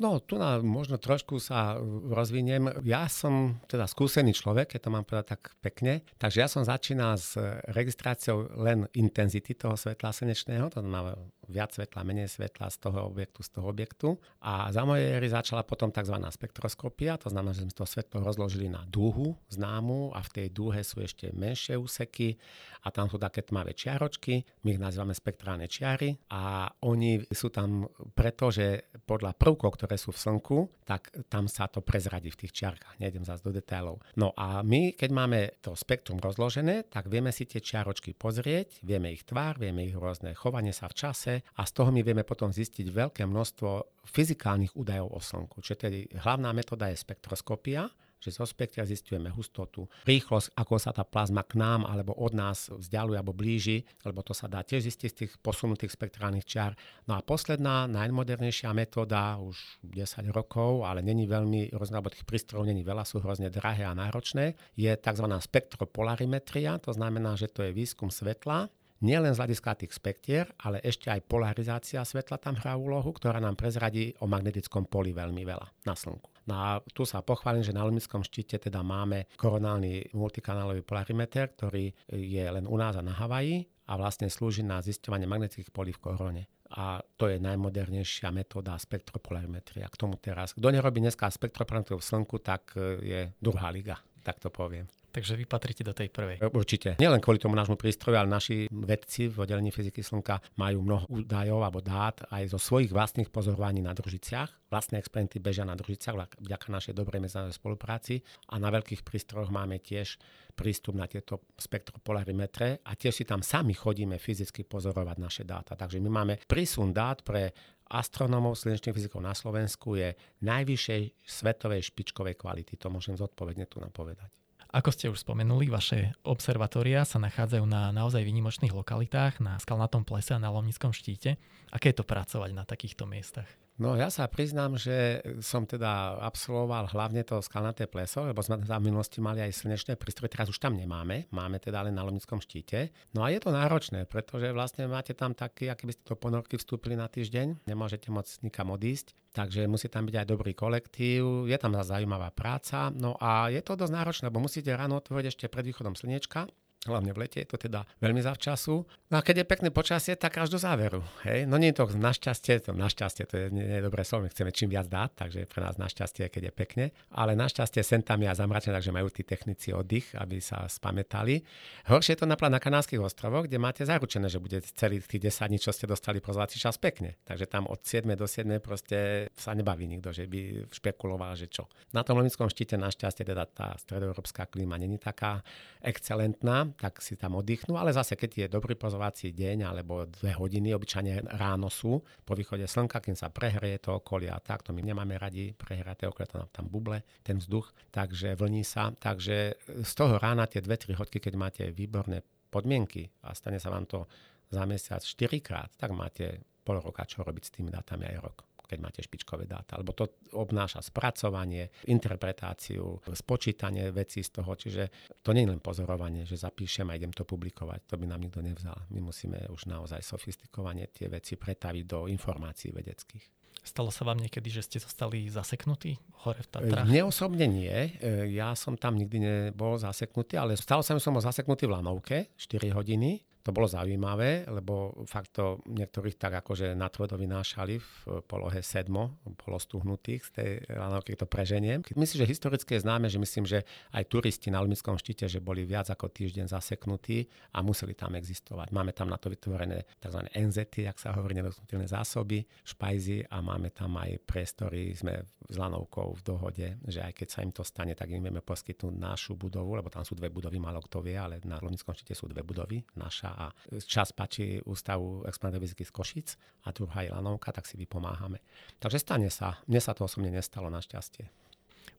No, 0.00 0.22
tu 0.22 0.40
na, 0.40 0.62
možno 0.64 0.96
trošku 0.96 1.42
sa 1.42 1.76
rozviniem. 2.08 2.72
Ja 2.88 3.04
som 3.10 3.60
teda 3.68 3.84
skúsený 3.84 4.32
človek, 4.32 4.72
keď 4.72 4.80
to 4.86 4.94
mám 4.94 5.04
povedať 5.04 5.36
tak 5.36 5.52
pekne. 5.60 6.00
Takže 6.16 6.38
ja 6.40 6.48
som 6.48 6.64
začínal 6.64 7.20
s 7.20 7.36
registráciou 7.68 8.48
len 8.62 8.88
intenzity 8.96 9.52
toho 9.52 9.76
svetla 9.76 10.14
slnečného, 10.14 10.72
to 10.72 10.80
znamená 10.80 11.18
viac 11.50 11.74
svetla, 11.74 12.06
menej 12.06 12.30
svetla 12.30 12.70
z 12.70 12.76
toho 12.78 13.10
objektu, 13.10 13.42
z 13.42 13.50
toho 13.50 13.66
objektu. 13.68 14.08
A 14.40 14.70
za 14.70 14.86
mojej 14.86 15.18
éry 15.18 15.28
začala 15.28 15.66
potom 15.66 15.90
tzv. 15.90 16.16
spektroskopia, 16.16 17.18
to 17.18 17.28
znamená, 17.28 17.52
že 17.52 17.66
sme 17.66 17.74
to 17.74 17.84
svetlo 17.84 18.22
rozložili 18.22 18.70
na 18.70 18.86
dúhu 18.86 19.34
známu 19.50 20.14
a 20.14 20.22
v 20.22 20.30
tej 20.30 20.46
dúhe 20.54 20.80
sú 20.86 21.02
ešte 21.02 21.34
menšie 21.34 21.74
úseky 21.74 22.38
a 22.86 22.88
tam 22.94 23.10
sú 23.12 23.20
také 23.20 23.44
tmavé 23.44 23.76
čiaročky, 23.76 24.40
my 24.64 24.68
ich 24.72 24.80
nazývame 24.80 25.12
spektrálne 25.12 25.68
čiary 25.68 26.16
a 26.32 26.70
oni 26.86 27.28
sú 27.28 27.52
tam 27.52 27.84
preto, 28.14 28.48
že 28.48 28.88
podľa 29.04 29.36
prvkov, 29.36 29.76
ktoré 29.76 30.00
sú 30.00 30.14
v 30.14 30.22
Slnku, 30.22 30.58
tak 30.86 31.12
tam 31.28 31.50
sa 31.50 31.68
to 31.68 31.84
prezradí 31.84 32.32
v 32.32 32.46
tých 32.46 32.56
čiarkách, 32.56 33.02
nejdem 33.02 33.26
zase 33.26 33.44
do 33.44 33.52
detailov. 33.52 34.00
No 34.16 34.32
a 34.38 34.64
my, 34.64 34.96
keď 34.96 35.10
máme 35.12 35.40
to 35.60 35.76
spektrum 35.76 36.22
rozložené, 36.22 36.88
tak 36.88 37.10
vieme 37.12 37.34
si 37.34 37.44
tie 37.44 37.60
čiaročky 37.60 38.16
pozrieť, 38.16 38.80
vieme 38.86 39.12
ich 39.12 39.26
tvár, 39.26 39.60
vieme 39.60 39.84
ich 39.84 39.96
rôzne 39.96 40.32
chovanie 40.32 40.72
sa 40.72 40.88
v 40.88 40.96
čase, 40.96 41.32
a 41.58 41.62
z 41.66 41.72
toho 41.72 41.90
my 41.90 42.00
vieme 42.04 42.24
potom 42.24 42.52
zistiť 42.52 42.86
veľké 42.88 43.22
množstvo 43.26 43.68
fyzikálnych 44.06 44.74
údajov 44.74 45.08
o 45.12 45.20
Slnku. 45.20 45.60
Čiže 45.60 45.76
tedy 45.76 45.98
hlavná 46.14 46.50
metóda 46.54 46.88
je 46.88 46.98
spektroskopia, 46.98 47.90
že 48.20 48.36
zo 48.36 48.44
spektra 48.44 48.84
zistujeme 48.84 49.32
hustotu, 49.32 49.88
rýchlosť, 50.04 50.52
ako 50.52 50.74
sa 50.76 50.92
tá 50.92 51.08
plazma 51.08 51.40
k 51.40 51.56
nám 51.56 51.88
alebo 51.88 52.12
od 52.12 52.36
nás 52.36 52.68
vzdialuje 52.68 53.16
alebo 53.16 53.32
blíži, 53.32 53.80
lebo 54.04 54.20
to 54.20 54.36
sa 54.36 54.44
dá 54.44 54.60
tiež 54.60 54.84
zistiť 54.84 55.08
z 55.08 55.18
tých 55.24 55.32
posunutých 55.40 55.96
spektrálnych 55.96 56.44
čiar. 56.44 56.76
No 57.08 57.16
a 57.16 57.24
posledná, 57.24 57.88
najmodernejšia 57.88 58.76
metóda, 58.76 59.40
už 59.40 59.56
10 59.88 60.28
rokov, 60.36 60.84
ale 60.84 61.00
není 61.00 61.24
veľmi, 61.24 61.72
lebo 61.72 62.12
tých 62.12 62.28
prístrojov 62.28 62.68
není 62.68 62.84
veľa, 62.84 63.08
sú 63.08 63.24
hrozne 63.24 63.48
drahé 63.48 63.88
a 63.88 63.96
náročné, 63.96 64.52
je 64.76 64.92
tzv. 64.92 65.26
spektropolarimetria, 65.40 66.76
to 66.76 66.92
znamená, 66.92 67.40
že 67.40 67.48
to 67.48 67.64
je 67.64 67.72
výskum 67.72 68.12
svetla, 68.12 68.68
nielen 69.00 69.32
z 69.32 69.40
hľadiska 69.40 69.80
tých 69.80 69.92
spektier, 69.96 70.44
ale 70.60 70.80
ešte 70.84 71.08
aj 71.08 71.24
polarizácia 71.26 72.04
svetla 72.04 72.36
tam 72.40 72.56
hrá 72.56 72.76
úlohu, 72.76 73.12
ktorá 73.12 73.40
nám 73.40 73.56
prezradí 73.56 74.12
o 74.20 74.28
magnetickom 74.28 74.86
poli 74.88 75.12
veľmi 75.12 75.42
veľa 75.44 75.66
na 75.88 75.94
Slnku. 75.96 76.28
No 76.48 76.54
a 76.56 76.68
tu 76.92 77.04
sa 77.04 77.20
pochválim, 77.20 77.62
že 77.62 77.76
na 77.76 77.84
Lumickom 77.84 78.24
štíte 78.24 78.58
teda 78.58 78.80
máme 78.80 79.28
koronálny 79.36 80.12
multikanálový 80.16 80.82
polarimeter, 80.82 81.52
ktorý 81.52 81.92
je 82.10 82.44
len 82.44 82.64
u 82.64 82.76
nás 82.80 82.96
a 82.96 83.04
na 83.04 83.12
Havaji 83.12 83.68
a 83.86 83.96
vlastne 84.00 84.26
slúži 84.26 84.64
na 84.64 84.80
zisťovanie 84.80 85.28
magnetických 85.28 85.70
polí 85.70 85.92
v 85.94 86.02
korone 86.02 86.44
a 86.70 87.02
to 87.18 87.26
je 87.26 87.42
najmodernejšia 87.42 88.30
metóda 88.30 88.78
spektropolarimetria. 88.78 89.90
K 89.90 89.98
tomu 89.98 90.14
teraz, 90.22 90.54
kto 90.54 90.70
nerobí 90.70 91.02
dneska 91.02 91.26
spektropolarimetriu 91.26 91.98
v 91.98 92.06
Slnku, 92.06 92.38
tak 92.38 92.78
je 93.02 93.34
druhá 93.42 93.74
liga, 93.74 93.98
tak 94.22 94.38
to 94.38 94.52
poviem. 94.52 94.86
Takže 95.10 95.34
vy 95.34 95.42
patríte 95.42 95.82
do 95.82 95.90
tej 95.90 96.06
prvej. 96.06 96.38
Určite. 96.54 96.94
Nielen 97.02 97.18
kvôli 97.18 97.42
tomu 97.42 97.58
nášmu 97.58 97.74
prístroju, 97.74 98.14
ale 98.14 98.30
naši 98.30 98.70
vedci 98.70 99.26
v 99.26 99.42
oddelení 99.42 99.74
fyziky 99.74 100.06
Slnka 100.06 100.38
majú 100.54 100.86
mnoho 100.86 101.10
údajov 101.10 101.66
alebo 101.66 101.82
dát 101.82 102.22
aj 102.30 102.54
zo 102.54 102.62
svojich 102.62 102.94
vlastných 102.94 103.26
pozorovaní 103.26 103.82
na 103.82 103.90
družiciach. 103.90 104.70
Vlastné 104.70 105.02
experimenty 105.02 105.42
bežia 105.42 105.66
na 105.66 105.74
družiciach 105.74 106.38
vďaka 106.38 106.66
našej 106.70 106.94
dobrej 106.94 107.26
medzinárodnej 107.26 107.58
spolupráci 107.58 108.22
a 108.54 108.62
na 108.62 108.70
veľkých 108.70 109.02
prístrojoch 109.02 109.50
máme 109.50 109.82
tiež 109.82 110.14
prístup 110.54 110.94
na 110.94 111.10
tieto 111.10 111.42
spektropolarimetre 111.58 112.86
a 112.86 112.94
tiež 112.94 113.14
si 113.18 113.24
tam 113.26 113.42
sami 113.42 113.74
chodíme 113.74 114.14
fyzicky 114.14 114.62
pozorovať 114.62 115.16
naše 115.18 115.42
dáta. 115.42 115.74
Takže 115.74 115.98
my 115.98 116.06
máme 116.06 116.34
prísun 116.46 116.94
dát 116.94 117.26
pre 117.26 117.50
astronómov 117.90 118.54
slnečných 118.54 118.94
fyzikov 118.94 119.20
na 119.20 119.34
Slovensku 119.34 119.98
je 119.98 120.14
najvyššej 120.46 121.02
svetovej 121.26 121.90
špičkovej 121.90 122.38
kvality. 122.38 122.78
To 122.78 122.88
môžem 122.88 123.18
zodpovedne 123.18 123.66
tu 123.66 123.82
napovedať. 123.82 124.30
Ako 124.70 124.94
ste 124.94 125.10
už 125.10 125.26
spomenuli, 125.26 125.66
vaše 125.66 126.14
observatória 126.22 127.02
sa 127.02 127.18
nachádzajú 127.18 127.66
na 127.66 127.90
naozaj 127.90 128.22
výnimočných 128.22 128.70
lokalitách, 128.70 129.42
na 129.42 129.58
skalnatom 129.58 130.06
plese 130.06 130.30
a 130.30 130.38
na 130.38 130.46
Lomnickom 130.46 130.94
štíte. 130.94 131.42
Aké 131.74 131.90
je 131.90 131.98
to 131.98 132.06
pracovať 132.06 132.54
na 132.54 132.62
takýchto 132.62 133.02
miestach? 133.02 133.50
No 133.80 133.96
ja 133.96 134.12
sa 134.12 134.28
priznám, 134.28 134.76
že 134.76 135.24
som 135.40 135.64
teda 135.64 136.20
absolvoval 136.20 136.92
hlavne 136.92 137.24
to 137.24 137.40
skalnaté 137.40 137.88
pleso, 137.88 138.28
lebo 138.28 138.44
sme 138.44 138.60
tam 138.60 138.84
v 138.84 138.92
minulosti 138.92 139.24
mali 139.24 139.40
aj 139.40 139.56
slnečné 139.56 139.96
prístroje, 139.96 140.36
teraz 140.36 140.52
už 140.52 140.60
tam 140.60 140.76
nemáme, 140.76 141.32
máme 141.32 141.56
teda 141.56 141.88
len 141.88 141.96
na 141.96 142.04
Lomnickom 142.04 142.44
štíte. 142.44 142.92
No 143.16 143.24
a 143.24 143.32
je 143.32 143.40
to 143.40 143.48
náročné, 143.48 144.04
pretože 144.04 144.52
vlastne 144.52 144.84
máte 144.84 145.16
tam 145.16 145.32
taký, 145.32 145.72
aký 145.72 145.88
by 145.88 145.92
ste 145.96 146.04
to 146.04 146.12
ponorky 146.12 146.60
vstúpili 146.60 146.92
na 146.92 147.08
týždeň, 147.08 147.64
nemôžete 147.64 148.12
moc 148.12 148.28
nikam 148.44 148.68
odísť, 148.68 149.16
takže 149.32 149.64
musí 149.64 149.88
tam 149.88 150.04
byť 150.04 150.16
aj 150.20 150.26
dobrý 150.28 150.52
kolektív, 150.52 151.48
je 151.48 151.56
tam 151.56 151.72
zaujímavá 151.72 152.36
práca, 152.36 152.92
no 152.92 153.16
a 153.16 153.48
je 153.48 153.64
to 153.64 153.80
dosť 153.80 153.96
náročné, 153.96 154.24
lebo 154.28 154.44
musíte 154.44 154.76
ráno 154.76 155.00
otvoriť 155.00 155.32
ešte 155.32 155.48
pred 155.48 155.64
východom 155.64 155.96
slnečka, 155.96 156.52
hlavne 156.88 157.12
v 157.12 157.28
lete, 157.28 157.44
je 157.44 157.48
to 157.48 157.60
teda 157.60 157.84
veľmi 158.00 158.24
zavčasu. 158.24 158.88
No 159.12 159.14
a 159.18 159.22
keď 159.26 159.44
je 159.44 159.46
pekné 159.52 159.68
počasie, 159.68 160.16
tak 160.16 160.40
až 160.40 160.48
do 160.48 160.56
záveru. 160.56 161.04
Hej? 161.28 161.44
No 161.44 161.60
nie 161.60 161.74
je 161.74 161.84
to 161.84 161.92
našťastie, 161.92 162.64
to 162.64 162.72
našťastie, 162.72 163.28
to 163.28 163.34
je 163.36 163.46
nie, 163.52 163.68
nie 163.68 163.78
je 163.80 163.84
dobré 163.84 164.00
slovo, 164.00 164.24
my 164.24 164.32
chceme 164.32 164.48
čím 164.54 164.72
viac 164.72 164.88
dať, 164.88 165.10
takže 165.12 165.38
pre 165.44 165.60
nás 165.60 165.76
našťastie, 165.76 166.32
keď 166.32 166.42
je 166.48 166.52
pekne. 166.54 166.84
Ale 167.12 167.36
našťastie 167.36 167.84
sem 167.84 168.00
tam 168.00 168.24
je 168.24 168.32
zamračené, 168.32 168.72
takže 168.80 168.96
majú 168.96 169.12
tí 169.12 169.28
technici 169.28 169.76
oddych, 169.76 170.16
aby 170.16 170.40
sa 170.40 170.64
spamätali. 170.64 171.44
Horšie 171.90 172.16
je 172.16 172.24
to 172.24 172.30
napríklad 172.30 172.56
na 172.56 172.62
Kanárskych 172.62 173.02
ostrovoch, 173.02 173.44
kde 173.44 173.60
máte 173.60 173.84
zaručené, 173.84 174.32
že 174.32 174.40
bude 174.40 174.64
celý 174.64 175.04
tých 175.04 175.28
10 175.28 175.52
dní, 175.52 175.58
čo 175.60 175.76
ste 175.76 175.84
dostali 175.84 176.24
pozvací 176.24 176.56
čas 176.56 176.80
pekne. 176.80 177.20
Takže 177.28 177.44
tam 177.44 177.68
od 177.68 177.84
7 177.84 178.08
do 178.16 178.24
7 178.24 178.46
proste 178.64 179.28
sa 179.36 179.52
nebaví 179.52 179.84
nikto, 179.84 180.16
že 180.16 180.24
by 180.24 180.70
špekuloval, 180.72 181.36
že 181.36 181.52
čo. 181.52 181.68
Na 181.92 182.06
tom 182.06 182.16
Lomickom 182.16 182.48
štíte 182.48 182.80
našťastie 182.80 183.26
teda 183.26 183.44
tá 183.50 183.76
stredoeurópska 183.76 184.48
klíma 184.48 184.80
není 184.80 184.96
taká 184.96 185.44
excelentná, 185.82 186.69
tak 186.76 187.02
si 187.02 187.14
tam 187.14 187.38
oddychnú, 187.38 187.78
ale 187.78 187.94
zase 187.94 188.14
keď 188.14 188.30
je 188.30 188.46
dobrý 188.46 188.74
pozorovací 188.76 189.32
deň 189.32 189.58
alebo 189.66 190.06
dve 190.06 190.36
hodiny, 190.36 190.74
obyčajne 190.74 191.34
ráno 191.38 191.72
sú 191.72 192.02
po 192.26 192.32
východe 192.34 192.66
slnka, 192.66 193.00
kým 193.00 193.14
sa 193.14 193.32
prehrie 193.32 193.78
to 193.78 193.98
okolie 193.98 194.28
a 194.28 194.38
tak, 194.38 194.66
to 194.66 194.74
my 194.74 194.82
nemáme 194.84 195.16
radi, 195.16 195.54
prehraté 195.54 196.06
okolie, 196.06 196.28
to 196.30 196.46
tam 196.50 196.66
buble 196.68 197.02
ten 197.22 197.38
vzduch, 197.40 197.70
takže 197.94 198.36
vlní 198.36 198.62
sa, 198.66 198.94
takže 198.94 199.58
z 199.66 199.92
toho 199.96 200.18
rána 200.20 200.50
tie 200.50 200.60
dve, 200.60 200.76
tri 200.76 200.92
hodky, 200.94 201.18
keď 201.22 201.34
máte 201.38 201.62
výborné 201.70 202.22
podmienky 202.50 203.06
a 203.24 203.32
stane 203.32 203.62
sa 203.62 203.70
vám 203.70 203.86
to 203.86 204.10
za 204.50 204.66
mesiac 204.66 205.00
4 205.00 205.38
krát, 205.40 205.70
tak 205.78 205.94
máte 205.94 206.42
pol 206.66 206.82
roka 206.82 207.06
čo 207.06 207.22
robiť 207.22 207.42
s 207.46 207.54
tými 207.54 207.70
dátami 207.70 208.04
aj 208.10 208.18
rok. 208.20 208.49
Keď 208.70 208.78
máte 208.78 209.02
špičkové 209.02 209.50
dáta, 209.50 209.74
lebo 209.74 209.90
to 209.90 210.22
obnáša 210.38 210.78
spracovanie, 210.78 211.74
interpretáciu, 211.90 213.02
spočítanie 213.10 213.90
vecí 213.90 214.22
z 214.22 214.30
toho, 214.38 214.54
čiže 214.54 215.10
to 215.26 215.34
nie 215.34 215.42
je 215.42 215.50
len 215.50 215.58
pozorovanie, 215.58 216.22
že 216.22 216.38
zapíšem 216.38 216.86
a 216.86 216.94
idem 216.94 217.10
to 217.10 217.26
publikovať, 217.26 217.90
to 217.90 217.98
by 217.98 218.06
nám 218.06 218.22
nikto 218.22 218.38
nevzal. 218.38 218.78
My 218.94 219.02
musíme 219.02 219.50
už 219.50 219.66
naozaj 219.66 220.06
sofistikovane 220.06 220.86
tie 220.94 221.10
veci 221.10 221.34
pretaviť 221.34 221.84
do 221.84 222.06
informácií 222.06 222.70
vedeckých. 222.70 223.40
Stalo 223.60 223.92
sa 223.92 224.08
vám 224.08 224.24
niekedy, 224.24 224.48
že 224.48 224.64
ste 224.64 224.78
zostali 224.80 225.28
zaseknutí 225.28 226.00
hore 226.24 226.40
v 226.40 226.48
Tatrách? 226.48 226.88
Mne 226.88 227.12
osobne 227.12 227.44
nie. 227.44 227.68
E, 228.00 228.32
ja 228.32 228.56
som 228.56 228.72
tam 228.72 228.96
nikdy 228.96 229.18
nebol 229.20 229.76
zaseknutý, 229.76 230.40
ale 230.40 230.56
stalo 230.56 230.80
sa 230.80 230.96
mi, 230.96 231.00
som 231.02 231.12
bol 231.12 231.20
zaseknutý 231.20 231.68
v 231.68 231.76
Lanovke 231.76 232.32
4 232.40 232.72
hodiny 232.72 233.20
to 233.40 233.50
bolo 233.56 233.64
zaujímavé, 233.64 234.44
lebo 234.48 234.92
fakt 235.08 235.36
to 235.36 235.64
niektorých 235.64 236.16
tak 236.20 236.44
akože 236.44 236.76
na 236.76 236.92
tvrdo 236.92 237.16
vynášali 237.16 237.80
v 237.80 237.92
polohe 238.28 238.60
sedmo, 238.60 239.16
polostuhnutých 239.40 240.20
z 240.28 240.30
tej 240.30 240.50
lanovky 240.76 241.16
to 241.16 241.24
preženiem. 241.24 241.80
Myslím, 241.96 242.24
že 242.24 242.30
historicky 242.30 242.76
je 242.76 242.84
známe, 242.84 243.08
že 243.08 243.16
myslím, 243.16 243.44
že 243.48 243.64
aj 243.96 244.04
turisti 244.12 244.52
na 244.52 244.60
Lumickom 244.60 245.00
štíte, 245.00 245.24
že 245.24 245.40
boli 245.40 245.64
viac 245.64 245.88
ako 245.88 246.12
týždeň 246.12 246.52
zaseknutí 246.52 247.24
a 247.56 247.64
museli 247.64 247.96
tam 247.96 248.12
existovať. 248.16 248.72
Máme 248.76 248.92
tam 248.92 249.08
na 249.08 249.16
to 249.16 249.32
vytvorené 249.32 249.88
tzv. 249.96 250.20
NZ, 250.36 250.58
ak 250.84 250.98
sa 251.00 251.16
hovorí, 251.16 251.32
nedotknutelné 251.38 251.88
zásoby, 251.88 252.44
špajzy 252.64 253.32
a 253.32 253.40
máme 253.40 253.72
tam 253.72 253.96
aj 253.96 254.20
priestory, 254.24 254.92
sme 254.92 255.24
s 255.50 255.56
lanovkou 255.56 256.14
v 256.14 256.22
dohode, 256.22 256.68
že 256.86 257.02
aj 257.02 257.12
keď 257.16 257.28
sa 257.28 257.40
im 257.42 257.52
to 257.54 257.64
stane, 257.66 257.96
tak 257.96 258.12
im 258.12 258.22
vieme 258.22 258.44
poskytnúť 258.44 258.94
našu 258.94 259.34
budovu, 259.34 259.74
lebo 259.74 259.90
tam 259.90 260.06
sú 260.06 260.14
dve 260.14 260.30
budovy, 260.30 260.62
málo 260.62 260.78
kto 260.84 261.02
vie, 261.02 261.18
ale 261.18 261.42
na 261.42 261.58
Lumickom 261.58 261.96
štíte 261.96 262.14
sú 262.14 262.30
dve 262.30 262.46
budovy, 262.46 262.82
naša 262.94 263.29
a 263.34 263.44
čas 263.84 264.10
páči 264.10 264.60
Ústavu 264.64 265.26
experimentálnej 265.26 265.70
z 265.70 265.92
Košic 265.92 266.28
a 266.66 266.74
druhá 266.74 267.06
je 267.06 267.10
Lanovka, 267.14 267.50
tak 267.54 267.66
si 267.66 267.78
vypomáhame. 267.78 268.42
Takže 268.82 268.98
stane 268.98 269.28
sa. 269.30 269.58
Mne 269.66 269.80
sa 269.82 269.92
to 269.94 270.06
osobne 270.06 270.30
nestalo 270.30 270.68
našťastie. 270.68 271.26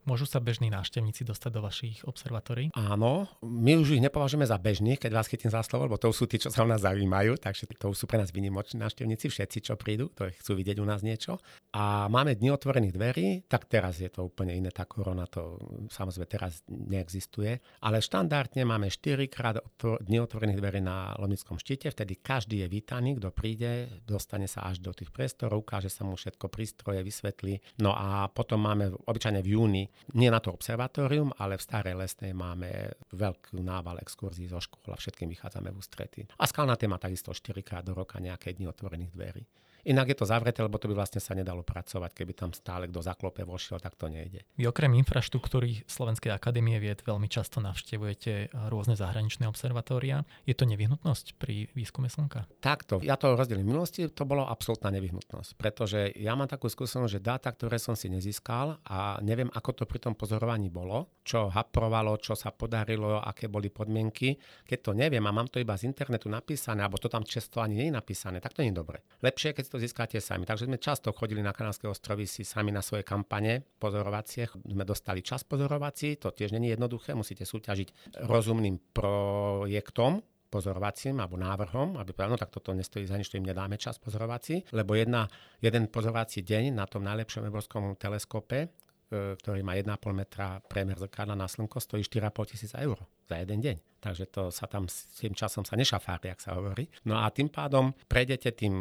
Môžu 0.02 0.26
sa 0.26 0.42
bežní 0.42 0.74
návštevníci 0.74 1.22
dostať 1.22 1.52
do 1.54 1.62
vašich 1.62 2.02
observatórií? 2.10 2.74
Áno, 2.74 3.30
my 3.46 3.78
už 3.78 3.98
ich 3.98 4.04
nepovažujeme 4.04 4.50
za 4.50 4.58
bežných, 4.58 4.98
keď 4.98 5.12
vás 5.14 5.30
chytím 5.30 5.54
za 5.54 5.62
slovo, 5.62 5.86
lebo 5.86 6.02
to 6.02 6.10
sú 6.10 6.26
tí, 6.26 6.42
čo 6.42 6.50
sa 6.50 6.66
o 6.66 6.70
nás 6.70 6.82
zaujímajú, 6.82 7.38
takže 7.38 7.70
to 7.78 7.94
sú 7.94 8.10
pre 8.10 8.18
nás 8.18 8.34
vynimoční 8.34 8.82
návštevníci, 8.82 9.30
všetci, 9.30 9.70
čo 9.70 9.78
prídu, 9.78 10.10
ktorí 10.10 10.34
chcú 10.42 10.58
vidieť 10.58 10.82
u 10.82 10.86
nás 10.90 11.06
niečo. 11.06 11.38
A 11.78 12.10
máme 12.10 12.34
dni 12.34 12.50
otvorených 12.50 12.98
dverí, 12.98 13.28
tak 13.46 13.70
teraz 13.70 14.02
je 14.02 14.10
to 14.10 14.26
úplne 14.26 14.58
iné, 14.58 14.74
tá 14.74 14.90
korona 14.90 15.30
to 15.30 15.62
samozrejme 15.94 16.26
teraz 16.26 16.66
neexistuje, 16.68 17.62
ale 17.86 18.02
štandardne 18.02 18.66
máme 18.66 18.90
4 18.90 19.30
krát 19.30 19.62
dni 19.80 20.18
otvorených 20.18 20.58
dverí 20.58 20.82
na 20.82 21.14
Lomickom 21.22 21.62
štíte, 21.62 21.94
vtedy 21.94 22.18
každý 22.20 22.66
je 22.66 22.68
vítaný, 22.74 23.22
kto 23.22 23.30
príde, 23.30 24.02
dostane 24.04 24.50
sa 24.50 24.66
až 24.66 24.82
do 24.82 24.92
tých 24.92 25.14
priestorov, 25.14 25.62
ukáže 25.62 25.94
sa 25.94 26.04
mu 26.04 26.18
všetko 26.18 26.50
prístroje, 26.50 27.06
vysvetlí. 27.06 27.80
No 27.80 27.94
a 27.94 28.28
potom 28.34 28.66
máme 28.66 28.92
obyčajne 29.08 29.40
v 29.46 29.52
júni 29.54 29.84
nie 30.14 30.28
na 30.28 30.44
to 30.44 30.52
observatórium, 30.52 31.32
ale 31.40 31.56
v 31.56 31.66
Starej 31.66 31.96
Lesnej 31.96 32.34
máme 32.36 32.92
veľký 33.16 33.60
nával 33.64 34.02
exkurzí 34.04 34.48
zo 34.52 34.60
škôl 34.60 34.92
a 34.92 35.00
všetkým 35.00 35.32
vychádzame 35.32 35.72
v 35.72 35.80
ústretí. 35.80 36.22
A 36.36 36.44
skalná 36.48 36.76
téma 36.76 37.00
takisto 37.00 37.32
4 37.32 37.64
krát 37.64 37.84
do 37.86 37.96
roka 37.96 38.20
nejaké 38.20 38.56
dni 38.56 38.68
otvorených 38.68 39.12
dverí. 39.14 39.44
Inak 39.88 40.13
je 40.13 40.17
to 40.22 40.26
zavreté, 40.30 40.62
lebo 40.62 40.78
to 40.78 40.86
by 40.91 40.96
vlastne 40.98 41.17
sa 41.17 41.34
nedalo 41.34 41.65
pracovať. 41.65 42.12
Keby 42.13 42.34
tam 42.38 42.50
stále 42.54 42.86
kto 42.86 43.02
zaklope 43.02 43.41
vošiel, 43.41 43.82
tak 43.82 43.98
to 43.98 44.12
nejde. 44.12 44.46
Vy 44.58 44.70
okrem 44.70 44.94
infraštruktúry 45.02 45.88
Slovenskej 45.89 46.30
akadémie 46.30 46.78
vied 46.78 47.02
veľmi 47.02 47.26
často 47.26 47.58
navštevujete 47.63 48.54
rôzne 48.70 48.94
zahraničné 48.94 49.50
observatória. 49.50 50.22
Je 50.46 50.54
to 50.54 50.70
nevyhnutnosť 50.70 51.39
pri 51.41 51.72
výskume 51.74 52.12
Slnka? 52.12 52.46
Takto. 52.62 53.02
Ja 53.02 53.17
to 53.17 53.34
rozdelím. 53.34 53.65
V 53.65 53.72
minulosti 53.74 54.06
to 54.12 54.26
bolo 54.28 54.46
absolútna 54.46 54.94
nevyhnutnosť, 54.94 55.58
pretože 55.58 56.13
ja 56.17 56.38
mám 56.38 56.52
takú 56.52 56.70
skúsenosť, 56.70 57.12
že 57.17 57.22
dáta, 57.22 57.50
ktoré 57.50 57.82
som 57.82 57.98
si 57.98 58.12
nezískal 58.12 58.78
a 58.86 59.17
neviem, 59.26 59.50
ako 59.50 59.82
to 59.82 59.84
pri 59.89 59.98
tom 59.98 60.13
pozorovaní 60.13 60.70
bolo, 60.70 61.17
čo 61.26 61.50
haprovalo, 61.50 62.17
čo 62.22 62.38
sa 62.38 62.54
podarilo, 62.54 63.22
aké 63.22 63.48
boli 63.48 63.74
podmienky. 63.74 64.38
Keď 64.67 64.80
to 64.82 64.91
neviem 64.94 65.24
a 65.26 65.32
mám 65.34 65.50
to 65.50 65.58
iba 65.58 65.74
z 65.74 65.89
internetu 65.89 66.28
napísané, 66.30 66.84
alebo 66.86 67.02
to 67.02 67.10
tam 67.10 67.26
často 67.26 67.63
ani 67.63 67.78
nie 67.78 67.88
je 67.89 67.98
napísané, 67.98 68.38
tak 68.44 68.54
to 68.54 68.62
nie 68.62 68.74
je 68.74 68.78
dobre. 68.78 69.02
Lepšie, 69.24 69.56
keď 69.56 69.71
to 69.72 69.80
získate 69.80 70.20
sami. 70.20 70.44
Takže 70.44 70.68
sme 70.68 70.76
často 70.76 71.16
chodili 71.16 71.40
na 71.40 71.56
Kanárske 71.56 71.88
ostrovy 71.88 72.28
si 72.28 72.44
sami 72.44 72.76
na 72.76 72.84
svoje 72.84 73.08
kampane 73.08 73.64
pozorovacie. 73.64 74.52
Sme 74.68 74.84
dostali 74.84 75.24
čas 75.24 75.48
pozorovací, 75.48 76.20
to 76.20 76.36
tiež 76.36 76.52
není 76.52 76.76
jednoduché, 76.76 77.16
musíte 77.16 77.48
súťažiť 77.48 78.20
rozumným 78.28 78.92
projektom, 78.92 80.20
pozorovacím 80.52 81.24
alebo 81.24 81.40
návrhom, 81.40 81.96
aby 81.96 82.12
povedal, 82.12 82.36
no 82.36 82.42
tak 82.44 82.52
toto 82.52 82.76
nestojí 82.76 83.08
za 83.08 83.16
nič, 83.16 83.32
to 83.32 83.40
im 83.40 83.48
nedáme 83.48 83.80
čas 83.80 83.96
pozorovací, 84.04 84.68
lebo 84.76 85.00
jedna, 85.00 85.32
jeden 85.64 85.88
pozorovací 85.88 86.44
deň 86.44 86.76
na 86.76 86.84
tom 86.84 87.08
najlepšom 87.08 87.48
európskom 87.48 87.96
teleskope 87.96 88.68
ktorý 89.12 89.62
má 89.62 89.76
1,5 89.76 89.91
metra 90.15 90.63
priemer 90.63 90.95
zrkadla 90.95 91.36
na 91.36 91.45
slnko, 91.52 91.84
stojí 91.84 92.02
4,5 92.08 92.52
tisíc 92.56 92.71
eur 92.71 92.95
za 93.28 93.36
jeden 93.38 93.60
deň. 93.60 93.78
Takže 94.02 94.26
to 94.34 94.50
sa 94.50 94.65
tam 94.65 94.89
s 94.89 95.06
tým 95.21 95.38
časom 95.38 95.62
sa 95.62 95.78
nešafári, 95.78 96.34
ak 96.34 96.41
sa 96.41 96.58
hovorí. 96.58 96.89
No 97.06 97.21
a 97.21 97.30
tým 97.30 97.54
pádom 97.54 97.93
prejdete 98.10 98.50
tým 98.58 98.74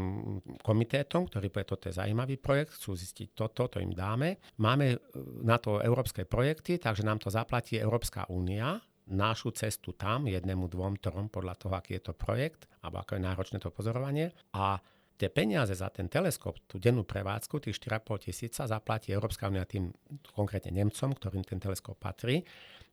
komitétom, 0.64 1.28
ktorý 1.28 1.52
povie, 1.52 1.68
toto 1.68 1.92
je 1.92 1.98
zaujímavý 1.98 2.40
projekt, 2.40 2.80
chcú 2.80 2.96
zistiť 2.96 3.36
toto, 3.36 3.68
to 3.68 3.84
im 3.84 3.92
dáme. 3.92 4.40
Máme 4.56 4.96
e, 4.96 4.98
na 5.44 5.60
to 5.60 5.82
európske 5.84 6.24
projekty, 6.24 6.80
takže 6.80 7.04
nám 7.04 7.20
to 7.20 7.28
zaplatí 7.28 7.76
Európska 7.76 8.24
únia, 8.32 8.80
našu 9.10 9.50
cestu 9.52 9.92
tam, 9.92 10.30
jednému, 10.30 10.70
dvom, 10.70 10.96
trom, 11.02 11.26
podľa 11.28 11.54
toho, 11.58 11.74
aký 11.76 11.98
je 11.98 12.10
to 12.10 12.14
projekt, 12.14 12.70
alebo 12.80 13.02
ako 13.02 13.18
je 13.18 13.26
náročné 13.26 13.58
to 13.58 13.68
pozorovanie. 13.74 14.30
A 14.54 14.78
tie 15.20 15.28
peniaze 15.28 15.76
za 15.76 15.92
ten 15.92 16.08
teleskop, 16.08 16.56
tú 16.64 16.80
dennú 16.80 17.04
prevádzku, 17.04 17.60
tých 17.60 17.76
4,5 17.76 18.32
tisíca 18.32 18.64
zaplatí 18.64 19.12
Európska 19.12 19.52
únia 19.52 19.68
tým 19.68 19.92
konkrétne 20.32 20.72
Nemcom, 20.72 21.12
ktorým 21.12 21.44
ten 21.44 21.60
teleskop 21.60 22.00
patrí. 22.00 22.40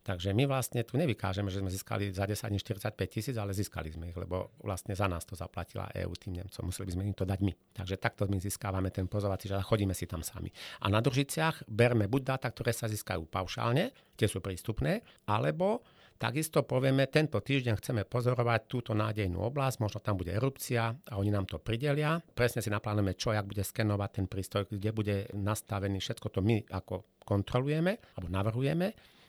Takže 0.04 0.32
my 0.32 0.48
vlastne 0.48 0.88
tu 0.88 0.96
nevykážeme, 0.96 1.52
že 1.52 1.60
sme 1.60 1.68
získali 1.68 2.16
za 2.16 2.24
10 2.24 2.48
dní 2.48 2.60
45 2.64 2.96
tisíc, 3.12 3.36
ale 3.36 3.52
získali 3.52 3.92
sme 3.92 4.12
ich, 4.12 4.16
lebo 4.16 4.56
vlastne 4.64 4.96
za 4.96 5.04
nás 5.04 5.28
to 5.28 5.36
zaplatila 5.36 5.92
EÚ 5.92 6.16
tým 6.16 6.40
Nemcom. 6.40 6.72
Museli 6.72 6.88
by 6.88 6.94
sme 6.96 7.04
im 7.12 7.16
to 7.16 7.28
dať 7.28 7.40
my. 7.44 7.52
Takže 7.76 8.00
takto 8.00 8.24
my 8.24 8.40
získávame 8.40 8.88
ten 8.88 9.12
pozorovací 9.12 9.52
že 9.52 9.60
chodíme 9.60 9.92
si 9.92 10.08
tam 10.08 10.24
sami. 10.24 10.48
A 10.84 10.88
na 10.88 11.04
družiciach 11.04 11.68
berme 11.68 12.08
buď 12.08 12.22
dáta, 12.24 12.48
ktoré 12.48 12.72
sa 12.72 12.88
získajú 12.88 13.28
paušálne, 13.28 13.92
tie 14.16 14.32
sú 14.32 14.40
prístupné, 14.40 15.04
alebo 15.28 15.84
Takisto 16.18 16.66
povieme, 16.66 17.06
tento 17.14 17.38
týždeň 17.38 17.78
chceme 17.78 18.02
pozorovať 18.02 18.66
túto 18.66 18.98
nádejnú 18.98 19.38
oblasť, 19.38 19.78
možno 19.86 20.02
tam 20.02 20.18
bude 20.18 20.34
erupcia 20.34 20.90
a 20.90 21.14
oni 21.22 21.30
nám 21.30 21.46
to 21.46 21.62
pridelia. 21.62 22.18
Presne 22.34 22.66
si 22.66 22.74
naplánujeme, 22.74 23.14
čo, 23.14 23.38
jak 23.38 23.46
bude 23.46 23.62
skenovať 23.62 24.10
ten 24.10 24.26
prístroj, 24.26 24.66
kde 24.66 24.90
bude 24.98 25.16
nastavený, 25.38 26.02
všetko 26.02 26.28
to 26.34 26.42
my 26.42 26.66
ako 26.74 27.22
kontrolujeme 27.22 28.02
alebo 28.18 28.34
navrhujeme 28.34 28.88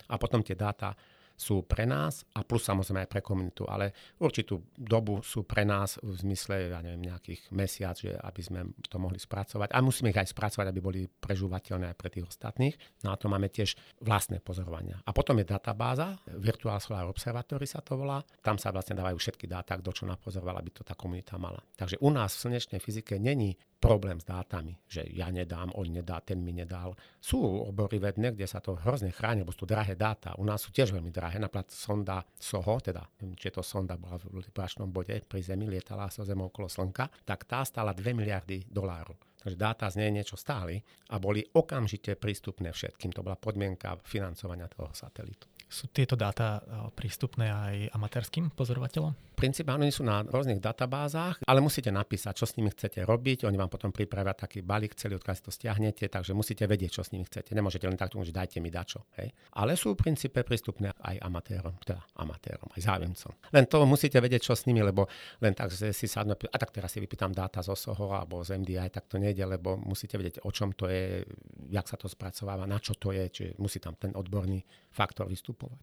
a 0.08 0.14
potom 0.16 0.40
tie 0.40 0.56
dáta 0.56 0.96
sú 1.38 1.62
pre 1.62 1.86
nás 1.86 2.26
a 2.34 2.42
plus 2.42 2.66
samozrejme 2.66 3.06
aj 3.06 3.10
pre 3.14 3.22
komunitu, 3.22 3.62
ale 3.70 3.94
určitú 4.18 4.74
dobu 4.74 5.22
sú 5.22 5.46
pre 5.46 5.62
nás 5.62 6.02
v 6.02 6.18
zmysle, 6.18 6.74
ja 6.74 6.82
neviem, 6.82 7.06
nejakých 7.06 7.54
mesiac, 7.54 7.94
že 7.94 8.18
aby 8.18 8.42
sme 8.42 8.60
to 8.90 8.98
mohli 8.98 9.22
spracovať. 9.22 9.70
A 9.70 9.78
musíme 9.78 10.10
ich 10.10 10.18
aj 10.18 10.34
spracovať, 10.34 10.66
aby 10.66 10.80
boli 10.82 11.00
prežúvateľné 11.06 11.94
aj 11.94 11.96
pre 11.96 12.10
tých 12.10 12.26
ostatných. 12.26 12.74
No 13.06 13.14
to 13.14 13.30
máme 13.30 13.46
tiež 13.46 13.78
vlastné 14.02 14.42
pozorovania. 14.42 14.98
A 15.06 15.14
potom 15.14 15.38
je 15.38 15.46
databáza, 15.46 16.18
Virtual 16.26 16.82
Solar 16.82 17.06
Observatory 17.06 17.70
sa 17.70 17.78
to 17.86 17.94
volá. 17.94 18.18
Tam 18.42 18.58
sa 18.58 18.74
vlastne 18.74 18.98
dávajú 18.98 19.14
všetky 19.14 19.46
dáta, 19.46 19.78
kto 19.78 19.94
čo 19.94 20.04
napozoroval, 20.10 20.58
aby 20.58 20.74
to 20.74 20.82
tá 20.82 20.98
komunita 20.98 21.38
mala. 21.38 21.62
Takže 21.78 22.02
u 22.02 22.10
nás 22.10 22.34
v 22.34 22.50
slnečnej 22.50 22.82
fyzike 22.82 23.14
není 23.22 23.54
problém 23.78 24.18
s 24.18 24.26
dátami, 24.26 24.74
že 24.90 25.06
ja 25.14 25.30
nedám, 25.30 25.70
on 25.78 25.86
nedá, 25.86 26.18
ten 26.18 26.42
mi 26.42 26.50
nedal. 26.50 26.98
Sú 27.22 27.38
obory 27.42 28.02
vedné, 28.02 28.34
kde 28.34 28.46
sa 28.50 28.58
to 28.58 28.74
hrozne 28.82 29.14
chráni, 29.14 29.46
lebo 29.46 29.54
sú 29.54 29.64
drahé 29.64 29.94
dáta. 29.94 30.34
U 30.36 30.44
nás 30.44 30.66
sú 30.66 30.74
tiež 30.74 30.90
veľmi 30.90 31.14
drahé. 31.14 31.38
Napríklad 31.38 31.70
sonda 31.70 32.20
SOHO, 32.34 32.82
teda 32.82 33.06
či 33.38 33.48
to 33.54 33.62
sonda 33.62 33.94
bola 33.94 34.18
v 34.18 34.42
libračnom 34.42 34.90
bode 34.90 35.14
pri 35.24 35.40
Zemi, 35.40 35.70
lietala 35.70 36.10
so 36.10 36.26
Zemou 36.26 36.50
okolo 36.50 36.66
Slnka, 36.66 37.06
tak 37.22 37.46
tá 37.46 37.62
stála 37.62 37.94
2 37.94 38.02
miliardy 38.12 38.66
dolárov. 38.66 39.14
Takže 39.38 39.54
dáta 39.54 39.86
z 39.86 40.02
nej 40.02 40.10
niečo 40.10 40.34
stáli 40.34 40.82
a 41.14 41.22
boli 41.22 41.46
okamžite 41.46 42.18
prístupné 42.18 42.74
všetkým. 42.74 43.14
To 43.14 43.22
bola 43.22 43.38
podmienka 43.38 43.94
financovania 44.02 44.66
toho 44.66 44.90
satelitu. 44.90 45.46
Sú 45.68 45.92
tieto 45.92 46.16
dáta 46.16 46.64
eh, 46.64 46.88
prístupné 46.96 47.52
aj 47.52 47.74
amatérským 47.92 48.48
pozorovateľom? 48.56 49.12
V 49.38 49.46
princípe 49.46 49.70
oni 49.70 49.94
sú 49.94 50.02
na 50.02 50.26
rôznych 50.26 50.58
databázach, 50.58 51.38
ale 51.46 51.62
musíte 51.62 51.94
napísať, 51.94 52.42
čo 52.42 52.46
s 52.48 52.58
nimi 52.58 52.74
chcete 52.74 53.06
robiť. 53.06 53.46
Oni 53.46 53.54
vám 53.54 53.70
potom 53.70 53.94
pripravia 53.94 54.34
taký 54.34 54.66
balík 54.66 54.98
celý, 54.98 55.14
odkiaľ 55.14 55.36
si 55.38 55.44
to 55.46 55.52
stiahnete, 55.54 56.10
takže 56.10 56.34
musíte 56.34 56.66
vedieť, 56.66 56.98
čo 56.98 57.02
s 57.06 57.14
nimi 57.14 57.22
chcete. 57.22 57.54
Nemôžete 57.54 57.86
len 57.86 57.94
takto, 57.94 58.18
že 58.26 58.34
dajte 58.34 58.58
mi 58.58 58.72
dačo. 58.72 59.06
Hej. 59.14 59.30
Ale 59.54 59.78
sú 59.78 59.94
v 59.94 60.02
princípe 60.02 60.42
prístupné 60.42 60.90
aj 60.90 61.22
amatérom, 61.22 61.70
teda 61.86 62.02
amatérom, 62.18 62.66
aj 62.74 62.80
záujemcom. 62.82 63.32
Len 63.54 63.64
to 63.70 63.78
musíte 63.86 64.18
vedieť, 64.18 64.50
čo 64.50 64.58
s 64.58 64.66
nimi, 64.66 64.82
lebo 64.82 65.06
len 65.38 65.54
tak, 65.54 65.70
že 65.70 65.94
si 65.94 66.10
sadnú, 66.10 66.34
a 66.34 66.56
tak 66.58 66.74
teraz 66.74 66.90
si 66.90 66.98
vypýtam 66.98 67.30
dáta 67.30 67.62
z 67.62 67.70
OSOHO 67.70 68.10
alebo 68.10 68.42
z 68.42 68.58
MDI, 68.58 68.90
tak 68.90 69.06
to 69.06 69.22
nejde, 69.22 69.46
lebo 69.46 69.78
musíte 69.78 70.18
vedieť, 70.18 70.42
o 70.42 70.50
čom 70.50 70.74
to 70.74 70.90
je, 70.90 71.22
jak 71.70 71.86
sa 71.86 71.94
to 71.94 72.10
spracováva, 72.10 72.66
na 72.66 72.82
čo 72.82 72.98
to 72.98 73.14
je, 73.14 73.24
či 73.30 73.44
musí 73.62 73.78
tam 73.78 73.94
ten 73.94 74.10
odborný 74.18 74.58
faktor 74.98 75.30
vystupovať. 75.30 75.78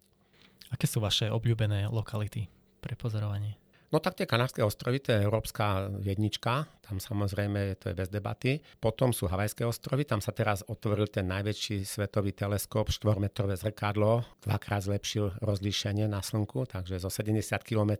Aké 0.76 0.84
sú 0.84 1.00
vaše 1.00 1.32
obľúbené 1.32 1.88
lokality 1.88 2.52
pre 2.84 2.92
pozorovanie? 3.00 3.56
No 3.88 4.02
tak 4.02 4.18
tie 4.18 4.28
Kanárske 4.28 4.60
ostrovy, 4.60 5.00
to 5.00 5.14
je 5.16 5.24
európska 5.24 5.88
jednička, 6.04 6.68
tam 6.86 7.02
samozrejme 7.02 7.82
to 7.82 7.90
je 7.90 7.98
bez 7.98 8.06
debaty. 8.06 8.62
Potom 8.78 9.10
sú 9.10 9.26
Havajské 9.26 9.66
ostrovy, 9.66 10.06
tam 10.06 10.22
sa 10.22 10.30
teraz 10.30 10.62
otvoril 10.70 11.10
ten 11.10 11.26
najväčší 11.26 11.82
svetový 11.82 12.30
teleskop, 12.30 12.94
4-metrové 12.94 13.58
zrkadlo, 13.58 14.22
dvakrát 14.46 14.86
zlepšil 14.86 15.42
rozlíšenie 15.42 16.06
na 16.06 16.22
Slnku, 16.22 16.70
takže 16.70 17.02
zo 17.02 17.10
70 17.10 17.42
km 17.66 17.92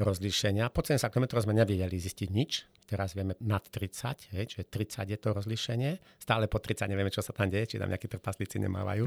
rozlíšenia. 0.00 0.72
Po 0.72 0.80
70 0.80 1.12
km 1.12 1.36
sme 1.44 1.60
nevedeli 1.60 1.96
zistiť 2.00 2.28
nič, 2.32 2.52
teraz 2.88 3.12
vieme 3.12 3.36
nad 3.44 3.60
30, 3.60 4.32
hej, 4.32 4.44
čiže 4.48 4.64
30 4.72 5.12
je 5.12 5.18
to 5.20 5.28
rozlíšenie. 5.36 5.90
Stále 6.16 6.48
po 6.48 6.56
30 6.62 6.88
nevieme, 6.88 7.12
čo 7.12 7.20
sa 7.20 7.36
tam 7.36 7.52
deje, 7.52 7.76
či 7.76 7.82
tam 7.82 7.92
nejakí 7.92 8.08
trpaslíci 8.08 8.62
nemávajú. 8.62 9.04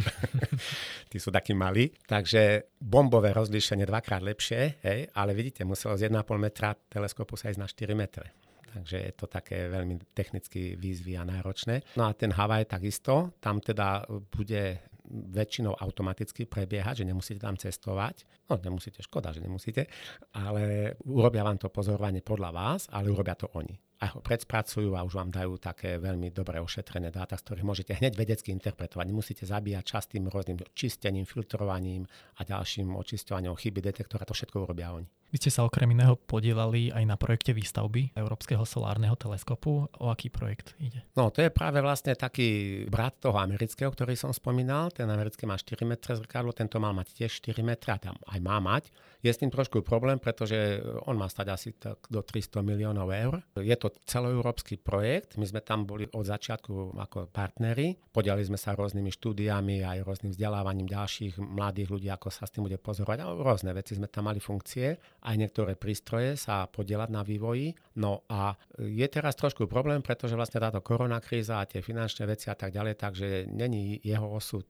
Tí 1.11 1.17
sú 1.17 1.33
takí 1.33 1.57
malí. 1.57 1.89
Takže 2.05 2.75
bombové 2.77 3.33
rozlíšenie 3.33 3.89
dvakrát 3.89 4.21
lepšie, 4.21 4.83
hej, 4.85 5.09
ale 5.17 5.31
vidíte, 5.33 5.65
muselo 5.65 5.97
z 5.97 6.11
1,5 6.11 6.21
metra 6.37 6.75
teleskopu 6.75 7.39
sa 7.39 7.49
ísť 7.49 7.59
na 7.59 7.67
4 7.71 7.95
metre. 7.97 8.48
Takže 8.69 8.97
je 9.01 9.13
to 9.17 9.25
také 9.25 9.65
veľmi 9.69 10.13
technicky 10.13 10.77
výzvy 10.77 11.17
a 11.17 11.25
náročné. 11.25 11.81
No 11.97 12.05
a 12.05 12.13
ten 12.13 12.29
Havaj 12.29 12.69
takisto, 12.69 13.33
tam 13.41 13.57
teda 13.59 14.05
bude 14.09 14.85
väčšinou 15.09 15.73
automaticky 15.73 16.45
prebiehať, 16.45 17.01
že 17.01 17.09
nemusíte 17.09 17.41
tam 17.41 17.57
cestovať. 17.57 18.29
No 18.45 18.61
nemusíte, 18.61 19.01
škoda, 19.01 19.33
že 19.33 19.41
nemusíte, 19.41 19.89
ale 20.37 20.93
urobia 21.09 21.41
vám 21.41 21.57
to 21.57 21.73
pozorovanie 21.73 22.21
podľa 22.21 22.49
vás, 22.53 22.81
ale 22.93 23.09
urobia 23.09 23.33
to 23.33 23.49
oni 23.57 23.73
a 23.99 24.15
ho 24.15 24.23
predspracujú 24.23 24.95
a 24.95 25.03
už 25.03 25.19
vám 25.19 25.27
dajú 25.27 25.59
také 25.59 25.99
veľmi 25.99 26.31
dobre 26.31 26.55
ošetrené 26.63 27.11
dáta, 27.11 27.35
z 27.35 27.43
ktorých 27.43 27.67
môžete 27.67 27.91
hneď 27.99 28.15
vedecky 28.15 28.55
interpretovať. 28.55 29.05
Nemusíte 29.11 29.43
zabíjať 29.43 29.83
čas 29.83 30.07
tým 30.07 30.31
rôznym 30.31 30.55
čistením, 30.71 31.27
filtrovaním 31.27 32.07
a 32.39 32.47
ďalším 32.47 32.95
očisťovaním 32.95 33.59
chyby 33.59 33.83
detektora. 33.83 34.23
To 34.23 34.31
všetko 34.31 34.63
urobia 34.63 34.95
oni. 34.95 35.18
Vy 35.29 35.37
ste 35.37 35.53
sa 35.53 35.61
okrem 35.61 35.93
iného 35.93 36.17
podielali 36.17 36.89
aj 36.89 37.05
na 37.05 37.13
projekte 37.13 37.53
výstavby 37.53 38.17
Európskeho 38.17 38.65
solárneho 38.65 39.13
teleskopu. 39.13 39.85
O 40.01 40.09
aký 40.09 40.33
projekt 40.33 40.73
ide? 40.81 41.05
No, 41.13 41.29
to 41.29 41.45
je 41.45 41.53
práve 41.53 41.77
vlastne 41.85 42.17
taký 42.17 42.81
brat 42.89 43.21
toho 43.21 43.37
amerického, 43.37 43.93
ktorý 43.93 44.17
som 44.17 44.33
spomínal. 44.33 44.89
Ten 44.89 45.05
americký 45.05 45.45
má 45.45 45.53
4 45.53 45.85
metre 45.85 46.17
zrkadlo, 46.17 46.49
tento 46.49 46.81
mal 46.81 46.97
mať 46.97 47.13
tiež 47.13 47.45
4 47.45 47.61
metre 47.61 47.93
a 47.93 48.01
tam 48.01 48.17
aj 48.25 48.39
má 48.41 48.57
mať. 48.57 48.89
Je 49.21 49.29
s 49.29 49.37
tým 49.37 49.53
trošku 49.53 49.85
problém, 49.85 50.17
pretože 50.17 50.81
on 51.05 51.13
má 51.13 51.29
stať 51.29 51.47
asi 51.51 51.69
tak 51.77 52.01
do 52.09 52.25
300 52.25 52.65
miliónov 52.65 53.13
eur. 53.13 53.43
Je 53.59 53.75
to 53.77 53.93
celoeurópsky 54.09 54.81
projekt. 54.81 55.37
My 55.37 55.45
sme 55.45 55.61
tam 55.61 55.85
boli 55.85 56.09
od 56.09 56.25
začiatku 56.25 56.97
ako 56.97 57.29
partneri. 57.29 57.99
Podiali 58.09 58.41
sme 58.41 58.57
sa 58.57 58.73
rôznymi 58.73 59.11
štúdiami 59.13 59.85
aj 59.85 60.07
rôznym 60.07 60.31
vzdelávaním 60.33 60.89
ďalších 60.89 61.37
mladých 61.37 61.91
ľudí, 61.91 62.07
ako 62.09 62.31
sa 62.31 62.47
s 62.47 62.53
tým 62.55 62.65
bude 62.65 62.79
pozorovať. 62.81 63.17
A 63.21 63.35
rôzne 63.35 63.75
veci 63.75 63.93
sme 63.93 64.07
tam 64.07 64.31
mali 64.31 64.39
funkcie. 64.39 65.18
Aj 65.19 65.35
niektoré 65.35 65.75
prístroje 65.75 66.39
sa 66.39 66.65
podielať 66.67 67.09
na 67.11 67.21
vývoji. 67.21 67.75
No 67.99 68.23
a 68.31 68.55
je 68.79 69.07
teraz 69.11 69.35
trošku 69.35 69.67
problém, 69.67 69.99
pretože 69.99 70.35
vlastne 70.39 70.63
táto 70.63 70.79
koronakríza 70.79 71.59
a 71.59 71.67
tie 71.67 71.83
finančné 71.83 72.23
veci 72.23 72.47
a 72.47 72.55
tak 72.55 72.71
ďalej, 72.71 72.95
takže 72.95 73.27
není 73.51 73.99
jeho 73.99 74.31
osud 74.31 74.65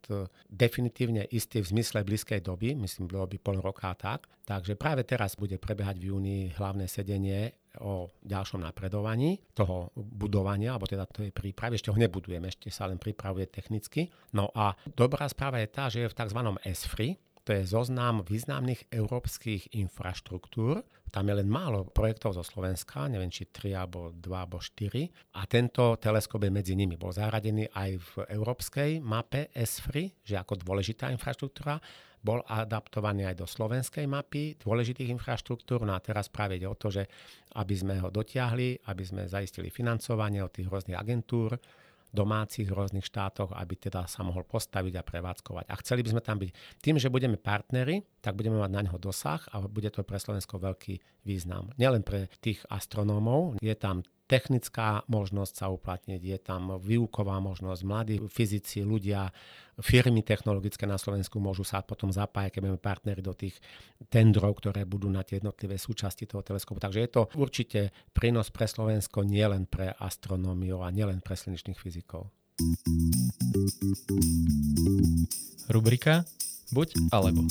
definitívne 0.50 1.30
istý 1.30 1.62
v 1.62 1.78
zmysle 1.78 2.02
blízkej 2.02 2.42
doby, 2.42 2.74
myslím, 2.74 3.06
bolo 3.06 3.30
by 3.30 3.38
pol 3.38 3.58
roka 3.62 3.94
a 3.94 3.96
tak. 3.96 4.26
Takže 4.50 4.74
práve 4.74 5.06
teraz 5.06 5.38
bude 5.38 5.62
prebiehať 5.62 6.02
v 6.02 6.08
júni 6.10 6.38
hlavné 6.58 6.90
sedenie 6.90 7.54
o 7.86 8.10
ďalšom 8.26 8.66
napredovaní 8.66 9.38
toho 9.54 9.94
budovania, 9.94 10.74
alebo 10.74 10.90
teda 10.90 11.06
tej 11.06 11.30
prípravy. 11.30 11.78
Ešte 11.78 11.94
ho 11.94 12.02
nebudujeme, 12.02 12.50
ešte 12.50 12.74
sa 12.74 12.90
len 12.90 12.98
pripravuje 12.98 13.46
technicky. 13.46 14.10
No 14.34 14.50
a 14.58 14.74
dobrá 14.98 15.30
správa 15.30 15.62
je 15.62 15.70
tá, 15.70 15.86
že 15.86 16.02
je 16.02 16.10
v 16.10 16.18
tzv. 16.18 16.40
ESFRI, 16.66 17.10
to 17.50 17.58
je 17.58 17.66
zoznam 17.66 18.22
významných 18.22 18.94
európskych 18.94 19.74
infraštruktúr. 19.74 20.86
Tam 21.10 21.26
je 21.26 21.34
len 21.34 21.50
málo 21.50 21.90
projektov 21.90 22.38
zo 22.38 22.46
Slovenska, 22.46 23.10
neviem 23.10 23.34
či 23.34 23.50
3 23.50 23.74
alebo 23.74 24.14
2 24.14 24.22
alebo 24.30 24.62
4. 24.62 25.34
A 25.34 25.50
tento 25.50 25.98
teleskop 25.98 26.46
je 26.46 26.54
medzi 26.54 26.78
nimi. 26.78 26.94
Bol 26.94 27.10
zaradený 27.10 27.66
aj 27.74 27.90
v 27.98 28.14
európskej 28.38 29.02
mape 29.02 29.50
ESFRI, 29.50 30.22
že 30.22 30.38
ako 30.38 30.62
dôležitá 30.62 31.10
infraštruktúra 31.10 31.82
bol 32.22 32.46
adaptovaný 32.46 33.34
aj 33.34 33.42
do 33.42 33.50
slovenskej 33.50 34.06
mapy 34.06 34.54
dôležitých 34.62 35.10
infraštruktúr. 35.10 35.82
No 35.90 35.98
a 35.98 36.04
teraz 36.06 36.30
práve 36.30 36.62
ide 36.62 36.70
o 36.70 36.78
to, 36.78 36.94
že 36.94 37.10
aby 37.58 37.74
sme 37.74 37.98
ho 37.98 38.14
dotiahli, 38.14 38.86
aby 38.86 39.02
sme 39.02 39.26
zaistili 39.26 39.74
financovanie 39.74 40.46
od 40.46 40.54
tých 40.54 40.70
rôznych 40.70 41.02
agentúr, 41.02 41.58
domácich 42.10 42.70
rôznych 42.70 43.06
štátoch, 43.06 43.54
aby 43.54 43.78
teda 43.78 44.10
sa 44.10 44.26
mohol 44.26 44.46
postaviť 44.46 44.94
a 44.98 45.06
prevádzkovať. 45.06 45.66
A 45.70 45.76
chceli 45.82 46.02
by 46.02 46.10
sme 46.18 46.22
tam 46.26 46.38
byť. 46.42 46.50
Tým, 46.82 46.98
že 46.98 47.14
budeme 47.14 47.38
partneri, 47.38 48.02
tak 48.20 48.36
budeme 48.36 48.58
mať 48.58 48.72
na 48.74 48.82
neho 48.86 48.98
dosah 48.98 49.42
a 49.54 49.62
bude 49.66 49.90
to 49.94 50.02
pre 50.02 50.18
Slovensko 50.18 50.58
veľký 50.58 51.26
význam. 51.26 51.70
Nielen 51.78 52.02
pre 52.02 52.28
tých 52.42 52.66
astronómov, 52.68 53.62
je 53.62 53.76
tam 53.78 54.02
technická 54.30 55.02
možnosť 55.10 55.54
sa 55.58 55.68
uplatniť, 55.74 56.22
je 56.22 56.38
tam 56.38 56.78
výuková 56.78 57.42
možnosť, 57.42 57.82
mladí 57.82 58.16
fyzici, 58.30 58.86
ľudia, 58.86 59.34
firmy 59.82 60.22
technologické 60.22 60.86
na 60.86 61.02
Slovensku 61.02 61.42
môžu 61.42 61.66
sa 61.66 61.82
potom 61.82 62.14
zapájať, 62.14 62.54
keď 62.54 62.62
budeme 62.62 62.78
partneri 62.78 63.22
do 63.26 63.34
tých 63.34 63.58
tendrov, 64.14 64.62
ktoré 64.62 64.86
budú 64.86 65.10
na 65.10 65.26
tie 65.26 65.42
jednotlivé 65.42 65.82
súčasti 65.82 66.30
toho 66.30 66.46
teleskopu. 66.46 66.78
Takže 66.78 67.02
je 67.02 67.10
to 67.10 67.22
určite 67.34 67.90
prínos 68.14 68.54
pre 68.54 68.70
Slovensko 68.70 69.26
nielen 69.26 69.66
pre 69.66 69.98
astronómiu 69.98 70.86
a 70.86 70.94
nielen 70.94 71.26
pre 71.26 71.34
slnečných 71.34 71.82
fyzikov. 71.82 72.30
Rubrika 75.74 76.22
Buď 76.70 76.94
alebo. 77.10 77.50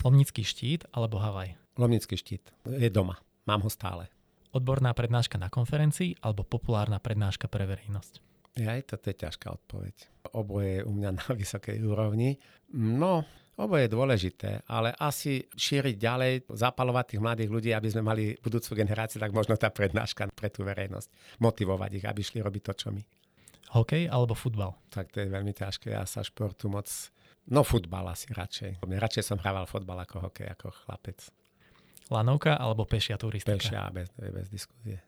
Lomnický 0.00 0.40
štít 0.40 0.88
alebo 0.88 1.20
Havaj? 1.20 1.52
Lomnický 1.76 2.16
štít. 2.16 2.48
Je 2.64 2.88
doma. 2.88 3.20
Mám 3.42 3.66
ho 3.66 3.70
stále. 3.70 4.06
Odborná 4.52 4.92
prednáška 4.92 5.40
na 5.40 5.48
konferencii 5.48 6.20
alebo 6.22 6.44
populárna 6.44 7.00
prednáška 7.00 7.48
pre 7.48 7.64
verejnosť? 7.64 8.32
Ja, 8.60 8.76
toto 8.84 9.08
je 9.08 9.16
ťažká 9.16 9.48
odpoveď. 9.48 9.96
Oboje 10.36 10.80
je 10.80 10.82
u 10.84 10.92
mňa 10.92 11.10
na 11.16 11.26
vysokej 11.40 11.80
úrovni. 11.80 12.36
No, 12.76 13.24
oboje 13.56 13.88
je 13.88 13.94
dôležité, 13.96 14.50
ale 14.68 14.92
asi 14.92 15.40
šíriť 15.56 15.96
ďalej, 15.96 16.32
zapalovať 16.52 17.16
tých 17.16 17.24
mladých 17.24 17.50
ľudí, 17.50 17.70
aby 17.72 17.88
sme 17.88 18.04
mali 18.04 18.36
budúcu 18.36 18.76
generáciu, 18.76 19.18
tak 19.18 19.32
možno 19.32 19.56
tá 19.56 19.72
prednáška 19.72 20.28
pre 20.36 20.52
tú 20.52 20.68
verejnosť. 20.68 21.40
Motivovať 21.40 21.90
ich, 21.96 22.04
aby 22.04 22.20
šli 22.20 22.44
robiť 22.44 22.62
to, 22.68 22.72
čo 22.76 22.88
my. 22.92 23.02
Hokej 23.72 24.04
alebo 24.12 24.36
futbal? 24.36 24.76
Tak 24.92 25.16
to 25.16 25.24
je 25.24 25.32
veľmi 25.32 25.56
ťažké. 25.56 25.96
Ja 25.96 26.04
sa 26.04 26.20
športu 26.20 26.68
moc... 26.68 26.92
No 27.48 27.64
futbal 27.64 28.04
asi 28.12 28.28
radšej. 28.30 28.84
Radšej 28.84 29.24
som 29.24 29.40
hrával 29.40 29.64
futbal 29.64 30.04
ako 30.04 30.28
hokej, 30.28 30.52
ako 30.52 30.68
chlapec. 30.84 31.24
Lanovka 32.12 32.60
alebo 32.60 32.84
pešia 32.84 33.16
turistika? 33.16 33.56
Pešia, 33.56 33.88
bez, 33.88 34.12
bez 34.12 34.46
diskusie. 34.52 35.00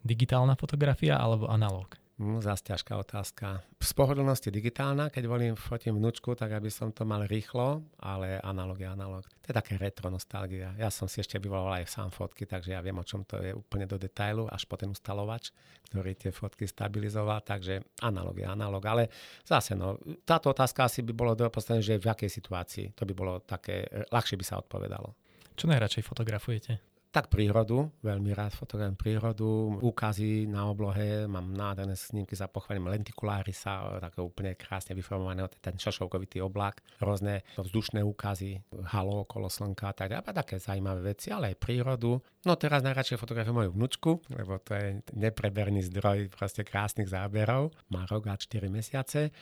Digitálna 0.00 0.56
fotografia 0.56 1.20
alebo 1.20 1.52
analóg? 1.52 2.00
No, 2.16 2.40
zase 2.40 2.72
ťažká 2.72 2.96
otázka. 2.96 3.60
Z 3.76 3.92
pohodlnosti 3.92 4.48
digitálna, 4.48 5.12
keď 5.12 5.24
volím, 5.28 5.52
fotím 5.52 6.00
vnúčku, 6.00 6.32
tak 6.32 6.48
aby 6.56 6.72
som 6.72 6.88
to 6.88 7.04
mal 7.04 7.28
rýchlo, 7.28 7.84
ale 8.00 8.40
analóg 8.40 8.80
je 8.80 8.88
analóg. 8.88 9.28
To 9.44 9.52
je 9.52 9.54
také 9.60 9.76
retro 9.76 10.08
nostalgia. 10.08 10.72
Ja 10.80 10.88
som 10.88 11.12
si 11.12 11.20
ešte 11.20 11.36
vyvolal 11.36 11.84
aj 11.84 11.92
sám 11.92 12.08
fotky, 12.08 12.48
takže 12.48 12.72
ja 12.72 12.80
viem, 12.80 12.96
o 12.96 13.04
čom 13.04 13.20
to 13.28 13.36
je 13.44 13.52
úplne 13.52 13.84
do 13.84 14.00
detailu, 14.00 14.48
až 14.48 14.64
po 14.64 14.80
ten 14.80 14.88
ustalovač, 14.88 15.52
ktorý 15.92 16.16
tie 16.16 16.32
fotky 16.32 16.64
stabilizoval, 16.64 17.44
takže 17.44 17.84
analóg 18.00 18.40
je 18.40 18.48
analóg. 18.48 18.80
Ale 18.88 19.12
zase, 19.44 19.76
no, 19.76 20.00
táto 20.24 20.56
otázka 20.56 20.88
asi 20.88 21.04
by 21.04 21.12
bolo 21.12 21.36
do 21.36 21.52
že 21.84 22.00
v 22.00 22.06
akej 22.08 22.32
situácii. 22.32 22.96
To 22.96 23.04
by 23.04 23.12
bolo 23.12 23.44
také, 23.44 23.84
ľahšie 24.08 24.40
by 24.40 24.44
sa 24.48 24.56
odpovedalo. 24.56 25.25
Čo 25.56 25.72
najradšej 25.72 26.04
fotografujete? 26.04 26.72
Tak 27.08 27.32
prírodu, 27.32 27.88
veľmi 28.04 28.36
rád 28.36 28.52
fotografujem 28.52 29.00
prírodu, 29.00 29.80
úkazy 29.80 30.44
na 30.44 30.68
oblohe, 30.68 31.24
mám 31.24 31.48
nádherné 31.48 31.96
snímky, 31.96 32.36
za 32.36 32.44
pochválim 32.44 32.92
lentikulári 32.92 33.56
sa, 33.56 33.88
také 33.96 34.20
úplne 34.20 34.52
krásne 34.52 34.92
vyformované, 34.92 35.48
ten 35.64 35.80
šošovkovitý 35.80 36.44
oblak, 36.44 36.84
rôzne 37.00 37.40
vzdušné 37.56 38.04
úkazy, 38.04 38.60
halo 38.92 39.24
okolo 39.24 39.48
slnka, 39.48 39.96
tak 39.96 40.12
a 40.12 40.20
také 40.28 40.60
zaujímavé 40.60 41.16
veci, 41.16 41.32
ale 41.32 41.56
aj 41.56 41.56
prírodu. 41.56 42.20
No 42.44 42.52
teraz 42.60 42.84
najradšej 42.84 43.16
fotografujem 43.16 43.64
moju 43.64 43.70
vnúčku, 43.72 44.20
lebo 44.36 44.60
to 44.60 44.76
je 44.76 45.00
nepreberný 45.16 45.88
zdroj 45.88 46.28
proste 46.28 46.68
krásnych 46.68 47.08
záberov, 47.08 47.72
má 47.88 48.04
rok 48.04 48.28
a 48.28 48.36
4 48.36 48.68
mesiace. 48.68 49.32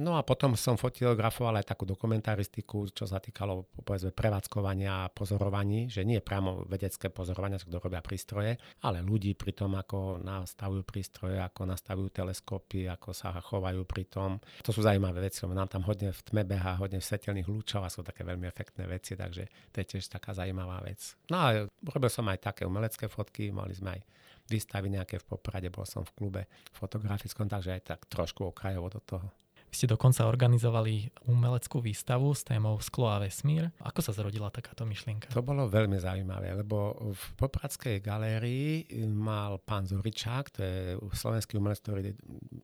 No 0.00 0.16
a 0.16 0.24
potom 0.24 0.56
som 0.56 0.80
fotografoval 0.80 1.60
aj 1.60 1.68
takú 1.68 1.84
dokumentaristiku, 1.84 2.88
čo 2.96 3.04
sa 3.04 3.20
týkalo 3.20 3.68
povedzme 3.84 4.08
prevádzkovania 4.08 5.04
a 5.04 5.12
pozorovaní, 5.12 5.92
že 5.92 6.00
nie 6.00 6.24
priamo 6.24 6.64
vedecké 6.64 7.12
pozorovania, 7.12 7.60
kto 7.60 7.76
robia 7.76 8.00
prístroje, 8.00 8.56
ale 8.80 9.04
ľudí 9.04 9.36
pri 9.36 9.52
tom, 9.52 9.76
ako 9.76 10.16
nastavujú 10.24 10.80
prístroje, 10.88 11.36
ako 11.36 11.68
nastavujú 11.68 12.08
teleskopy, 12.08 12.88
ako 12.88 13.12
sa 13.12 13.36
chovajú 13.36 13.84
pri 13.84 14.08
tom. 14.08 14.40
To 14.64 14.72
sú 14.72 14.80
zaujímavé 14.80 15.28
veci, 15.28 15.44
lebo 15.44 15.60
nám 15.60 15.68
tam 15.68 15.84
hodne 15.84 16.08
v 16.08 16.20
tme 16.24 16.48
beha, 16.48 16.80
hodne 16.80 16.96
v 16.96 17.08
svetelných 17.12 17.52
lúčov 17.52 17.84
a 17.84 17.92
sú 17.92 18.00
také 18.00 18.24
veľmi 18.24 18.48
efektné 18.48 18.88
veci, 18.88 19.12
takže 19.12 19.44
to 19.76 19.76
je 19.84 19.86
tiež 19.92 20.08
taká 20.08 20.32
zaujímavá 20.32 20.80
vec. 20.88 21.20
No 21.28 21.36
a 21.36 21.46
robil 21.68 22.08
som 22.08 22.24
aj 22.32 22.40
také 22.40 22.64
umelecké 22.64 23.12
fotky, 23.12 23.52
mali 23.52 23.76
sme 23.76 24.00
aj 24.00 24.00
výstavy 24.48 24.88
nejaké 24.88 25.20
v 25.20 25.36
Poprade, 25.36 25.68
bol 25.68 25.84
som 25.84 26.02
v 26.02 26.16
klube 26.16 26.42
fotografickom, 26.72 27.44
takže 27.44 27.76
aj 27.76 27.82
tak 27.84 28.00
trošku 28.08 28.48
okrajovo 28.48 28.88
do 28.88 29.00
toho. 29.04 29.28
Vy 29.72 29.80
ste 29.80 29.88
dokonca 29.88 30.28
organizovali 30.28 31.08
umeleckú 31.32 31.80
výstavu 31.80 32.36
s 32.36 32.44
témou 32.44 32.76
Sklo 32.84 33.08
a 33.08 33.16
vesmír. 33.16 33.72
Ako 33.80 34.04
sa 34.04 34.12
zrodila 34.12 34.52
takáto 34.52 34.84
myšlienka? 34.84 35.32
To 35.32 35.40
bolo 35.40 35.64
veľmi 35.64 35.96
zaujímavé, 35.96 36.52
lebo 36.60 36.92
v 37.08 37.24
Popradskej 37.40 38.04
galérii 38.04 38.84
mal 39.08 39.56
pán 39.64 39.88
Zoričák, 39.88 40.52
to 40.52 40.60
je 40.60 40.76
slovenský 41.16 41.56
umelec, 41.56 41.80
ktorý 41.80 42.12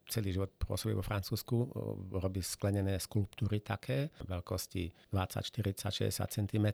celý 0.05 0.37
život 0.37 0.53
pôsobí 0.61 0.93
vo 0.93 1.01
Francúzsku, 1.01 1.73
robí 2.13 2.45
sklenené 2.45 3.01
skulptúry 3.01 3.65
také, 3.65 4.13
veľkosti 4.29 5.09
20, 5.09 5.49
40, 5.49 6.13
60 6.13 6.13
cm, 6.13 6.67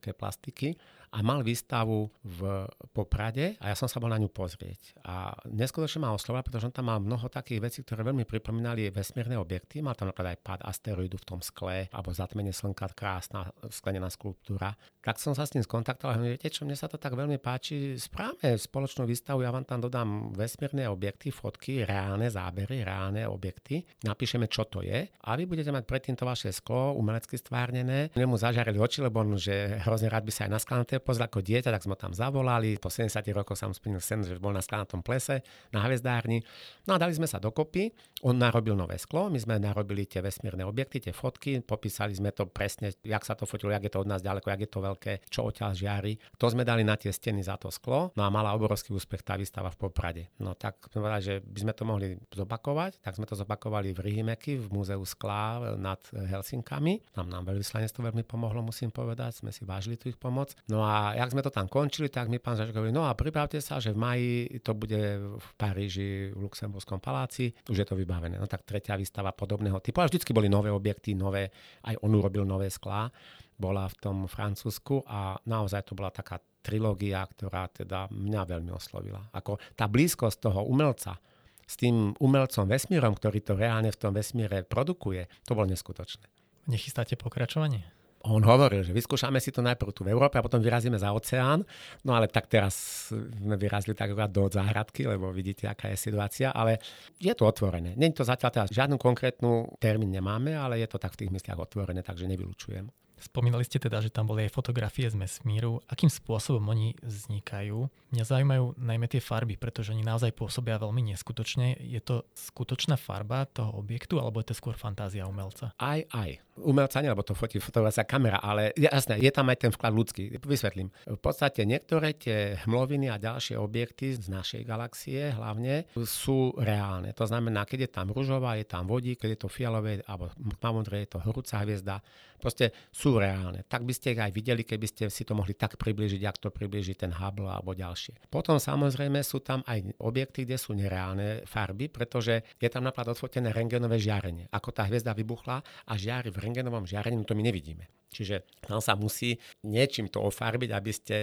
také 0.00 0.16
plastiky 0.16 0.72
a 1.10 1.18
mal 1.26 1.42
výstavu 1.42 2.06
v 2.22 2.66
Poprade 2.94 3.58
a 3.58 3.70
ja 3.70 3.76
som 3.76 3.90
sa 3.90 3.98
bol 3.98 4.10
na 4.10 4.18
ňu 4.18 4.30
pozrieť. 4.30 5.02
A 5.02 5.34
neskutočne 5.50 6.06
ma 6.06 6.14
oslovila, 6.14 6.46
pretože 6.46 6.70
on 6.70 6.74
tam 6.74 6.86
mal 6.86 7.02
mnoho 7.02 7.26
takých 7.26 7.60
vecí, 7.60 7.78
ktoré 7.82 8.06
veľmi 8.06 8.22
pripomínali 8.22 8.90
vesmírne 8.94 9.34
objekty. 9.38 9.82
Mal 9.82 9.98
tam 9.98 10.10
napríklad 10.10 10.38
aj 10.38 10.42
pád 10.42 10.60
asteroidu 10.66 11.18
v 11.18 11.26
tom 11.26 11.40
skle, 11.42 11.90
alebo 11.90 12.14
zatmenie 12.14 12.54
slnka, 12.54 12.94
krásna 12.94 13.50
sklenená 13.70 14.06
skulptúra. 14.06 14.74
Tak 15.02 15.18
som 15.18 15.34
sa 15.34 15.48
s 15.48 15.54
ním 15.58 15.66
skontaktoval 15.66 16.14
a 16.14 16.22
viete 16.22 16.52
čo, 16.52 16.62
mne 16.62 16.78
sa 16.78 16.86
to 16.86 17.00
tak 17.00 17.18
veľmi 17.18 17.42
páči, 17.42 17.98
správame 17.98 18.54
spoločnú 18.54 19.08
výstavu, 19.08 19.42
ja 19.42 19.50
vám 19.50 19.66
tam 19.66 19.82
dodám 19.82 20.30
vesmírne 20.36 20.86
objekty, 20.86 21.34
fotky, 21.34 21.82
reálne 21.82 22.28
zábery, 22.30 22.86
reálne 22.86 23.26
objekty, 23.26 23.82
napíšeme, 24.06 24.46
čo 24.46 24.68
to 24.68 24.84
je 24.84 25.08
a 25.08 25.30
vy 25.34 25.48
budete 25.48 25.72
mať 25.72 25.84
predtým 25.88 26.14
to 26.14 26.28
vaše 26.28 26.52
sklo 26.52 26.92
umelecky 26.94 27.40
stvárnené. 27.40 28.12
Nemu 28.12 28.36
zažarili 28.36 28.76
oči, 28.76 29.00
lebo 29.00 29.24
on, 29.24 29.40
že 29.40 29.80
hrozne 29.84 30.12
rád 30.12 30.28
by 30.28 30.32
sa 30.32 30.44
aj 30.46 30.52
na 30.52 30.60
pozrel 31.02 31.26
ako 31.26 31.40
dieťa, 31.40 31.72
tak 31.72 31.82
sme 31.84 31.96
tam 31.96 32.12
zavolali. 32.12 32.76
Po 32.76 32.92
70 32.92 33.24
rokoch 33.32 33.56
sa 33.58 33.66
mu 33.66 33.74
splnil 33.74 34.00
sen, 34.00 34.22
že 34.24 34.38
bol 34.38 34.52
na 34.54 34.62
sklanatom 34.62 35.00
plese, 35.00 35.42
na 35.72 35.82
hvezdárni. 35.84 36.40
No 36.86 36.94
a 36.94 36.98
dali 37.00 37.16
sme 37.16 37.26
sa 37.26 37.40
dokopy. 37.40 37.92
On 38.24 38.36
narobil 38.36 38.76
nové 38.76 39.00
sklo, 39.00 39.32
my 39.32 39.40
sme 39.40 39.56
narobili 39.56 40.04
tie 40.04 40.20
vesmírne 40.20 40.60
objekty, 40.68 41.00
tie 41.00 41.14
fotky, 41.16 41.64
popísali 41.64 42.12
sme 42.12 42.36
to 42.36 42.44
presne, 42.44 42.92
jak 43.00 43.24
sa 43.24 43.32
to 43.32 43.48
fotilo, 43.48 43.72
jak 43.72 43.88
je 43.88 43.92
to 43.96 44.04
od 44.04 44.08
nás 44.08 44.20
ďaleko, 44.20 44.52
jak 44.52 44.62
je 44.68 44.70
to 44.70 44.80
veľké, 44.84 45.12
čo 45.32 45.48
odtiaľ 45.48 45.72
žiari. 45.72 46.20
To 46.36 46.46
sme 46.52 46.68
dali 46.68 46.84
na 46.84 47.00
tie 47.00 47.08
steny 47.08 47.40
za 47.40 47.56
to 47.56 47.72
sklo. 47.72 48.12
No 48.12 48.22
a 48.24 48.28
mala 48.28 48.52
obrovský 48.52 48.92
úspech 48.92 49.24
tá 49.24 49.40
výstava 49.40 49.72
v 49.72 49.80
Poprade. 49.80 50.22
No 50.36 50.52
tak 50.52 50.76
sme 50.92 51.00
povedali, 51.00 51.24
že 51.24 51.34
by 51.40 51.58
sme 51.64 51.72
to 51.72 51.82
mohli 51.88 52.06
zopakovať, 52.28 53.00
tak 53.00 53.16
sme 53.16 53.24
to 53.24 53.38
zopakovali 53.38 53.96
v 53.96 53.98
Rihimeky, 54.04 54.60
v 54.60 54.68
Múzeu 54.68 55.00
skla 55.06 55.76
nad 55.80 56.00
Helsinkami. 56.12 57.00
Tam 57.16 57.30
nám 57.30 57.48
veľvyslanectvo 57.48 58.12
veľmi 58.12 58.24
pomohlo, 58.26 58.60
musím 58.60 58.92
povedať, 58.92 59.40
sme 59.40 59.54
si 59.54 59.62
vážili 59.64 59.96
tú 59.96 60.10
ich 60.10 60.18
pomoc. 60.20 60.52
No 60.68 60.82
a 60.82 60.89
a 60.90 61.14
jak 61.14 61.30
sme 61.30 61.46
to 61.46 61.54
tam 61.54 61.70
končili, 61.70 62.10
tak 62.10 62.26
mi 62.26 62.42
pán 62.42 62.58
Zažek 62.58 62.74
hovorí, 62.74 62.90
no 62.90 63.06
a 63.06 63.14
pripravte 63.14 63.62
sa, 63.62 63.78
že 63.78 63.94
v 63.94 64.02
maji 64.02 64.34
to 64.58 64.74
bude 64.74 64.98
v 65.38 65.48
Paríži, 65.54 66.34
v 66.34 66.50
Luxemburskom 66.50 66.98
paláci, 66.98 67.54
už 67.70 67.78
je 67.78 67.86
to 67.86 67.94
vybavené. 67.94 68.34
No 68.34 68.50
tak 68.50 68.66
tretia 68.66 68.98
výstava 68.98 69.30
podobného 69.30 69.78
typu. 69.78 70.02
A 70.02 70.10
vždycky 70.10 70.34
boli 70.34 70.50
nové 70.50 70.74
objekty, 70.74 71.14
nové, 71.14 71.54
aj 71.86 71.94
on 72.02 72.10
urobil 72.18 72.42
nové 72.42 72.66
sklá, 72.74 73.06
bola 73.54 73.86
v 73.86 73.96
tom 74.02 74.16
Francúzsku 74.26 75.06
a 75.06 75.38
naozaj 75.46 75.86
to 75.86 75.94
bola 75.94 76.10
taká 76.10 76.42
trilógia, 76.58 77.22
ktorá 77.22 77.70
teda 77.70 78.10
mňa 78.10 78.42
veľmi 78.50 78.74
oslovila. 78.74 79.30
Ako 79.30 79.62
tá 79.78 79.86
blízkosť 79.86 80.50
toho 80.50 80.66
umelca, 80.66 81.22
s 81.70 81.78
tým 81.78 82.18
umelcom 82.18 82.66
vesmírom, 82.66 83.14
ktorý 83.14 83.38
to 83.46 83.54
reálne 83.54 83.94
v 83.94 84.00
tom 84.00 84.10
vesmíre 84.10 84.66
produkuje, 84.66 85.30
to 85.46 85.54
bolo 85.54 85.70
neskutočné. 85.70 86.26
Nechystáte 86.66 87.14
pokračovanie? 87.14 87.99
On 88.20 88.44
hovoril, 88.44 88.84
že 88.84 88.92
vyskúšame 88.92 89.40
si 89.40 89.48
to 89.48 89.64
najprv 89.64 89.96
tu 89.96 90.04
v 90.04 90.12
Európe 90.12 90.36
a 90.36 90.44
potom 90.44 90.60
vyrazíme 90.60 91.00
za 91.00 91.08
oceán. 91.16 91.64
No 92.04 92.12
ale 92.12 92.28
tak 92.28 92.52
teraz 92.52 93.08
sme 93.12 93.56
vyrazili 93.56 93.96
tak 93.96 94.12
do 94.28 94.44
záhradky, 94.52 95.08
lebo 95.08 95.32
vidíte, 95.32 95.64
aká 95.64 95.88
je 95.88 95.96
situácia, 95.96 96.52
ale 96.52 96.76
je 97.16 97.32
to 97.32 97.48
otvorené. 97.48 97.96
Je 97.96 98.12
to 98.12 98.28
zatiaľ 98.28 98.50
teraz 98.52 98.68
žiadnu 98.68 99.00
konkrétnu 99.00 99.72
termín 99.80 100.12
nemáme, 100.12 100.52
ale 100.52 100.84
je 100.84 100.88
to 100.90 101.00
tak 101.00 101.16
v 101.16 101.24
tých 101.24 101.32
mysliach 101.32 101.60
otvorené, 101.60 102.04
takže 102.04 102.28
nevylučujem. 102.28 102.92
Spomínali 103.20 103.68
ste 103.68 103.76
teda, 103.76 104.00
že 104.00 104.08
tam 104.08 104.24
boli 104.24 104.48
aj 104.48 104.56
fotografie 104.56 105.12
z 105.12 105.14
vesmíru. 105.14 105.84
Akým 105.86 106.08
spôsobom 106.08 106.64
oni 106.72 106.96
vznikajú? 107.04 107.86
Mňa 108.10 108.24
zaujímajú 108.24 108.80
najmä 108.80 109.06
tie 109.06 109.22
farby, 109.22 109.54
pretože 109.54 109.92
oni 109.92 110.02
naozaj 110.02 110.32
pôsobia 110.34 110.80
veľmi 110.80 111.14
neskutočne. 111.14 111.78
Je 111.78 112.00
to 112.00 112.26
skutočná 112.34 112.96
farba 112.96 113.44
toho 113.46 113.76
objektu, 113.76 114.18
alebo 114.18 114.40
je 114.42 114.50
to 114.50 114.58
skôr 114.58 114.74
fantázia 114.74 115.28
umelca? 115.28 115.76
Aj, 115.78 116.00
aj. 116.10 116.42
Umelca 116.60 117.00
nie, 117.00 117.12
lebo 117.12 117.24
to 117.24 117.36
fotí 117.36 117.62
fotografia 117.62 118.04
kamera, 118.04 118.40
ale 118.42 118.74
jasné, 118.76 119.16
je 119.20 119.32
tam 119.32 119.48
aj 119.48 119.64
ten 119.64 119.72
vklad 119.72 119.92
ľudský. 119.94 120.22
Vysvetlím. 120.42 120.90
V 121.06 121.20
podstate 121.20 121.64
niektoré 121.64 122.16
tie 122.16 122.58
hmloviny 122.66 123.08
a 123.08 123.16
ďalšie 123.20 123.56
objekty 123.56 124.16
z 124.16 124.28
našej 124.28 124.66
galaxie 124.66 125.32
hlavne 125.32 125.88
sú 126.04 126.52
reálne. 126.58 127.14
To 127.16 127.24
znamená, 127.24 127.64
keď 127.64 127.88
je 127.88 127.90
tam 127.94 128.12
ružová, 128.12 128.58
je 128.60 128.66
tam 128.66 128.90
vodík, 128.90 129.22
keď 129.22 129.30
je 129.36 129.40
to 129.40 129.48
fialové 129.48 130.02
alebo 130.04 130.28
tmavomodré, 130.58 131.06
je 131.06 131.16
to 131.16 131.22
horúca 131.22 131.62
hviezda. 131.62 132.02
Proste 132.40 132.72
sú 132.88 133.09
sú 133.10 133.18
reálne. 133.18 133.66
Tak 133.66 133.82
by 133.82 133.90
ste 133.90 134.14
ich 134.14 134.22
aj 134.22 134.30
videli, 134.30 134.62
keby 134.62 134.86
ste 134.86 135.04
si 135.10 135.26
to 135.26 135.34
mohli 135.34 135.58
tak 135.58 135.74
približiť, 135.74 136.22
ak 136.22 136.38
to 136.38 136.48
približí 136.54 136.94
ten 136.94 137.10
Hubble 137.10 137.50
alebo 137.50 137.74
ďalšie. 137.74 138.30
Potom 138.30 138.62
samozrejme 138.62 139.18
sú 139.26 139.42
tam 139.42 139.66
aj 139.66 139.98
objekty, 139.98 140.46
kde 140.46 140.54
sú 140.54 140.78
nereálne 140.78 141.42
farby, 141.42 141.90
pretože 141.90 142.46
je 142.54 142.68
tam 142.70 142.86
napríklad 142.86 143.18
odfotené 143.18 143.50
rengenové 143.50 143.98
žiarenie. 143.98 144.46
Ako 144.54 144.70
tá 144.70 144.86
hviezda 144.86 145.10
vybuchla 145.10 145.58
a 145.90 145.92
žiari 145.98 146.30
v 146.30 146.38
rengenovom 146.38 146.86
žiarení, 146.86 147.26
to 147.26 147.34
my 147.34 147.42
nevidíme. 147.42 147.90
Čiže 148.14 148.62
tam 148.62 148.78
sa 148.78 148.94
musí 148.94 149.34
niečím 149.66 150.06
to 150.06 150.22
ofarbiť, 150.22 150.70
aby 150.70 150.92
ste 150.94 151.16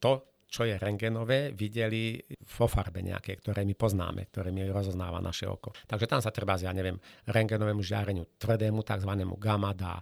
to, 0.00 0.24
čo 0.48 0.64
je 0.68 0.78
rengenové, 0.78 1.50
videli 1.50 2.20
vo 2.56 2.70
farbe 2.70 3.02
nejaké, 3.02 3.42
ktoré 3.42 3.66
my 3.66 3.74
poznáme, 3.74 4.30
ktoré 4.30 4.54
mi 4.54 4.62
rozoznáva 4.70 5.18
naše 5.18 5.50
oko. 5.50 5.74
Takže 5.88 6.06
tam 6.06 6.20
sa 6.22 6.30
treba, 6.30 6.54
ja 6.54 6.70
neviem, 6.70 7.00
rengenovému 7.26 7.82
žiareniu 7.82 8.38
tvrdému, 8.38 8.86
tzv. 8.86 9.12
gamma 9.40 9.74
dá 9.74 9.98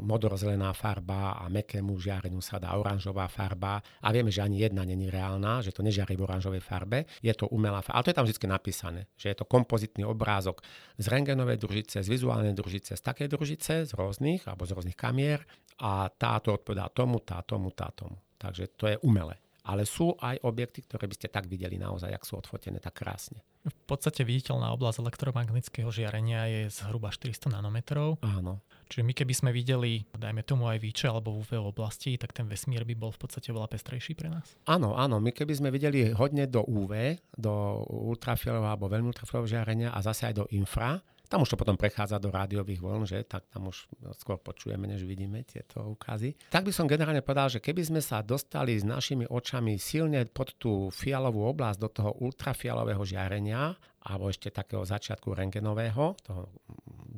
modrozelená 0.00 0.72
farba 0.76 1.40
a 1.40 1.48
mekému 1.48 1.96
žiareniu 1.98 2.38
sa 2.44 2.60
dá 2.60 2.76
oranžová 2.76 3.26
farba 3.26 3.80
a 4.04 4.08
vieme, 4.12 4.28
že 4.28 4.44
ani 4.44 4.60
jedna 4.62 4.84
není 4.84 5.08
reálna, 5.08 5.64
že 5.64 5.72
to 5.72 5.82
nežiari 5.82 6.14
v 6.14 6.24
oranžovej 6.28 6.62
farbe, 6.62 7.08
je 7.24 7.32
to 7.32 7.48
umelá 7.48 7.80
farba. 7.80 7.96
Ale 8.00 8.04
to 8.04 8.10
je 8.12 8.18
tam 8.18 8.26
vždy 8.28 8.46
napísané, 8.46 9.00
že 9.16 9.32
je 9.32 9.36
to 9.36 9.48
kompozitný 9.48 10.04
obrázok 10.04 10.60
z 11.00 11.06
rengenovej 11.08 11.58
družice, 11.58 12.04
z 12.04 12.08
vizuálnej 12.08 12.52
družice, 12.52 12.94
z 12.94 13.02
takej 13.02 13.28
družice, 13.32 13.88
z 13.88 13.92
rôznych 13.96 14.44
alebo 14.46 14.68
z 14.68 14.76
rôznych 14.76 14.98
kamier 14.98 15.42
a 15.80 16.06
táto 16.12 16.54
odpovedá 16.54 16.92
tomu, 16.92 17.24
tá 17.24 17.40
tomu, 17.42 17.72
tá 17.72 17.88
tomu. 17.90 18.20
Takže 18.38 18.70
to 18.78 18.86
je 18.86 18.96
umelé 19.02 19.40
ale 19.68 19.84
sú 19.84 20.16
aj 20.16 20.40
objekty, 20.48 20.80
ktoré 20.88 21.04
by 21.04 21.14
ste 21.14 21.28
tak 21.28 21.44
videli 21.44 21.76
naozaj, 21.76 22.08
ak 22.08 22.24
sú 22.24 22.40
odfotené 22.40 22.80
tak 22.80 22.96
krásne. 22.96 23.44
V 23.68 23.84
podstate 23.84 24.24
viditeľná 24.24 24.72
oblasť 24.72 25.04
elektromagnetického 25.04 25.92
žiarenia 25.92 26.48
je 26.48 26.60
zhruba 26.72 27.12
400 27.12 27.52
nanometrov. 27.52 28.16
Áno. 28.24 28.64
Čiže 28.88 29.04
my 29.04 29.12
keby 29.12 29.34
sme 29.36 29.50
videli, 29.52 30.08
dajme 30.16 30.40
tomu 30.40 30.64
aj 30.72 30.80
výče 30.80 31.12
alebo 31.12 31.36
UV 31.36 31.60
oblasti, 31.60 32.16
tak 32.16 32.32
ten 32.32 32.48
vesmír 32.48 32.88
by 32.88 32.96
bol 32.96 33.12
v 33.12 33.20
podstate 33.20 33.52
veľa 33.52 33.68
pestrejší 33.68 34.16
pre 34.16 34.32
nás? 34.32 34.56
Áno, 34.64 34.96
áno. 34.96 35.20
My 35.20 35.36
keby 35.36 35.52
sme 35.52 35.68
videli 35.68 36.08
hodne 36.16 36.48
do 36.48 36.64
UV, 36.64 37.20
do 37.36 37.84
ultrafialového 38.08 38.72
alebo 38.72 38.88
veľmi 38.88 39.12
ultrafialového 39.12 39.52
žiarenia 39.52 39.88
a 39.92 40.00
zase 40.00 40.32
aj 40.32 40.34
do 40.40 40.44
infra, 40.56 40.96
tam 41.28 41.44
už 41.44 41.54
to 41.54 41.60
potom 41.60 41.76
prechádza 41.76 42.16
do 42.16 42.32
rádiových 42.32 42.80
vln, 42.80 43.04
že 43.04 43.20
tak 43.28 43.46
tam 43.52 43.68
už 43.68 43.84
skôr 44.16 44.40
počujeme, 44.40 44.88
než 44.88 45.04
vidíme 45.04 45.44
tieto 45.44 45.84
ukazy. 45.84 46.34
Tak 46.48 46.64
by 46.64 46.72
som 46.72 46.88
generálne 46.88 47.20
povedal, 47.20 47.52
že 47.52 47.60
keby 47.60 47.84
sme 47.84 48.00
sa 48.00 48.24
dostali 48.24 48.74
s 48.74 48.82
našimi 48.82 49.28
očami 49.28 49.76
silne 49.76 50.24
pod 50.24 50.56
tú 50.56 50.88
fialovú 50.88 51.44
oblasť 51.52 51.78
do 51.78 51.88
toho 51.92 52.10
ultrafialového 52.24 53.04
žiarenia, 53.04 53.76
alebo 54.08 54.32
ešte 54.32 54.48
takého 54.48 54.88
začiatku 54.88 55.36
rengenového, 55.36 56.16
toho 56.24 56.48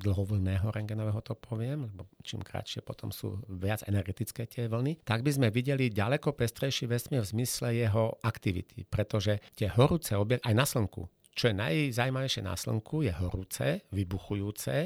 dlhovlného 0.01 0.73
rengenového 0.75 1.21
to 1.23 1.37
poviem, 1.37 1.87
lebo 1.87 2.09
čím 2.25 2.41
kratšie 2.43 2.83
potom 2.83 3.15
sú 3.15 3.39
viac 3.47 3.85
energetické 3.87 4.49
tie 4.49 4.67
vlny, 4.67 5.05
tak 5.07 5.23
by 5.23 5.31
sme 5.31 5.49
videli 5.55 5.93
ďaleko 5.93 6.35
pestrejší 6.35 6.89
vesmír 6.89 7.23
v 7.23 7.31
zmysle 7.37 7.69
jeho 7.77 8.17
aktivity, 8.25 8.89
pretože 8.89 9.39
tie 9.55 9.69
horúce 9.71 10.17
objekty, 10.17 10.43
aj 10.51 10.55
na 10.57 10.67
Slnku, 10.67 11.05
čo 11.41 11.49
je 11.49 11.57
najzajímavejšie 11.57 12.45
na 12.45 12.53
Slnku, 12.53 13.01
je 13.01 13.13
horúce, 13.17 13.89
vybuchujúce 13.97 14.77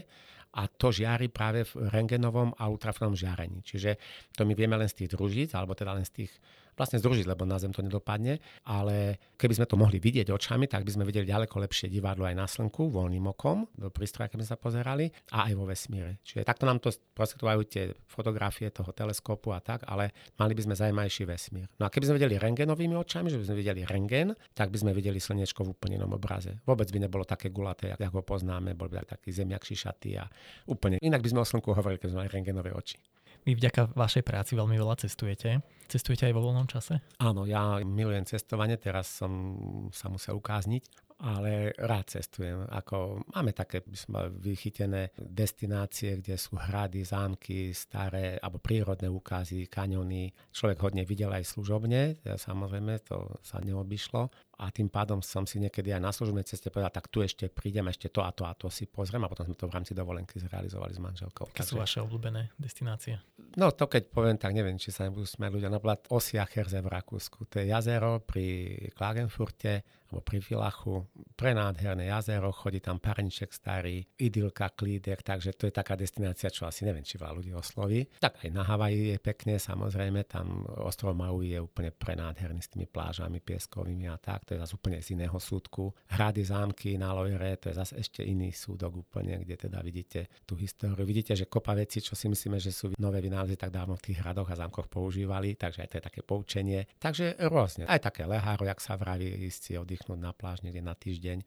a 0.55 0.71
to 0.71 0.95
žiari 0.95 1.27
práve 1.27 1.67
v 1.67 1.91
rengenovom 1.91 2.55
a 2.55 2.71
ultrafilnom 2.71 3.19
žiarení. 3.19 3.67
Čiže 3.67 3.99
to 4.39 4.47
my 4.47 4.55
vieme 4.55 4.79
len 4.79 4.87
z 4.87 5.03
tých 5.03 5.19
družíc, 5.19 5.51
alebo 5.59 5.75
teda 5.75 5.99
len 5.99 6.07
z 6.07 6.23
tých 6.23 6.33
vlastne 6.75 6.99
združiť, 6.99 7.27
lebo 7.27 7.47
na 7.47 7.59
Zem 7.59 7.73
to 7.73 7.81
nedopadne, 7.81 8.39
ale 8.67 9.19
keby 9.39 9.63
sme 9.63 9.67
to 9.67 9.79
mohli 9.79 9.99
vidieť 9.99 10.31
očami, 10.31 10.67
tak 10.67 10.83
by 10.83 10.91
sme 10.95 11.05
videli 11.07 11.27
ďaleko 11.27 11.57
lepšie 11.63 11.89
divadlo 11.89 12.27
aj 12.27 12.35
na 12.37 12.47
Slnku, 12.47 12.91
voľným 12.91 13.31
okom, 13.31 13.67
do 13.75 13.89
prístroja, 13.91 14.31
keby 14.31 14.45
sme 14.45 14.53
sa 14.55 14.59
pozerali, 14.61 15.07
a 15.31 15.51
aj 15.51 15.55
vo 15.55 15.65
vesmíre. 15.65 16.21
Čiže 16.27 16.47
takto 16.47 16.67
nám 16.67 16.83
to 16.83 16.91
prosekujú 17.15 17.63
tie 17.67 17.95
fotografie 18.11 18.71
toho 18.75 18.91
teleskopu 18.91 19.55
a 19.55 19.63
tak, 19.63 19.87
ale 19.87 20.13
mali 20.39 20.53
by 20.53 20.63
sme 20.67 20.75
zaujímavejší 20.75 21.25
vesmír. 21.25 21.67
No 21.79 21.87
a 21.87 21.91
keby 21.91 22.11
sme 22.11 22.17
videli 22.19 22.37
rengenovými 22.39 22.95
očami, 22.99 23.31
že 23.31 23.39
by 23.39 23.45
sme 23.51 23.57
videli 23.63 23.81
rengen, 23.87 24.35
tak 24.53 24.71
by 24.75 24.79
sme 24.83 24.91
videli 24.93 25.19
slnečko 25.23 25.65
v 25.65 25.73
úplne 25.75 26.03
inom 26.03 26.15
obraze. 26.15 26.59
Vôbec 26.67 26.91
by 26.91 26.99
nebolo 27.07 27.25
také 27.25 27.51
gulaté, 27.55 27.95
ako 27.95 28.21
ho 28.21 28.25
poznáme, 28.27 28.75
bol 28.75 28.91
by 28.91 29.07
taký 29.07 29.31
zemiak 29.35 29.63
šišatý 29.63 30.11
a 30.19 30.25
úplne 30.71 30.99
inak 31.03 31.23
by 31.23 31.29
sme 31.31 31.41
o 31.43 31.47
slnku 31.47 31.75
hovorili, 31.75 31.99
keď 31.99 32.09
sme 32.15 32.19
mali 32.25 32.31
rengenové 32.31 32.71
oči. 32.75 32.99
Vy 33.45 33.61
vďaka 33.61 33.93
vašej 33.93 34.25
práci 34.25 34.57
veľmi 34.57 34.73
veľa 34.81 34.97
cestujete. 35.05 35.61
Cestujete 35.85 36.25
aj 36.25 36.35
vo 36.35 36.49
voľnom 36.49 36.65
čase? 36.65 37.05
Áno, 37.21 37.45
ja 37.45 37.77
milujem 37.85 38.25
cestovanie, 38.25 38.81
teraz 38.81 39.21
som 39.21 39.55
sa 39.93 40.09
musel 40.09 40.41
ukázniť 40.41 41.05
ale 41.23 41.73
rád 41.79 42.11
cestujem. 42.11 42.67
Ako, 42.69 43.23
máme 43.33 43.55
také 43.55 43.81
by 43.81 43.97
som 43.97 44.19
vychytené 44.35 45.15
destinácie, 45.15 46.19
kde 46.19 46.35
sú 46.35 46.59
hrady, 46.59 47.07
zámky, 47.07 47.71
staré 47.71 48.37
alebo 48.43 48.59
prírodné 48.59 49.07
úkazy, 49.07 49.71
kaňony. 49.71 50.35
Človek 50.51 50.79
hodne 50.83 51.07
videl 51.07 51.31
aj 51.31 51.47
služobne, 51.47 52.19
samozrejme, 52.27 52.99
to 53.07 53.41
sa 53.41 53.63
neobyšlo 53.63 54.29
a 54.59 54.71
tým 54.71 54.87
pádom 54.87 55.19
som 55.19 55.43
si 55.45 55.59
niekedy 55.59 55.91
aj 55.91 56.03
na 56.03 56.11
služobnej 56.15 56.47
ceste 56.47 56.71
povedal, 56.71 56.95
tak 56.95 57.11
tu 57.11 57.21
ešte 57.21 57.51
prídem, 57.51 57.91
ešte 57.91 58.11
to 58.11 58.23
a 58.23 58.31
to 58.31 58.47
a 58.47 58.55
to 58.55 58.71
si 58.71 58.87
pozriem 58.87 59.23
a 59.25 59.31
potom 59.31 59.47
sme 59.47 59.57
to 59.59 59.67
v 59.67 59.75
rámci 59.75 59.93
dovolenky 59.93 60.39
zrealizovali 60.39 60.93
s 60.95 61.01
manželkou. 61.03 61.51
Aké 61.51 61.67
sú 61.67 61.79
vaše 61.79 61.99
obľúbené 62.03 62.55
destinácie? 62.55 63.19
No 63.59 63.75
to 63.75 63.91
keď 63.91 64.11
poviem, 64.11 64.39
tak 64.39 64.55
neviem, 64.55 64.79
či 64.79 64.95
sa 64.95 65.07
nebudú 65.07 65.27
smiať 65.27 65.51
ľudia. 65.51 65.71
Napríklad 65.71 66.07
Osiacherze 66.11 66.79
v 66.79 66.89
Rakúsku. 66.91 67.47
To 67.51 67.55
je 67.59 67.71
jazero 67.71 68.23
pri 68.23 68.77
Klagenfurte 68.95 69.83
alebo 70.15 70.23
pri 70.23 70.39
Vilachu. 70.39 71.11
Prenádherné 71.35 72.07
jazero, 72.07 72.55
chodí 72.55 72.79
tam 72.79 73.03
parniček 73.03 73.51
starý, 73.51 74.07
idylka, 74.23 74.71
klíder, 74.79 75.19
takže 75.27 75.59
to 75.59 75.67
je 75.67 75.75
taká 75.75 75.99
destinácia, 75.99 76.47
čo 76.55 76.71
asi 76.71 76.87
neviem, 76.87 77.03
či 77.03 77.19
veľa 77.19 77.35
ľudí 77.35 77.51
osloví. 77.51 78.07
Tak 78.23 78.47
aj 78.47 78.51
na 78.55 78.63
Havaji 78.63 79.15
je 79.15 79.19
pekne, 79.19 79.59
samozrejme, 79.59 80.23
tam 80.31 80.63
ostrov 80.87 81.19
Maui 81.19 81.59
je 81.59 81.61
úplne 81.63 81.91
prenádherný 81.91 82.63
s 82.63 82.71
tými 82.71 82.87
plážami 82.87 83.43
pieskovými 83.43 84.07
a 84.07 84.15
tak 84.21 84.44
to 84.45 84.55
je 84.55 84.61
zase 84.61 84.73
úplne 84.77 85.01
z 85.01 85.17
iného 85.17 85.35
súdku. 85.41 85.91
Hrady, 86.13 86.43
zámky 86.45 87.01
na 87.01 87.17
Lojre, 87.17 87.57
to 87.57 87.73
je 87.73 87.77
zase 87.77 87.95
ešte 87.99 88.21
iný 88.21 88.53
súdok 88.53 89.01
úplne, 89.03 89.41
kde 89.41 89.57
teda 89.57 89.81
vidíte 89.81 90.29
tú 90.45 90.55
históriu. 90.55 91.03
Vidíte, 91.03 91.33
že 91.33 91.49
kopa 91.49 91.73
veci, 91.73 92.05
čo 92.05 92.13
si 92.13 92.29
myslíme, 92.29 92.61
že 92.61 92.71
sú 92.71 92.93
nové 93.01 93.25
vynálezy, 93.25 93.57
tak 93.57 93.73
dávno 93.73 93.97
v 93.97 94.13
tých 94.13 94.21
hradoch 94.21 94.53
a 94.53 94.61
zámkoch 94.61 94.87
používali, 94.93 95.57
takže 95.57 95.83
aj 95.85 95.89
to 95.89 95.97
je 95.99 96.05
také 96.05 96.21
poučenie. 96.21 96.87
Takže 97.01 97.41
rôzne. 97.49 97.89
Aj 97.89 97.99
také 97.99 98.29
leháro, 98.29 98.69
jak 98.69 98.79
sa 98.79 98.95
vraví, 99.01 99.27
ísť 99.49 99.61
si 99.61 99.73
oddychnúť 99.81 100.21
na 100.21 100.37
pláž 100.37 100.61
niekde 100.63 100.85
na 100.85 100.95
týždeň 100.95 101.41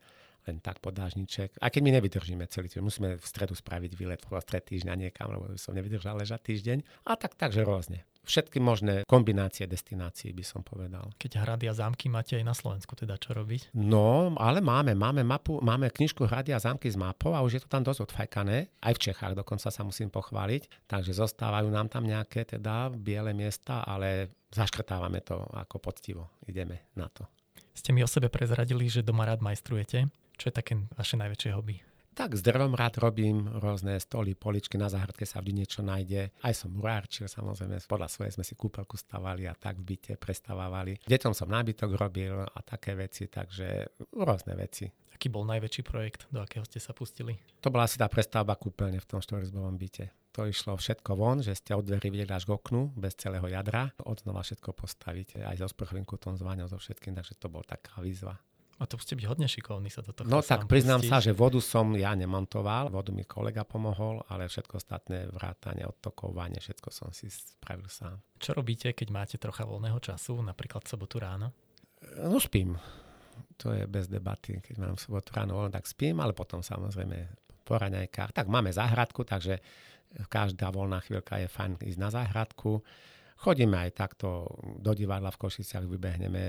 len 0.48 0.64
tak 0.64 0.80
podážniček. 0.80 1.60
A 1.60 1.68
keď 1.68 1.82
my 1.84 1.91
nevydržíme 2.00 2.48
celý 2.48 2.72
týždeň, 2.72 2.88
musíme 2.88 3.10
v 3.20 3.26
stredu 3.28 3.52
spraviť 3.52 3.91
výlet 4.00 4.24
v 4.24 4.39
stred 4.39 4.64
týždňa 4.64 4.93
niekam, 4.95 5.28
lebo 5.28 5.60
som 5.60 5.76
nevydržal 5.76 6.16
ležať 6.16 6.39
týždeň. 6.56 6.78
A 7.04 7.20
tak, 7.20 7.36
takže 7.36 7.68
rôzne 7.68 8.08
všetky 8.28 8.59
možné 8.59 9.07
kombinácie 9.07 9.63
destinácií, 9.63 10.36
by 10.36 10.43
som 10.43 10.61
povedal. 10.61 11.15
Keď 11.15 11.41
hrady 11.41 11.65
a 11.71 11.73
zámky 11.73 12.11
máte 12.11 12.36
aj 12.36 12.43
na 12.43 12.51
Slovensku, 12.51 12.93
teda 12.93 13.15
čo 13.15 13.32
robiť? 13.32 13.71
No, 13.73 14.36
ale 14.36 14.59
máme, 14.59 14.91
máme 14.93 15.23
mapu, 15.23 15.63
máme 15.63 15.88
knižku 15.88 16.28
Hrady 16.28 16.51
a 16.51 16.59
zámky 16.59 16.91
s 16.91 16.99
mapou 16.99 17.32
a 17.32 17.41
už 17.41 17.57
je 17.57 17.61
to 17.63 17.71
tam 17.71 17.88
dosť 17.88 18.11
odfajkané. 18.11 18.67
Aj 18.84 18.93
v 18.93 19.01
Čechách 19.01 19.34
dokonca 19.39 19.71
sa 19.71 19.82
musím 19.88 20.11
pochváliť. 20.11 20.86
Takže 20.91 21.15
zostávajú 21.15 21.71
nám 21.71 21.88
tam 21.88 22.03
nejaké 22.03 22.43
teda 22.43 22.91
biele 22.91 23.32
miesta, 23.32 23.88
ale 23.88 24.36
zaškrtávame 24.51 25.23
to 25.23 25.39
ako 25.55 25.80
poctivo. 25.80 26.36
Ideme 26.43 26.91
na 26.99 27.07
to. 27.07 27.23
Ste 27.71 27.93
mi 27.93 28.01
o 28.03 28.09
sebe 28.09 28.28
prezradili, 28.28 28.89
že 28.91 29.05
doma 29.05 29.23
rád 29.23 29.39
majstrujete. 29.39 30.09
Čo 30.38 30.45
je 30.49 30.53
také 30.53 30.73
vaše 30.93 31.17
najväčšie 31.17 31.53
hobby? 31.53 31.82
Tak 32.18 32.34
s 32.34 32.41
drevom 32.41 32.74
rád 32.74 32.97
robím 32.97 33.45
rôzne 33.61 33.93
stoly, 34.01 34.34
poličky, 34.34 34.74
na 34.74 34.89
záhradke 34.89 35.22
sa 35.22 35.38
vždy 35.38 35.53
niečo 35.53 35.86
nájde. 35.86 36.34
Aj 36.41 36.49
som 36.49 36.74
murárčil, 36.74 37.30
samozrejme, 37.30 37.78
podľa 37.86 38.09
svoje 38.09 38.34
sme 38.34 38.41
si 38.41 38.57
kúpeľku 38.57 38.97
stavali 38.97 39.45
a 39.45 39.53
tak 39.53 39.78
v 39.78 39.93
byte 39.93 40.18
prestavávali. 40.18 40.97
Deťom 41.05 41.38
som 41.38 41.45
nábytok 41.45 41.93
robil 41.93 42.34
a 42.41 42.59
také 42.65 42.97
veci, 42.97 43.30
takže 43.30 44.01
rôzne 44.18 44.57
veci. 44.57 44.89
Aký 45.13 45.30
bol 45.30 45.45
najväčší 45.45 45.86
projekt, 45.86 46.26
do 46.34 46.41
akého 46.41 46.65
ste 46.65 46.82
sa 46.82 46.89
pustili? 46.97 47.38
To 47.61 47.70
bola 47.70 47.86
asi 47.86 48.01
tá 48.01 48.09
prestavba 48.09 48.57
kúpeľne 48.57 48.97
v 48.97 49.09
tom 49.13 49.22
štvorizbovom 49.22 49.78
byte. 49.78 50.09
To 50.34 50.49
išlo 50.49 50.74
všetko 50.74 51.13
von, 51.13 51.45
že 51.45 51.53
ste 51.53 51.78
od 51.78 51.86
dverí 51.86 52.09
videli 52.09 52.34
až 52.34 52.49
k 52.49 52.53
oknu, 52.57 52.97
bez 52.97 53.13
celého 53.13 53.45
jadra. 53.45 53.93
Od 54.01 54.18
znova 54.18 54.41
všetko 54.41 54.74
postaviť, 54.74 55.45
aj 55.45 55.61
so 55.61 55.70
sprchovým 55.70 56.05
kutom, 56.05 56.34
s 56.34 56.41
so 56.41 56.78
všetkým, 56.82 57.13
takže 57.13 57.38
to 57.38 57.45
bol 57.45 57.61
taká 57.61 58.01
výzva. 58.01 58.41
A 58.78 58.86
to 58.86 58.93
ste 59.01 59.17
byť 59.17 59.25
hodne 59.25 59.49
šikovný 59.49 59.89
sa 59.89 60.05
toto 60.05 60.21
No 60.21 60.45
tak 60.45 60.69
priznám 60.69 61.01
pustiť. 61.01 61.09
sa, 61.09 61.17
že 61.17 61.34
vodu 61.34 61.57
som 61.57 61.97
ja 61.97 62.13
nemontoval, 62.13 62.93
vodu 62.93 63.09
mi 63.09 63.25
kolega 63.25 63.65
pomohol, 63.65 64.21
ale 64.30 64.45
všetko 64.45 64.78
ostatné 64.78 65.25
vrátanie, 65.34 65.82
odtokovanie, 65.89 66.61
všetko 66.61 66.93
som 66.93 67.09
si 67.09 67.25
spravil 67.34 67.89
sám. 67.89 68.21
Čo 68.38 68.53
robíte, 68.53 68.93
keď 68.93 69.07
máte 69.09 69.36
trocha 69.41 69.65
voľného 69.65 69.97
času, 69.97 70.38
napríklad 70.45 70.86
sobotu 70.86 71.17
ráno? 71.17 71.49
No 72.21 72.38
spím. 72.38 72.78
To 73.57 73.73
je 73.73 73.89
bez 73.89 74.05
debaty. 74.05 74.61
Keď 74.61 74.75
mám 74.78 75.01
sobotu 75.01 75.34
ráno 75.34 75.57
voľno, 75.57 75.73
tak 75.73 75.89
spím, 75.89 76.21
ale 76.21 76.38
potom 76.38 76.61
samozrejme 76.61 77.17
po 77.65 77.82
raňajkách. 77.82 78.32
Tak 78.38 78.45
máme 78.45 78.69
záhradku, 78.69 79.25
takže 79.25 79.57
každá 80.30 80.69
voľná 80.69 81.01
chvíľka 81.01 81.41
je 81.41 81.49
fajn 81.49 81.82
ísť 81.82 81.99
na 81.99 82.09
záhradku. 82.13 82.86
Chodíme 83.38 83.77
aj 83.77 83.91
takto 83.93 84.49
do 84.81 84.97
divadla 84.97 85.29
v 85.29 85.38
Košiciach, 85.45 85.85
vybehneme, 85.85 86.41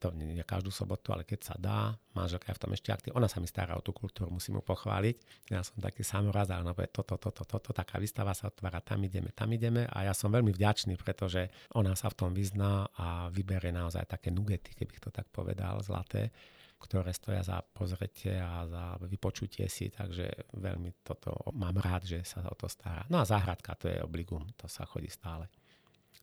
to 0.00 0.08
nie 0.16 0.40
každú 0.40 0.72
sobotu, 0.72 1.12
ale 1.12 1.28
keď 1.28 1.40
sa 1.44 1.54
dá, 1.60 1.92
manželka 2.16 2.48
je 2.48 2.56
v 2.56 2.62
tom 2.64 2.72
ešte 2.72 2.88
aktívna, 2.88 3.20
ona 3.20 3.28
sa 3.28 3.44
mi 3.44 3.48
stará 3.48 3.76
o 3.76 3.84
tú 3.84 3.92
kultúru, 3.92 4.32
musím 4.32 4.56
mu 4.56 4.62
pochváliť. 4.64 5.46
Ja 5.52 5.60
som 5.60 5.76
taký 5.84 6.00
samoraz, 6.00 6.48
ale 6.48 6.64
ona 6.64 6.72
toto, 6.88 7.20
toto, 7.20 7.44
toto, 7.44 7.60
to, 7.60 7.70
taká 7.76 8.00
výstava 8.00 8.32
sa 8.32 8.48
otvára, 8.48 8.80
tam 8.80 9.04
ideme, 9.04 9.36
tam 9.36 9.52
ideme 9.52 9.84
a 9.84 10.08
ja 10.08 10.16
som 10.16 10.32
veľmi 10.32 10.56
vďačný, 10.56 10.96
pretože 10.96 11.52
ona 11.76 11.92
sa 11.92 12.08
v 12.08 12.16
tom 12.16 12.30
vyzná 12.32 12.88
a 12.96 13.28
vybere 13.28 13.68
naozaj 13.68 14.08
také 14.08 14.32
nugety, 14.32 14.72
keby 14.72 14.96
to 14.96 15.12
tak 15.12 15.28
povedal, 15.28 15.84
zlaté 15.84 16.32
ktoré 16.80 17.12
stoja 17.12 17.44
za 17.44 17.60
pozretie 17.60 18.40
a 18.40 18.64
za 18.64 18.84
vypočutie 19.04 19.68
si, 19.68 19.92
takže 19.92 20.48
veľmi 20.56 21.04
toto 21.04 21.36
mám 21.52 21.76
rád, 21.76 22.08
že 22.08 22.24
sa 22.24 22.40
o 22.48 22.56
to 22.56 22.72
stará. 22.72 23.04
No 23.12 23.20
a 23.20 23.28
záhradka, 23.28 23.76
to 23.76 23.92
je 23.92 24.00
obligum, 24.00 24.48
to 24.56 24.64
sa 24.64 24.88
chodí 24.88 25.12
stále 25.12 25.44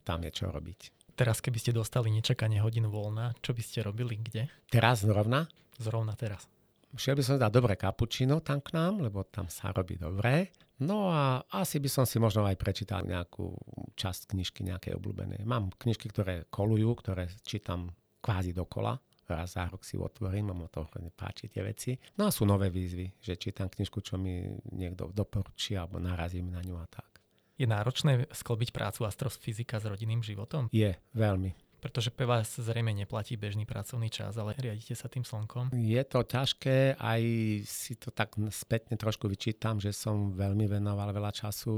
tam 0.08 0.24
je 0.24 0.32
čo 0.32 0.48
robiť. 0.48 1.12
Teraz, 1.12 1.44
keby 1.44 1.60
ste 1.60 1.76
dostali 1.76 2.08
nečakanie 2.08 2.64
hodinu 2.64 2.88
voľna, 2.88 3.36
čo 3.44 3.52
by 3.52 3.60
ste 3.60 3.84
robili? 3.84 4.16
Kde? 4.16 4.48
Teraz 4.72 5.04
zrovna? 5.04 5.44
Zrovna 5.76 6.16
teraz. 6.16 6.48
Šiel 6.96 7.20
by 7.20 7.22
som 7.26 7.36
dať 7.36 7.52
dobré 7.52 7.76
kapučino 7.76 8.40
tam 8.40 8.64
k 8.64 8.72
nám, 8.72 9.04
lebo 9.04 9.20
tam 9.28 9.44
sa 9.52 9.68
robí 9.76 10.00
dobré. 10.00 10.48
No 10.80 11.12
a 11.12 11.44
asi 11.52 11.82
by 11.82 11.90
som 11.90 12.04
si 12.08 12.16
možno 12.16 12.48
aj 12.48 12.56
prečítal 12.56 13.04
nejakú 13.04 13.52
časť 13.98 14.32
knižky 14.32 14.64
nejakej 14.64 14.96
obľúbenej. 14.96 15.44
Mám 15.44 15.76
knižky, 15.76 16.08
ktoré 16.08 16.48
kolujú, 16.48 16.88
ktoré 17.02 17.28
čítam 17.44 17.92
kvázi 18.24 18.56
dokola. 18.56 18.96
Raz 19.28 19.60
za 19.60 19.68
rok 19.68 19.84
si 19.84 20.00
otvorím, 20.00 20.56
mám 20.56 20.72
to 20.72 20.88
páči 21.12 21.52
tie 21.52 21.60
veci. 21.60 21.92
No 22.16 22.24
a 22.24 22.32
sú 22.32 22.48
nové 22.48 22.72
výzvy, 22.72 23.20
že 23.20 23.36
čítam 23.36 23.68
knižku, 23.68 24.00
čo 24.00 24.16
mi 24.16 24.48
niekto 24.72 25.12
doporučí 25.12 25.76
alebo 25.76 26.00
narazím 26.00 26.48
na 26.48 26.64
ňu 26.64 26.80
a 26.80 26.88
tak. 26.88 27.17
Je 27.58 27.66
náročné 27.66 28.30
sklbiť 28.30 28.70
prácu 28.70 29.02
astrofyzika 29.02 29.82
s 29.82 29.90
rodinným 29.90 30.22
životom? 30.22 30.70
Je, 30.70 30.94
veľmi. 31.10 31.50
Pretože 31.78 32.10
pre 32.10 32.26
vás 32.26 32.58
zrejme 32.58 32.90
neplatí 32.90 33.38
bežný 33.38 33.62
pracovný 33.62 34.10
čas, 34.10 34.34
ale 34.34 34.54
riadite 34.58 34.98
sa 34.98 35.06
tým 35.06 35.22
slnkom? 35.22 35.74
Je 35.74 36.02
to 36.06 36.26
ťažké, 36.26 36.98
aj 36.98 37.22
si 37.66 37.94
to 37.94 38.10
tak 38.10 38.34
spätne 38.50 38.98
trošku 38.98 39.30
vyčítam, 39.30 39.78
že 39.78 39.94
som 39.94 40.34
veľmi 40.34 40.66
venoval 40.66 41.14
veľa 41.14 41.30
času 41.30 41.74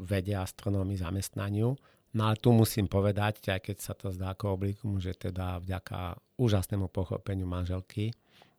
vede, 0.00 0.32
astronómii, 0.32 1.00
zamestnaniu. 1.00 1.76
No 2.12 2.28
ale 2.28 2.36
tu 2.36 2.52
musím 2.52 2.88
povedať, 2.88 3.52
aj 3.52 3.60
keď 3.72 3.76
sa 3.80 3.92
to 3.96 4.12
zdá 4.12 4.36
ako 4.36 4.56
oblikum, 4.56 5.00
že 5.00 5.16
teda 5.16 5.60
vďaka 5.60 6.16
úžasnému 6.40 6.88
pochopeniu 6.92 7.48
manželky, 7.48 8.12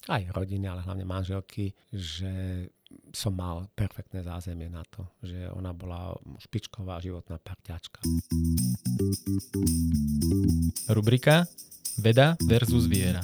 aj 0.09 0.29
rodiny, 0.33 0.65
ale 0.67 0.85
hlavne 0.85 1.05
manželky, 1.05 1.73
že 1.89 2.65
som 3.13 3.33
mal 3.35 3.69
perfektné 3.77 4.25
zázemie 4.25 4.69
na 4.71 4.81
to, 4.89 5.05
že 5.21 5.49
ona 5.53 5.73
bola 5.75 6.17
špičková 6.41 6.97
životná 7.03 7.37
parťačka. 7.37 8.01
Rubrika 10.89 11.45
Veda 12.01 12.33
versus 12.49 12.89
viera. 12.89 13.21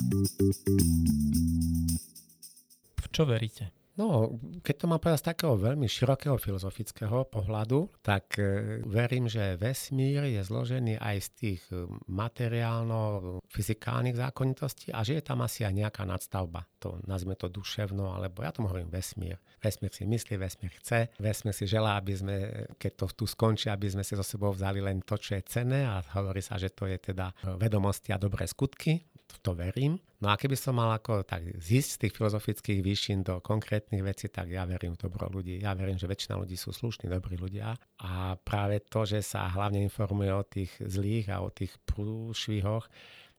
V 3.02 3.06
čo 3.10 3.26
veríte? 3.26 3.79
No, 4.00 4.39
keď 4.64 4.76
to 4.80 4.88
mám 4.88 5.04
povedať 5.04 5.20
z 5.20 5.36
takého 5.36 5.60
veľmi 5.60 5.84
širokého 5.84 6.39
filozofického 6.39 7.28
pohľadu, 7.28 8.00
tak 8.00 8.39
e, 8.39 8.80
verím, 8.88 9.28
že 9.28 9.60
vesmír 9.60 10.24
je 10.24 10.39
zložený 10.39 11.04
aj 11.04 11.18
z 11.20 11.28
tých 11.36 11.68
e, 11.68 11.84
materiálno-fyzikálnych 12.08 14.16
zákonitostí 14.16 14.95
a 14.95 15.04
že 15.04 15.20
je 15.20 15.24
tam 15.28 15.43
asi 15.43 15.68
aj 15.68 15.76
nejaká 15.76 16.08
nadstavba. 16.08 16.64
To 16.80 17.04
nazme 17.04 17.36
to 17.36 17.52
duševno, 17.52 18.16
alebo 18.16 18.39
ja 18.39 18.56
tomu 18.56 18.72
hovorím 18.72 18.88
vesmír. 18.88 19.36
Vesmír 19.60 19.91
si 19.91 20.08
myslí, 20.08 20.39
vesmír 20.39 20.72
chce, 20.80 21.12
vesmír 21.20 21.52
si 21.52 21.68
želá, 21.68 22.00
aby 22.00 22.16
sme, 22.16 22.36
keď 22.80 23.04
to 23.04 23.20
tu 23.20 23.28
skončí, 23.28 23.68
aby 23.68 23.91
sme 23.91 24.08
si 24.08 24.16
so 24.16 24.24
sebou 24.24 24.56
vzali 24.56 24.80
len 24.80 25.04
to, 25.04 25.20
čo 25.20 25.36
je 25.36 25.43
cenné 25.43 25.84
a 25.84 26.00
hovorí 26.16 26.39
sa, 26.39 26.56
že 26.56 26.72
to 26.72 26.88
je 26.88 26.95
teda 27.04 27.36
vedomosti 27.60 28.16
a 28.16 28.22
dobré 28.22 28.47
skutky 28.47 29.09
to 29.42 29.54
verím. 29.54 30.02
No 30.20 30.34
a 30.34 30.36
keby 30.36 30.58
som 30.58 30.76
mal 30.76 30.92
ako 30.92 31.24
tak 31.24 31.46
zísť 31.56 31.90
z 31.90 32.00
tých 32.06 32.14
filozofických 32.18 32.80
výšin 32.84 33.20
do 33.24 33.40
konkrétnych 33.40 34.04
vecí, 34.04 34.28
tak 34.28 34.52
ja 34.52 34.66
verím 34.66 34.98
v 34.98 35.06
dobro 35.06 35.30
ľudí. 35.30 35.62
Ja 35.62 35.78
verím, 35.78 35.96
že 36.02 36.10
väčšina 36.10 36.36
ľudí 36.36 36.58
sú 36.58 36.74
slušní, 36.74 37.08
dobrí 37.08 37.40
ľudia. 37.40 37.78
A 38.04 38.36
práve 38.42 38.84
to, 38.84 39.06
že 39.06 39.24
sa 39.24 39.48
hlavne 39.48 39.80
informuje 39.86 40.32
o 40.34 40.44
tých 40.44 40.74
zlých 40.82 41.32
a 41.32 41.46
o 41.46 41.54
tých 41.54 41.78
prúšvihoch, 41.86 42.90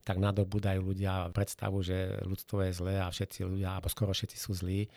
tak 0.01 0.16
nadobúdajú 0.16 0.80
ľudia 0.80 1.28
predstavu, 1.36 1.84
že 1.84 2.16
ľudstvo 2.24 2.64
je 2.64 2.72
zlé 2.72 2.95
a 2.97 3.12
všetci 3.12 3.45
ľudia, 3.45 3.76
alebo 3.76 3.93
skoro 3.93 4.16
všetci 4.16 4.36
sú 4.41 4.57
zlí. 4.57 4.88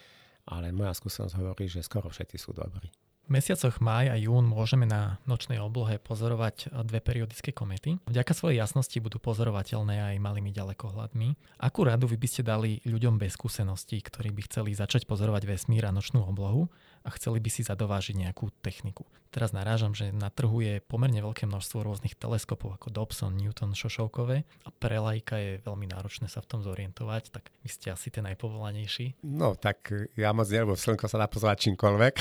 Ale 0.47 0.75
moja 0.75 0.91
skúsenosť 0.95 1.35
hovorí, 1.39 1.67
že 1.71 1.83
skoro 1.83 2.11
všetci 2.11 2.35
sú 2.39 2.51
dobrí. 2.55 2.91
V 3.23 3.31
mesiacoch 3.31 3.79
máj 3.79 4.11
a 4.11 4.19
jún 4.19 4.43
môžeme 4.43 4.83
na 4.83 5.15
nočnej 5.23 5.55
oblohe 5.55 5.95
pozorovať 5.95 6.75
dve 6.83 6.99
periodické 6.99 7.55
komety. 7.55 7.95
Vďaka 8.03 8.35
svojej 8.35 8.59
jasnosti 8.59 8.99
budú 8.99 9.15
pozorovateľné 9.23 10.11
aj 10.11 10.15
malými 10.19 10.51
ďalekohľadmi. 10.51 11.55
Akú 11.63 11.87
radu 11.87 12.11
vy 12.11 12.19
by 12.19 12.27
ste 12.27 12.43
dali 12.43 12.83
ľuďom 12.83 13.15
bez 13.15 13.39
skúseností, 13.39 14.03
ktorí 14.03 14.35
by 14.35 14.41
chceli 14.51 14.75
začať 14.75 15.07
pozorovať 15.07 15.47
vesmír 15.47 15.87
a 15.87 15.95
nočnú 15.95 16.19
oblohu 16.19 16.67
a 17.03 17.09
chceli 17.15 17.43
by 17.43 17.49
si 17.51 17.61
zadovážiť 17.67 18.15
nejakú 18.15 18.49
techniku? 18.63 19.03
Teraz 19.33 19.49
narážam, 19.49 19.97
že 19.97 20.13
na 20.13 20.29
trhu 20.29 20.61
je 20.61 20.77
pomerne 20.85 21.17
veľké 21.17 21.49
množstvo 21.49 21.81
rôznych 21.81 22.13
teleskopov 22.13 22.77
ako 22.77 22.93
Dobson, 22.93 23.33
Newton, 23.33 23.73
Šošovkové 23.73 24.45
a 24.45 24.69
pre 24.69 25.01
lajka 25.01 25.41
je 25.41 25.51
veľmi 25.65 25.89
náročné 25.89 26.29
sa 26.29 26.37
v 26.45 26.53
tom 26.53 26.61
zorientovať, 26.61 27.33
tak 27.33 27.49
vy 27.65 27.69
ste 27.73 27.89
asi 27.89 28.13
ten 28.13 28.29
najpovolanejší. 28.29 29.25
No 29.25 29.57
tak 29.57 29.89
ja 30.13 30.29
moc 30.37 30.45
neviem, 30.53 30.77
slnko 30.77 31.09
sa 31.09 31.17
dá 31.17 31.25
pozerať 31.25 31.65
čímkoľvek. 31.65 32.15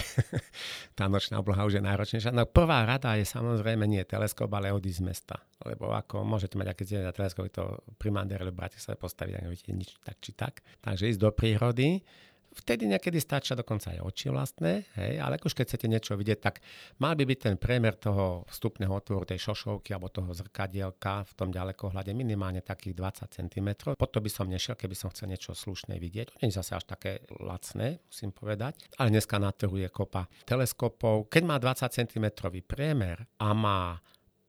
tá 0.98 1.04
nočná 1.12 1.44
obloha 1.44 1.68
už 1.68 1.76
je 1.76 1.82
náročnejšia. 1.84 2.32
No 2.32 2.48
prvá 2.48 2.88
rada 2.88 3.12
je 3.20 3.28
samozrejme 3.28 3.84
nie 3.84 4.00
teleskop, 4.08 4.48
ale 4.56 4.72
odísť 4.72 4.96
z 4.96 5.04
mesta. 5.04 5.36
Lebo 5.68 5.92
ako 5.92 6.24
môžete 6.24 6.56
mať 6.56 6.72
aké 6.72 6.96
na 6.96 7.12
teleskop, 7.12 7.44
to 7.52 7.76
pri 8.00 8.08
Mandere 8.08 8.48
v 8.48 8.56
Bratislave 8.56 8.96
postaviť, 8.96 9.36
ak 9.36 9.44
nevidíte 9.44 9.72
nič 9.76 10.00
tak 10.00 10.16
či 10.24 10.32
tak. 10.32 10.64
Takže 10.80 11.12
ísť 11.12 11.20
do 11.20 11.28
prírody, 11.28 12.00
Vtedy 12.52 12.84
niekedy 12.84 13.16
stačia 13.16 13.56
dokonca 13.56 13.96
aj 13.96 14.04
oči 14.04 14.28
vlastné, 14.28 14.84
hej, 15.00 15.16
ale 15.16 15.40
už 15.40 15.56
keď 15.56 15.72
chcete 15.72 15.86
niečo 15.88 16.12
vidieť, 16.20 16.38
tak 16.38 16.60
mal 17.00 17.16
by 17.16 17.24
byť 17.24 17.38
ten 17.40 17.56
priemer 17.56 17.96
toho 17.96 18.44
vstupného 18.44 18.92
otvoru 18.92 19.24
tej 19.24 19.40
šošovky 19.40 19.96
alebo 19.96 20.12
toho 20.12 20.28
zrkadielka 20.36 21.24
v 21.24 21.32
tom 21.32 21.48
ďalekohľade 21.48 22.12
minimálne 22.12 22.60
takých 22.60 22.92
20 23.24 23.38
cm. 23.40 23.68
Potom 23.96 24.20
by 24.20 24.30
som 24.30 24.52
nešiel, 24.52 24.76
keby 24.76 24.92
som 24.92 25.08
chcel 25.08 25.32
niečo 25.32 25.56
slušné 25.56 25.96
vidieť. 25.96 26.36
To 26.36 26.40
nie 26.44 26.52
je 26.52 26.60
zase 26.60 26.76
až 26.76 26.84
také 26.84 27.24
lacné, 27.40 28.04
musím 28.04 28.36
povedať. 28.36 28.84
Ale 29.00 29.08
dneska 29.08 29.40
na 29.40 29.48
trhu 29.56 29.80
je 29.80 29.88
kopa 29.88 30.28
teleskopov. 30.44 31.32
Keď 31.32 31.42
má 31.48 31.56
20 31.56 31.88
cm 31.88 32.26
priemer 32.68 33.24
a 33.40 33.48
má 33.56 33.96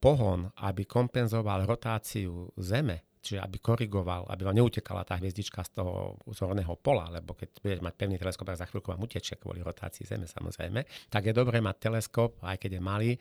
pohon, 0.03 0.51
aby 0.59 0.83
kompenzoval 0.83 1.63
rotáciu 1.63 2.51
Zeme, 2.59 3.12
čiže 3.23 3.39
aby 3.39 3.57
korigoval, 3.63 4.27
aby 4.27 4.43
vám 4.43 4.59
neutekala 4.59 5.07
tá 5.07 5.15
hviezdička 5.15 5.63
z 5.63 5.79
toho 5.79 6.19
zorného 6.27 6.75
pola, 6.75 7.07
lebo 7.07 7.31
keď 7.31 7.63
budete 7.63 7.81
mať 7.87 7.93
pevný 7.95 8.15
teleskop, 8.19 8.51
tak 8.51 8.59
za 8.59 8.67
chvíľku 8.67 8.91
vám 8.91 9.01
utečie 9.07 9.39
kvôli 9.39 9.63
rotácii 9.63 10.03
Zeme 10.03 10.27
samozrejme, 10.27 10.83
tak 11.07 11.31
je 11.31 11.33
dobré 11.33 11.63
mať 11.63 11.89
teleskop, 11.89 12.43
aj 12.43 12.59
keď 12.59 12.77
je 12.77 12.81
malý, 12.83 13.11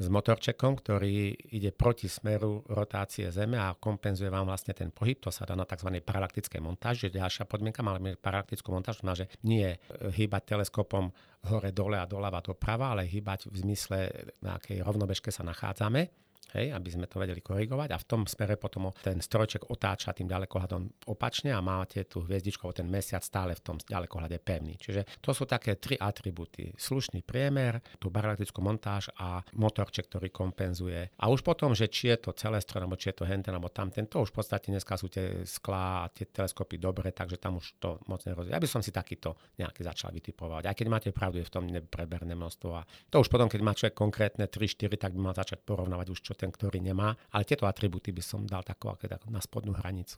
s 0.00 0.08
motorčekom, 0.08 0.80
ktorý 0.80 1.36
ide 1.52 1.76
proti 1.76 2.08
smeru 2.08 2.64
rotácie 2.72 3.28
Zeme 3.28 3.60
a 3.60 3.76
kompenzuje 3.76 4.32
vám 4.32 4.48
vlastne 4.48 4.72
ten 4.72 4.88
pohyb. 4.88 5.20
To 5.20 5.28
sa 5.28 5.44
dá 5.44 5.52
na 5.52 5.68
tzv. 5.68 5.92
paralaktické 6.00 6.56
montáž, 6.56 7.04
že 7.04 7.20
ďalšia 7.20 7.44
podmienka, 7.44 7.84
máme 7.84 8.16
paralaktickú 8.16 8.72
montáž, 8.72 9.04
znamená, 9.04 9.20
že 9.20 9.28
nie 9.44 9.68
hýbať 9.92 10.56
teleskopom 10.56 11.12
hore, 11.52 11.68
dole 11.76 12.00
a 12.00 12.08
doľava 12.08 12.40
doprava, 12.40 12.96
ale 12.96 13.04
hýbať 13.04 13.52
v 13.52 13.56
zmysle, 13.60 14.08
na 14.40 14.56
akej 14.56 14.80
rovnobežke 14.80 15.28
sa 15.28 15.44
nachádzame 15.44 16.29
hej, 16.54 16.74
aby 16.74 16.88
sme 16.90 17.06
to 17.06 17.22
vedeli 17.22 17.38
korigovať 17.40 17.88
a 17.94 17.98
v 17.98 18.08
tom 18.08 18.22
smere 18.26 18.58
potom 18.58 18.90
ten 19.00 19.22
strojček 19.22 19.70
otáča 19.70 20.10
tým 20.10 20.26
ďalekohľadom 20.26 21.06
opačne 21.06 21.54
a 21.54 21.62
máte 21.62 22.04
tú 22.08 22.24
hviezdičku, 22.26 22.66
ten 22.74 22.90
mesiac 22.90 23.22
stále 23.22 23.54
v 23.54 23.62
tom 23.62 23.76
ďalekohľade 23.78 24.38
pevný. 24.42 24.74
Čiže 24.80 25.22
to 25.22 25.30
sú 25.30 25.46
také 25.46 25.78
tri 25.78 25.94
atributy. 25.94 26.74
Slušný 26.74 27.22
priemer, 27.22 27.78
tú 28.02 28.10
barelektrickú 28.10 28.58
montáž 28.62 29.12
a 29.18 29.44
motorček, 29.54 30.10
ktorý 30.10 30.28
kompenzuje. 30.34 31.14
A 31.20 31.30
už 31.30 31.46
potom, 31.46 31.76
že 31.76 31.86
či 31.86 32.10
je 32.10 32.18
to 32.18 32.30
celé 32.34 32.58
stroj, 32.58 32.86
alebo 32.86 32.98
či 32.98 33.14
je 33.14 33.22
to 33.22 33.28
henten, 33.28 33.54
alebo 33.54 33.70
tamten, 33.70 34.10
to 34.10 34.22
už 34.22 34.34
v 34.34 34.36
podstate 34.42 34.74
dneska 34.74 34.98
sú 34.98 35.06
tie 35.06 35.46
sklá 35.46 36.06
a 36.06 36.10
tie 36.10 36.26
teleskopy 36.26 36.80
dobre, 36.82 37.14
takže 37.14 37.38
tam 37.38 37.62
už 37.62 37.78
to 37.78 38.00
moc 38.10 38.22
nerozdiel. 38.26 38.56
Ja 38.56 38.62
by 38.62 38.70
som 38.70 38.82
si 38.82 38.90
takýto 38.90 39.38
nejaký 39.60 39.86
začal 39.86 40.10
vytipovať. 40.10 40.66
Aj 40.66 40.74
keď 40.74 40.86
máte 40.90 41.10
pravdu, 41.14 41.38
je 41.42 41.48
v 41.48 41.54
tom 41.54 41.64
nepreberné 41.68 42.34
množstvo. 42.34 42.68
A 42.74 42.82
to 43.12 43.22
už 43.22 43.28
potom, 43.30 43.46
keď 43.46 43.60
má 43.62 43.72
človek 43.76 43.94
konkrétne 43.94 44.46
3-4, 44.48 44.96
tak 44.98 45.14
by 45.14 45.20
mal 45.30 45.34
začať 45.36 45.62
porovnávať 45.62 46.06
už, 46.10 46.18
čo 46.24 46.32
ten, 46.40 46.48
ktorý 46.48 46.80
nemá. 46.80 47.12
Ale 47.36 47.44
tieto 47.44 47.68
atributy 47.68 48.16
by 48.16 48.22
som 48.24 48.48
dal 48.48 48.64
tako, 48.64 48.96
ako 48.96 49.28
na 49.28 49.44
spodnú 49.44 49.76
hranicu. 49.76 50.16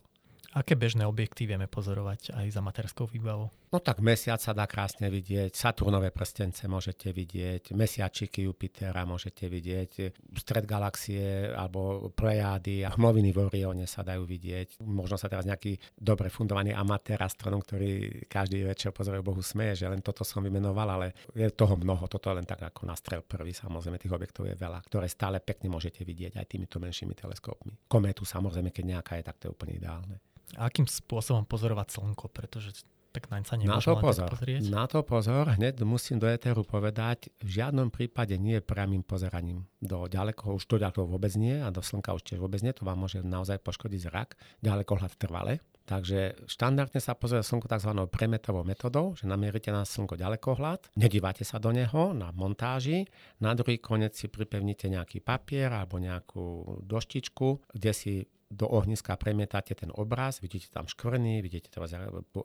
Aké 0.52 0.76
bežné 0.76 1.08
objektívy 1.08 1.56
vieme 1.56 1.64
pozorovať 1.64 2.36
aj 2.36 2.46
za 2.52 2.60
materskou 2.60 3.08
výbavou? 3.08 3.48
No 3.72 3.80
tak 3.80 4.04
mesiac 4.04 4.36
sa 4.36 4.52
dá 4.52 4.68
krásne 4.68 5.08
vidieť, 5.08 5.56
Saturnové 5.56 6.12
prstence 6.12 6.68
môžete 6.68 7.08
vidieť, 7.08 7.72
mesiačiky 7.72 8.44
Jupitera 8.44 9.08
môžete 9.08 9.48
vidieť, 9.48 10.12
stred 10.36 10.68
galaxie 10.68 11.48
alebo 11.48 12.12
Plejády 12.12 12.84
a 12.84 12.92
hmloviny 12.92 13.32
v 13.32 13.48
Orione 13.48 13.88
sa 13.88 14.04
dajú 14.04 14.28
vidieť. 14.28 14.84
Možno 14.84 15.16
sa 15.16 15.32
teraz 15.32 15.48
nejaký 15.48 15.80
dobre 15.96 16.28
fundovaný 16.28 16.76
amatér 16.76 17.24
astronom, 17.24 17.64
ktorý 17.64 18.28
každý 18.28 18.68
večer 18.68 18.92
pozoruje 18.92 19.24
Bohu 19.24 19.40
smeje, 19.40 19.84
že 19.84 19.88
len 19.88 20.04
toto 20.04 20.20
som 20.20 20.44
vymenoval, 20.44 21.00
ale 21.00 21.06
je 21.32 21.48
toho 21.48 21.80
mnoho. 21.80 22.04
Toto 22.12 22.28
je 22.28 22.36
len 22.36 22.44
tak 22.44 22.60
ako 22.60 22.84
nastrel 22.84 23.24
prvý. 23.24 23.56
Samozrejme, 23.56 23.96
tých 23.96 24.12
objektov 24.12 24.44
je 24.44 24.60
veľa, 24.60 24.84
ktoré 24.84 25.08
stále 25.08 25.40
pekne 25.40 25.72
môžete 25.72 26.04
vidieť 26.04 26.36
aj 26.36 26.44
týmito 26.44 26.76
menšími 26.76 27.16
teleskopmi. 27.16 27.88
Kométu 27.88 28.28
samozrejme, 28.28 28.68
keď 28.68 28.84
nejaká 28.84 29.16
je, 29.16 29.24
tak 29.24 29.40
to 29.40 29.48
je 29.48 29.54
úplne 29.56 29.80
ideálne. 29.80 30.20
A 30.58 30.68
akým 30.68 30.84
spôsobom 30.84 31.48
pozorovať 31.48 31.96
slnko? 31.96 32.28
Pretože 32.28 32.84
tak 33.12 33.28
naň 33.28 33.44
sa 33.44 33.60
na 33.60 33.76
to 33.76 33.92
pozor. 34.00 34.32
Na 34.72 34.88
to 34.88 35.04
pozor, 35.04 35.44
hneď 35.60 35.84
musím 35.84 36.16
do 36.16 36.24
éteru 36.24 36.64
povedať, 36.64 37.28
v 37.44 37.60
žiadnom 37.60 37.92
prípade 37.92 38.40
nie 38.40 38.56
je 38.58 38.64
priamým 38.64 39.04
pozeraním. 39.04 39.68
Do 39.84 40.08
ďaleko, 40.08 40.56
už 40.56 40.64
to 40.64 40.80
ďaleko 40.80 41.04
vôbec 41.04 41.36
nie 41.36 41.60
a 41.60 41.68
do 41.68 41.84
slnka 41.84 42.16
už 42.16 42.24
tiež 42.24 42.40
vôbec 42.40 42.64
nie, 42.64 42.72
to 42.72 42.88
vám 42.88 43.04
môže 43.04 43.20
naozaj 43.20 43.60
poškodiť 43.60 44.00
zrak, 44.08 44.28
hľad 44.64 45.12
trvale. 45.20 45.60
Takže 45.82 46.46
štandardne 46.46 47.02
sa 47.02 47.12
pozrie 47.12 47.42
slnko 47.42 47.66
tzv. 47.68 47.90
premetovou 48.08 48.62
metodou, 48.64 49.18
že 49.18 49.28
namierite 49.28 49.74
na 49.74 49.84
slnko 49.84 50.14
ďalekohľad, 50.16 50.94
nedívate 50.96 51.44
sa 51.44 51.58
do 51.60 51.74
neho 51.74 52.16
na 52.16 52.32
montáži, 52.32 53.10
na 53.42 53.52
druhý 53.52 53.82
koniec 53.82 54.14
si 54.16 54.30
pripevnite 54.30 54.88
nejaký 54.88 55.20
papier 55.20 55.68
alebo 55.68 55.98
nejakú 55.98 56.80
doštičku, 56.86 57.76
kde 57.76 57.92
si 57.92 58.24
do 58.52 58.68
ohniska 58.68 59.16
premietate 59.16 59.72
ten 59.72 59.88
obraz, 59.96 60.44
vidíte 60.44 60.68
tam 60.68 60.84
škvrny, 60.84 61.40
vidíte 61.40 61.72
to, 61.72 61.80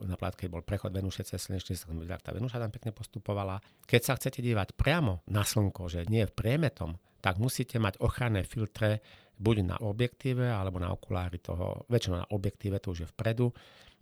na 0.08 0.16
plátke 0.16 0.48
bol 0.48 0.64
prechod 0.64 0.96
Venuše 0.96 1.28
cez 1.28 1.44
slnečný 1.44 1.76
systém, 1.76 2.00
tá 2.24 2.32
Venuša 2.32 2.64
tam 2.64 2.72
pekne 2.72 2.96
postupovala. 2.96 3.60
Keď 3.84 4.02
sa 4.02 4.16
chcete 4.16 4.40
dívať 4.40 4.80
priamo 4.80 5.28
na 5.28 5.44
slnko, 5.44 5.92
že 5.92 6.08
nie 6.08 6.24
v 6.24 6.32
priemetom, 6.32 6.96
tak 7.20 7.44
musíte 7.44 7.76
mať 7.76 8.00
ochranné 8.00 8.48
filtre 8.48 9.04
buď 9.36 9.56
na 9.68 9.78
objektíve 9.84 10.48
alebo 10.48 10.80
na 10.80 10.96
okulári 10.96 11.44
toho, 11.44 11.84
väčšinou 11.92 12.24
na 12.24 12.28
objektíve, 12.32 12.80
to 12.80 12.96
už 12.96 13.00
je 13.04 13.12
vpredu, 13.12 13.52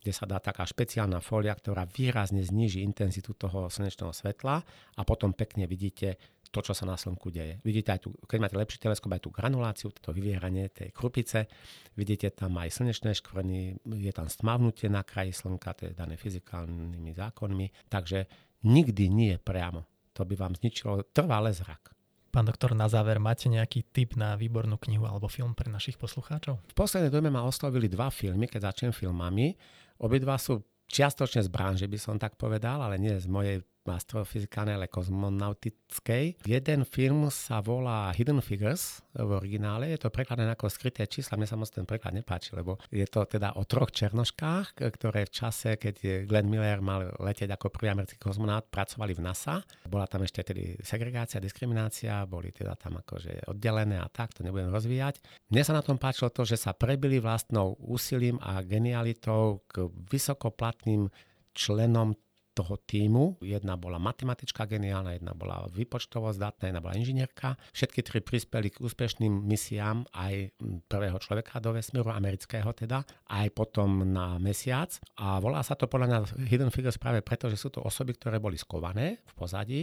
kde 0.06 0.14
sa 0.14 0.30
dá 0.30 0.38
taká 0.38 0.70
špeciálna 0.70 1.18
fólia, 1.18 1.58
ktorá 1.58 1.90
výrazne 1.90 2.46
zníži 2.46 2.86
intenzitu 2.86 3.34
toho 3.34 3.74
slnečného 3.74 4.14
svetla 4.14 4.62
a 4.96 5.02
potom 5.02 5.34
pekne 5.34 5.66
vidíte 5.66 6.22
to, 6.56 6.64
čo 6.64 6.72
sa 6.72 6.88
na 6.88 6.96
Slnku 6.96 7.28
deje. 7.28 7.60
Vidíte 7.68 7.92
aj 7.92 8.00
tu, 8.00 8.16
keď 8.24 8.40
máte 8.40 8.56
lepší 8.56 8.80
teleskop, 8.80 9.12
aj 9.12 9.28
tú 9.28 9.30
granuláciu, 9.36 9.92
to 9.92 10.16
vyvieranie 10.16 10.72
tej 10.72 10.96
krupice, 10.96 11.52
vidíte 12.00 12.32
tam 12.32 12.56
aj 12.56 12.72
slnečné 12.80 13.12
škvrny, 13.12 13.84
je 13.84 14.14
tam 14.16 14.32
stmavnutie 14.32 14.88
na 14.88 15.04
kraji 15.04 15.36
Slnka, 15.36 15.76
to 15.76 15.92
je 15.92 15.94
dané 15.94 16.16
fyzikálnymi 16.16 17.12
zákonmi, 17.12 17.92
takže 17.92 18.32
nikdy 18.64 19.12
nie 19.12 19.36
priamo. 19.36 19.84
To 20.16 20.24
by 20.24 20.40
vám 20.40 20.56
zničilo 20.56 21.12
trvalé 21.12 21.52
zrak. 21.52 21.92
Pán 22.32 22.48
doktor, 22.48 22.72
na 22.72 22.88
záver, 22.88 23.20
máte 23.20 23.52
nejaký 23.52 23.92
tip 23.92 24.16
na 24.16 24.36
výbornú 24.36 24.80
knihu 24.80 25.08
alebo 25.08 25.32
film 25.32 25.56
pre 25.56 25.68
našich 25.72 26.00
poslucháčov? 26.00 26.60
V 26.72 26.76
poslednej 26.76 27.12
dobe 27.12 27.32
ma 27.32 27.44
oslovili 27.48 27.88
dva 27.92 28.12
filmy, 28.12 28.48
keď 28.48 28.72
začnem 28.72 28.92
filmami. 28.96 29.56
Obidva 30.04 30.36
sú 30.36 30.60
čiastočne 30.88 31.44
z 31.44 31.50
branže, 31.52 31.88
by 31.88 32.00
som 32.00 32.16
tak 32.20 32.36
povedal, 32.36 32.84
ale 32.84 33.00
nie 33.00 33.16
z 33.16 33.28
mojej 33.32 33.64
astrofyzikálnej, 33.94 34.80
ale 34.80 34.88
kozmonautickej. 34.90 36.48
Jeden 36.50 36.82
film 36.90 37.30
sa 37.30 37.62
volá 37.62 38.10
Hidden 38.10 38.42
Figures 38.42 39.06
v 39.14 39.30
originále, 39.38 39.94
je 39.94 40.02
to 40.02 40.10
prekladené 40.10 40.56
ako 40.56 40.72
skryté 40.72 41.06
čísla, 41.06 41.38
mne 41.38 41.46
sa 41.46 41.60
moc 41.60 41.70
ten 41.70 41.86
preklad 41.86 42.16
nepáči, 42.18 42.58
lebo 42.58 42.82
je 42.90 43.06
to 43.06 43.28
teda 43.30 43.56
o 43.56 43.64
troch 43.64 43.94
černoškách, 43.94 44.80
ktoré 44.80 45.30
v 45.30 45.32
čase, 45.32 45.78
keď 45.78 46.26
Glenn 46.26 46.50
Miller 46.50 46.82
mal 46.82 47.14
letieť 47.22 47.54
ako 47.54 47.70
prvý 47.70 47.94
americký 47.94 48.18
kozmonaut, 48.18 48.68
pracovali 48.72 49.14
v 49.14 49.22
NASA. 49.22 49.62
Bola 49.88 50.10
tam 50.10 50.26
ešte 50.26 50.42
tedy 50.42 50.76
segregácia, 50.82 51.44
diskriminácia, 51.44 52.26
boli 52.28 52.52
teda 52.52 52.76
tam 52.76 53.00
akože 53.00 53.48
oddelené 53.52 54.02
a 54.02 54.08
tak, 54.12 54.34
to 54.36 54.44
nebudem 54.44 54.74
rozvíjať. 54.74 55.22
Mne 55.54 55.64
sa 55.64 55.78
na 55.78 55.84
tom 55.86 56.02
páčilo 56.02 56.34
to, 56.34 56.44
že 56.44 56.60
sa 56.60 56.76
prebili 56.76 57.22
vlastnou 57.22 57.78
úsilím 57.80 58.42
a 58.42 58.60
genialitou 58.66 59.64
k 59.70 59.88
vysokoplatným 60.12 61.08
členom 61.56 62.14
toho 62.56 62.80
týmu. 62.80 63.36
Jedna 63.44 63.76
bola 63.76 64.00
matematička 64.00 64.64
geniálna, 64.64 65.20
jedna 65.20 65.36
bola 65.36 65.68
vypočtovo 65.68 66.32
zdatná, 66.32 66.72
jedna 66.72 66.80
bola 66.80 66.96
inžinierka. 66.96 67.60
Všetky 67.76 68.00
tri 68.00 68.20
prispeli 68.24 68.72
k 68.72 68.80
úspešným 68.80 69.44
misiám 69.44 70.08
aj 70.16 70.56
prvého 70.88 71.20
človeka 71.20 71.60
do 71.60 71.76
vesmíru, 71.76 72.08
amerického 72.16 72.72
teda, 72.72 73.04
aj 73.28 73.48
potom 73.52 74.08
na 74.08 74.40
mesiac. 74.40 74.96
A 75.20 75.44
volá 75.44 75.60
sa 75.60 75.76
to 75.76 75.92
podľa 75.92 76.08
mňa 76.08 76.20
Hidden 76.48 76.72
Figures 76.72 76.96
práve 76.96 77.20
preto, 77.20 77.52
že 77.52 77.60
sú 77.60 77.68
to 77.68 77.84
osoby, 77.84 78.16
ktoré 78.16 78.40
boli 78.40 78.56
skované 78.56 79.20
v 79.28 79.34
pozadí, 79.36 79.82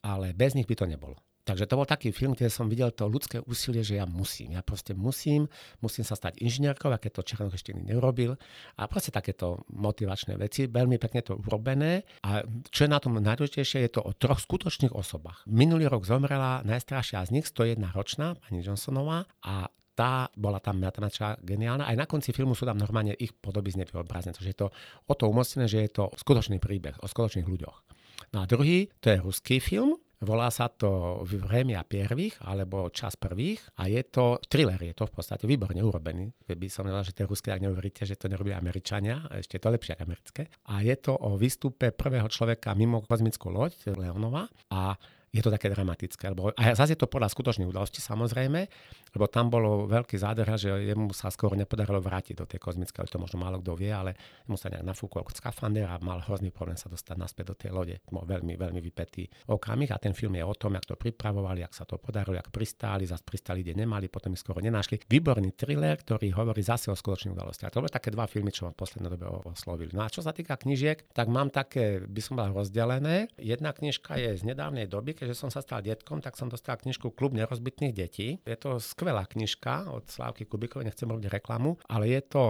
ale 0.00 0.32
bez 0.32 0.56
nich 0.56 0.64
by 0.64 0.74
to 0.80 0.88
nebolo. 0.88 1.20
Takže 1.44 1.68
to 1.68 1.76
bol 1.76 1.84
taký 1.84 2.08
film, 2.08 2.32
kde 2.32 2.48
som 2.48 2.72
videl 2.72 2.88
to 2.88 3.04
ľudské 3.04 3.36
úsilie, 3.44 3.84
že 3.84 4.00
ja 4.00 4.08
musím. 4.08 4.56
Ja 4.56 4.64
proste 4.64 4.96
musím, 4.96 5.44
musím 5.84 6.00
sa 6.00 6.16
stať 6.16 6.40
inžinierkou, 6.40 6.88
aké 6.88 7.12
to 7.12 7.20
Černoch 7.20 7.52
ešte 7.52 7.76
neurobil. 7.76 8.40
A 8.80 8.88
proste 8.88 9.12
takéto 9.12 9.60
motivačné 9.68 10.40
veci, 10.40 10.64
veľmi 10.64 10.96
pekne 10.96 11.20
to 11.20 11.36
urobené. 11.36 12.08
A 12.24 12.40
čo 12.72 12.88
je 12.88 12.90
na 12.90 12.96
tom 12.96 13.20
najdôležitejšie, 13.20 13.84
je 13.84 13.92
to 13.92 14.00
o 14.00 14.16
troch 14.16 14.40
skutočných 14.40 14.96
osobách. 14.96 15.44
Minulý 15.44 15.84
rok 15.92 16.08
zomrela 16.08 16.64
najstaršia 16.64 17.28
z 17.28 17.36
nich, 17.36 17.46
101 17.52 17.92
ročná, 17.92 18.40
pani 18.40 18.64
Johnsonová, 18.64 19.28
a 19.44 19.68
tá 19.94 20.26
bola 20.34 20.58
tam 20.58 20.82
matemačka 20.82 21.38
geniálna. 21.44 21.86
Aj 21.86 21.94
na 21.94 22.08
konci 22.08 22.34
filmu 22.34 22.58
sú 22.58 22.66
tam 22.66 22.80
normálne 22.80 23.14
ich 23.14 23.30
podobizne 23.30 23.86
vyobrazné. 23.86 24.34
Takže 24.34 24.50
je 24.50 24.58
to 24.58 24.68
o 25.06 25.14
to 25.14 25.30
umocnené, 25.30 25.70
že 25.70 25.86
je 25.86 25.90
to 25.92 26.04
skutočný 26.18 26.58
príbeh 26.58 26.98
o 26.98 27.06
skutočných 27.06 27.46
ľuďoch. 27.46 27.76
No 28.34 28.42
a 28.42 28.48
druhý, 28.50 28.90
to 28.98 29.14
je 29.14 29.22
ruský 29.22 29.62
film, 29.62 29.94
Volá 30.24 30.48
sa 30.48 30.72
to 30.72 31.20
Vremia 31.22 31.84
pierwých, 31.84 32.40
alebo 32.48 32.88
Čas 32.88 33.20
prvých 33.20 33.60
a 33.76 33.92
je 33.92 34.00
to 34.08 34.40
thriller, 34.48 34.80
je 34.80 34.96
to 34.96 35.04
v 35.04 35.12
podstate 35.12 35.44
výborne 35.44 35.78
urobený. 35.84 36.32
By 36.48 36.68
som 36.72 36.88
povedal, 36.88 37.04
že 37.04 37.12
tie 37.12 37.28
ruské, 37.28 37.52
ak 37.52 37.60
neuveríte, 37.60 38.08
že 38.08 38.16
to 38.16 38.32
nerobí 38.32 38.56
Američania, 38.56 39.28
ešte 39.36 39.60
to 39.60 39.68
lepšie 39.68 40.00
americké. 40.00 40.48
A 40.72 40.80
je 40.80 40.96
to 40.96 41.12
o 41.12 41.36
výstupe 41.36 41.92
prvého 41.92 42.26
človeka 42.32 42.72
mimo 42.72 43.04
kozmickú 43.04 43.52
loď 43.52 43.92
Leonova 43.92 44.48
a 44.72 44.96
je 45.34 45.42
to 45.42 45.50
také 45.50 45.66
dramatické. 45.74 46.30
Lebo, 46.30 46.54
a 46.54 46.78
zase 46.78 46.94
je 46.94 47.02
to 47.02 47.10
podľa 47.10 47.26
skutočných 47.34 47.66
udalostí 47.66 47.98
samozrejme, 47.98 48.60
lebo 49.18 49.26
tam 49.26 49.50
bolo 49.50 49.90
veľký 49.90 50.14
zádrha, 50.14 50.54
že 50.54 50.70
jemu 50.94 51.10
sa 51.10 51.34
skoro 51.34 51.58
nepodarilo 51.58 51.98
vrátiť 51.98 52.38
do 52.38 52.46
tej 52.46 52.62
kozmické, 52.62 53.02
to 53.10 53.18
možno 53.18 53.42
málo 53.42 53.58
kto 53.58 53.74
vie, 53.74 53.90
ale 53.90 54.14
mu 54.46 54.54
sa 54.54 54.70
nejak 54.70 54.86
nafúkol 54.86 55.26
skafander 55.34 55.90
a 55.90 55.98
mal 55.98 56.22
hrozný 56.22 56.54
problém 56.54 56.78
sa 56.78 56.86
dostať 56.86 57.18
naspäť 57.18 57.44
do 57.50 57.56
tej 57.58 57.70
lode. 57.74 57.94
Bol 58.06 58.22
veľmi, 58.22 58.54
veľmi 58.54 58.78
vypetý 58.78 59.26
okamih 59.50 59.90
a 59.90 59.98
ten 59.98 60.14
film 60.14 60.38
je 60.38 60.44
o 60.46 60.54
tom, 60.54 60.78
jak 60.78 60.86
to 60.86 60.94
pripravovali, 60.94 61.66
jak 61.66 61.74
sa 61.74 61.82
to 61.82 61.98
podarilo, 61.98 62.38
jak 62.38 62.54
pristáli, 62.54 63.02
zase 63.02 63.26
pristáli, 63.26 63.66
kde 63.66 63.82
nemali, 63.82 64.06
potom 64.06 64.30
ich 64.30 64.42
skoro 64.42 64.62
nenašli. 64.62 65.02
Výborný 65.10 65.58
thriller, 65.58 65.98
ktorý 65.98 66.30
hovorí 66.38 66.62
zase 66.62 66.94
o 66.94 66.96
skutočných 66.96 67.34
udalostiach. 67.34 67.74
To 67.74 67.82
boli 67.82 67.90
také 67.90 68.14
dva 68.14 68.30
filmy, 68.30 68.54
čo 68.54 68.70
ma 68.70 68.70
v 68.70 68.78
poslednej 68.78 69.10
dobe 69.18 69.26
oslovili. 69.50 69.90
No 69.90 70.06
a 70.06 70.12
čo 70.12 70.22
sa 70.22 70.30
týka 70.30 70.54
knižiek, 70.54 71.10
tak 71.10 71.26
mám 71.26 71.50
také, 71.50 72.04
by 72.06 72.20
som 72.22 72.38
mal 72.38 72.54
rozdelené. 72.54 73.26
Jedna 73.40 73.74
knižka 73.74 74.14
je 74.20 74.38
z 74.38 74.42
nedávnej 74.46 74.86
doby, 74.86 75.16
keďže 75.24 75.40
som 75.40 75.48
sa 75.48 75.64
stal 75.64 75.80
detkom, 75.80 76.20
tak 76.20 76.36
som 76.36 76.52
dostal 76.52 76.76
knižku 76.76 77.16
Klub 77.16 77.32
nerozbitných 77.32 77.96
detí. 77.96 78.36
Je 78.44 78.56
to 78.60 78.76
skvelá 78.76 79.24
knižka 79.24 79.88
od 79.88 80.04
Slávky 80.04 80.44
Kubikovej, 80.44 80.84
nechcem 80.84 81.08
robiť 81.08 81.32
reklamu, 81.32 81.80
ale 81.88 82.12
je 82.12 82.20
to 82.28 82.44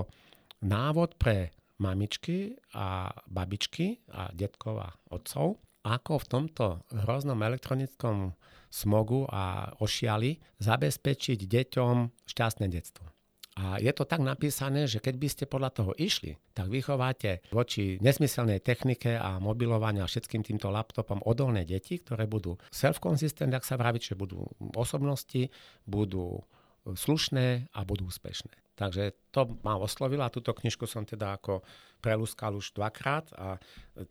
návod 0.66 1.14
pre 1.14 1.54
mamičky 1.78 2.58
a 2.74 3.14
babičky 3.30 4.02
a 4.10 4.34
detkov 4.34 4.82
a 4.82 4.90
otcov, 5.14 5.62
ako 5.86 6.12
v 6.18 6.26
tomto 6.26 6.66
hroznom 7.06 7.38
elektronickom 7.38 8.34
smogu 8.74 9.22
a 9.30 9.70
ošiali 9.78 10.42
zabezpečiť 10.58 11.46
deťom 11.46 12.26
šťastné 12.26 12.66
detstvo. 12.66 13.06
A 13.54 13.78
je 13.78 13.92
to 13.94 14.02
tak 14.02 14.18
napísané, 14.18 14.90
že 14.90 14.98
keď 14.98 15.14
by 15.14 15.28
ste 15.30 15.44
podľa 15.46 15.70
toho 15.70 15.92
išli, 15.94 16.34
tak 16.58 16.66
vychováte 16.66 17.38
voči 17.54 18.02
nesmyselnej 18.02 18.58
technike 18.58 19.14
a 19.14 19.38
mobilovania 19.38 20.02
a 20.02 20.10
všetkým 20.10 20.42
týmto 20.42 20.74
laptopom 20.74 21.22
odolné 21.22 21.62
deti, 21.62 22.02
ktoré 22.02 22.26
budú 22.26 22.58
self-consistent, 22.74 23.54
ak 23.54 23.62
sa 23.62 23.78
vraví, 23.78 24.02
že 24.02 24.18
budú 24.18 24.50
osobnosti, 24.74 25.54
budú 25.86 26.42
slušné 26.82 27.70
a 27.70 27.80
budú 27.86 28.10
úspešné. 28.10 28.63
Takže 28.74 29.30
to 29.30 29.58
ma 29.62 29.78
oslovilo 29.78 30.22
a 30.26 30.34
túto 30.34 30.54
knižku 30.54 30.86
som 30.86 31.06
teda 31.06 31.38
ako 31.38 31.62
prelúskal 32.04 32.52
už 32.52 32.76
dvakrát 32.76 33.32
a 33.32 33.56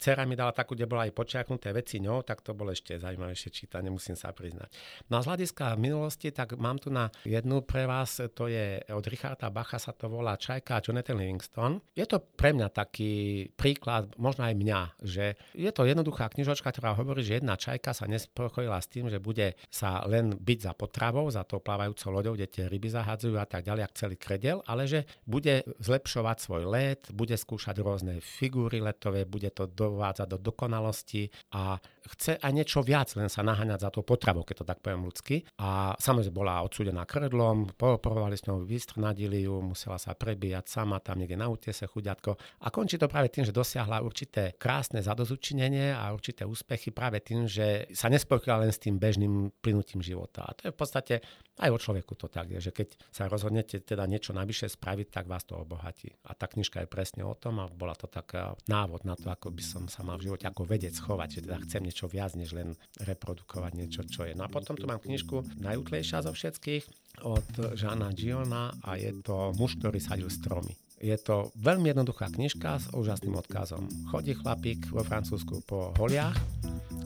dcera 0.02 0.26
mi 0.26 0.34
dala 0.34 0.50
takú, 0.50 0.74
kde 0.74 0.90
bola 0.90 1.06
aj 1.06 1.14
počiaknuté 1.14 1.70
veci 1.70 2.02
ňou, 2.02 2.26
tak 2.26 2.42
to 2.42 2.58
bolo 2.58 2.74
ešte 2.74 2.98
zaujímavejšie 2.98 3.54
čítanie, 3.54 3.94
musím 3.94 4.18
sa 4.18 4.34
priznať. 4.34 4.74
No 5.14 5.22
a 5.22 5.24
z 5.24 5.30
hľadiska 5.30 5.78
minulosti, 5.78 6.34
tak 6.34 6.58
mám 6.58 6.82
tu 6.82 6.90
na 6.90 7.14
jednu 7.22 7.62
pre 7.62 7.86
vás, 7.86 8.18
to 8.34 8.50
je 8.50 8.82
od 8.90 9.06
Richarda 9.06 9.54
Bacha, 9.54 9.78
sa 9.78 9.94
to 9.94 10.10
volá 10.10 10.34
Čajka 10.34 10.82
a 10.82 10.82
Jonathan 10.82 11.22
Livingston. 11.22 11.78
Je 11.94 12.10
to 12.10 12.18
pre 12.18 12.58
mňa 12.58 12.74
taký 12.74 13.46
príklad, 13.54 14.10
možno 14.18 14.50
aj 14.50 14.58
mňa, 14.58 14.82
že 15.06 15.38
je 15.54 15.70
to 15.70 15.86
jednoduchá 15.86 16.34
knižočka, 16.34 16.74
ktorá 16.74 16.98
hovorí, 16.98 17.22
že 17.22 17.38
jedna 17.38 17.54
čajka 17.54 17.94
sa 17.94 18.10
nespokojila 18.10 18.82
s 18.82 18.90
tým, 18.90 19.14
že 19.14 19.22
bude 19.22 19.54
sa 19.70 20.02
len 20.10 20.34
byť 20.34 20.60
za 20.66 20.74
potravou, 20.74 21.30
za 21.30 21.46
to 21.46 21.62
plávajúcou 21.62 22.10
loďou, 22.10 22.34
kde 22.34 22.50
tie 22.50 22.64
ryby 22.66 22.90
zahadzujú 22.90 23.38
a 23.38 23.46
tak 23.46 23.70
ďalej, 23.70 23.86
ak 23.86 23.94
celý 23.94 24.18
kredel, 24.18 24.53
ale 24.62 24.86
že 24.86 25.10
bude 25.26 25.66
zlepšovať 25.82 26.38
svoj 26.38 26.64
let, 26.70 27.02
bude 27.10 27.34
skúšať 27.34 27.82
rôzne 27.82 28.22
figúry 28.22 28.78
letové, 28.78 29.26
bude 29.26 29.50
to 29.50 29.66
dovádzať 29.66 30.28
do 30.30 30.38
dokonalosti 30.38 31.34
a 31.58 31.82
chce 32.04 32.36
aj 32.38 32.52
niečo 32.52 32.84
viac, 32.84 33.10
len 33.16 33.32
sa 33.32 33.42
naháňať 33.42 33.80
za 33.80 33.90
to 33.90 34.04
potravou, 34.04 34.44
keď 34.44 34.64
to 34.64 34.66
tak 34.68 34.80
poviem 34.84 35.08
ľudsky. 35.08 35.48
A 35.64 35.96
samozrejme 35.96 36.36
bola 36.36 36.62
odsúdená 36.62 37.08
krdlom, 37.08 37.74
pooperovali 37.80 38.36
s 38.36 38.46
ňou, 38.46 38.68
vystrnadili 38.68 39.48
ju, 39.48 39.56
musela 39.64 39.96
sa 39.96 40.12
prebíjať 40.12 40.66
sama 40.68 41.00
tam 41.00 41.24
niekde 41.24 41.40
na 41.40 41.48
útese 41.48 41.88
chuďatko. 41.88 42.36
A 42.64 42.68
končí 42.70 43.00
to 43.00 43.08
práve 43.08 43.32
tým, 43.32 43.48
že 43.48 43.56
dosiahla 43.56 44.04
určité 44.04 44.60
krásne 44.60 45.00
zadozučinenie 45.00 45.96
a 45.96 46.12
určité 46.12 46.44
úspechy 46.44 46.92
práve 46.92 47.24
tým, 47.24 47.48
že 47.48 47.88
sa 47.96 48.12
nespokojila 48.12 48.68
len 48.68 48.72
s 48.76 48.84
tým 48.84 49.00
bežným 49.00 49.56
plynutím 49.64 50.04
života. 50.04 50.44
A 50.44 50.52
to 50.52 50.62
je 50.68 50.76
v 50.76 50.80
podstate 50.80 51.16
aj 51.62 51.70
o 51.70 51.78
človeku 51.78 52.18
to 52.18 52.26
tak 52.26 52.50
je, 52.50 52.60
že 52.70 52.72
keď 52.74 52.98
sa 53.14 53.30
rozhodnete 53.30 53.78
teda 53.86 54.10
niečo 54.10 54.34
navyše 54.44 54.68
spraviť, 54.68 55.08
tak 55.08 55.26
vás 55.32 55.48
to 55.48 55.56
obohatí. 55.56 56.12
A 56.28 56.36
tá 56.36 56.52
knižka 56.52 56.84
je 56.84 56.92
presne 56.92 57.24
o 57.24 57.32
tom 57.32 57.64
a 57.64 57.72
bola 57.72 57.96
to 57.96 58.12
taká 58.12 58.60
návod 58.68 59.08
na 59.08 59.16
to, 59.16 59.32
ako 59.32 59.50
by 59.56 59.64
som 59.64 59.88
sa 59.88 60.04
mal 60.04 60.20
v 60.20 60.28
živote 60.28 60.44
ako 60.44 60.68
vedec 60.68 60.94
chovať, 60.94 61.30
že 61.32 61.40
teda 61.48 61.58
chcem 61.64 61.82
niečo 61.88 62.06
viac, 62.12 62.36
než 62.36 62.52
len 62.52 62.76
reprodukovať 63.00 63.72
niečo, 63.74 64.04
čo 64.04 64.28
je. 64.28 64.36
No 64.36 64.44
a 64.44 64.52
potom 64.52 64.76
tu 64.76 64.84
mám 64.84 65.00
knižku 65.00 65.64
najútlejšia 65.64 66.28
zo 66.28 66.36
všetkých 66.36 66.84
od 67.24 67.78
Žána 67.80 68.12
Giona 68.12 68.76
a 68.84 69.00
je 69.00 69.16
to 69.24 69.56
Muž, 69.56 69.80
ktorý 69.80 70.04
sadil 70.04 70.28
stromy. 70.28 70.76
Je 71.04 71.20
to 71.20 71.52
veľmi 71.60 71.92
jednoduchá 71.92 72.32
knižka 72.32 72.80
s 72.80 72.88
úžasným 72.96 73.36
odkazom. 73.36 73.92
Chodí 74.08 74.40
chlapík 74.40 74.88
vo 74.88 75.04
Francúzsku 75.04 75.60
po 75.68 75.92
holiach, 76.00 76.40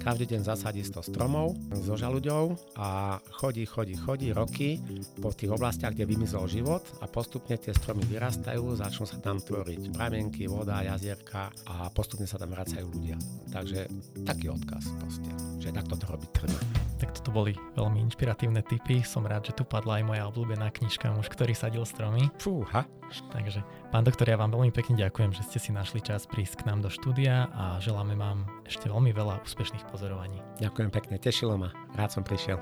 každý 0.05 0.37
deň 0.37 0.41
zasadí 0.45 0.85
100 0.85 1.09
stromov 1.09 1.57
so 1.73 1.97
žaluďou 1.97 2.53
a 2.77 3.17
chodí, 3.41 3.65
chodí, 3.65 3.97
chodí 3.97 4.29
roky 4.29 4.77
po 5.17 5.33
tých 5.33 5.49
oblastiach, 5.49 5.97
kde 5.97 6.05
vymizol 6.05 6.45
život 6.45 6.85
a 7.01 7.09
postupne 7.09 7.57
tie 7.57 7.73
stromy 7.73 8.05
vyrastajú, 8.05 8.77
začnú 8.77 9.09
sa 9.09 9.17
tam 9.17 9.41
tvoriť 9.41 9.97
pramienky, 9.97 10.45
voda, 10.45 10.85
jazierka 10.85 11.49
a 11.65 11.89
postupne 11.89 12.29
sa 12.29 12.37
tam 12.37 12.53
vracajú 12.53 12.85
ľudia. 12.87 13.17
Takže 13.49 13.89
taký 14.23 14.53
odkaz 14.53 14.93
proste, 15.01 15.31
že 15.57 15.73
takto 15.73 15.97
to 15.97 16.05
robiť 16.05 16.29
treba. 16.37 16.59
Tak 16.97 17.13
toto 17.17 17.29
boli 17.29 17.53
veľmi 17.77 18.01
inšpiratívne 18.09 18.61
tipy. 18.65 19.01
Som 19.05 19.29
rád, 19.29 19.49
že 19.49 19.57
tu 19.57 19.67
padla 19.67 20.01
aj 20.01 20.03
moja 20.07 20.23
obľúbená 20.29 20.73
knižka 20.73 21.13
Muž, 21.13 21.29
ktorý 21.29 21.53
sadil 21.53 21.85
stromy. 21.85 22.29
Fúha. 22.41 22.89
Takže, 23.31 23.63
pán 23.89 24.03
doktor, 24.03 24.27
ja 24.27 24.37
vám 24.37 24.51
veľmi 24.51 24.71
pekne 24.75 24.99
ďakujem, 24.99 25.31
že 25.35 25.45
ste 25.47 25.59
si 25.59 25.71
našli 25.75 26.03
čas 26.03 26.27
prísť 26.27 26.63
k 26.63 26.67
nám 26.67 26.85
do 26.85 26.89
štúdia 26.91 27.51
a 27.51 27.77
želáme 27.83 28.15
vám 28.19 28.45
ešte 28.67 28.91
veľmi 28.91 29.11
veľa 29.11 29.43
úspešných 29.43 29.87
pozorovaní. 29.89 30.39
Ďakujem 30.59 30.89
pekne, 30.91 31.15
tešilo 31.17 31.55
ma. 31.55 31.73
Rád 31.95 32.19
som 32.19 32.23
prišiel. 32.23 32.59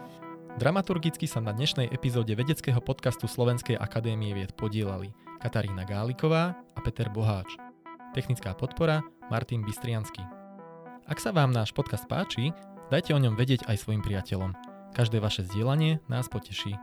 Dramaturgicky 0.56 1.28
sa 1.28 1.44
na 1.44 1.52
dnešnej 1.52 1.92
epizóde 1.92 2.32
vedeckého 2.32 2.80
podcastu 2.80 3.28
Slovenskej 3.28 3.76
akadémie 3.76 4.32
vied 4.32 4.56
podielali 4.56 5.12
Katarína 5.44 5.84
Gáliková 5.84 6.56
a 6.56 6.80
Peter 6.80 7.12
Boháč. 7.12 7.60
Technická 8.16 8.56
podpora 8.56 9.04
Martin 9.28 9.68
Bystriansky. 9.68 10.24
Ak 11.06 11.20
sa 11.20 11.36
vám 11.36 11.52
náš 11.52 11.76
podcast 11.76 12.08
páči, 12.08 12.56
Dajte 12.86 13.18
o 13.18 13.22
ňom 13.22 13.34
vedieť 13.34 13.66
aj 13.66 13.82
svojim 13.82 14.06
priateľom. 14.06 14.54
Každé 14.94 15.18
vaše 15.18 15.42
zdieľanie 15.42 16.06
nás 16.06 16.30
poteší. 16.30 16.78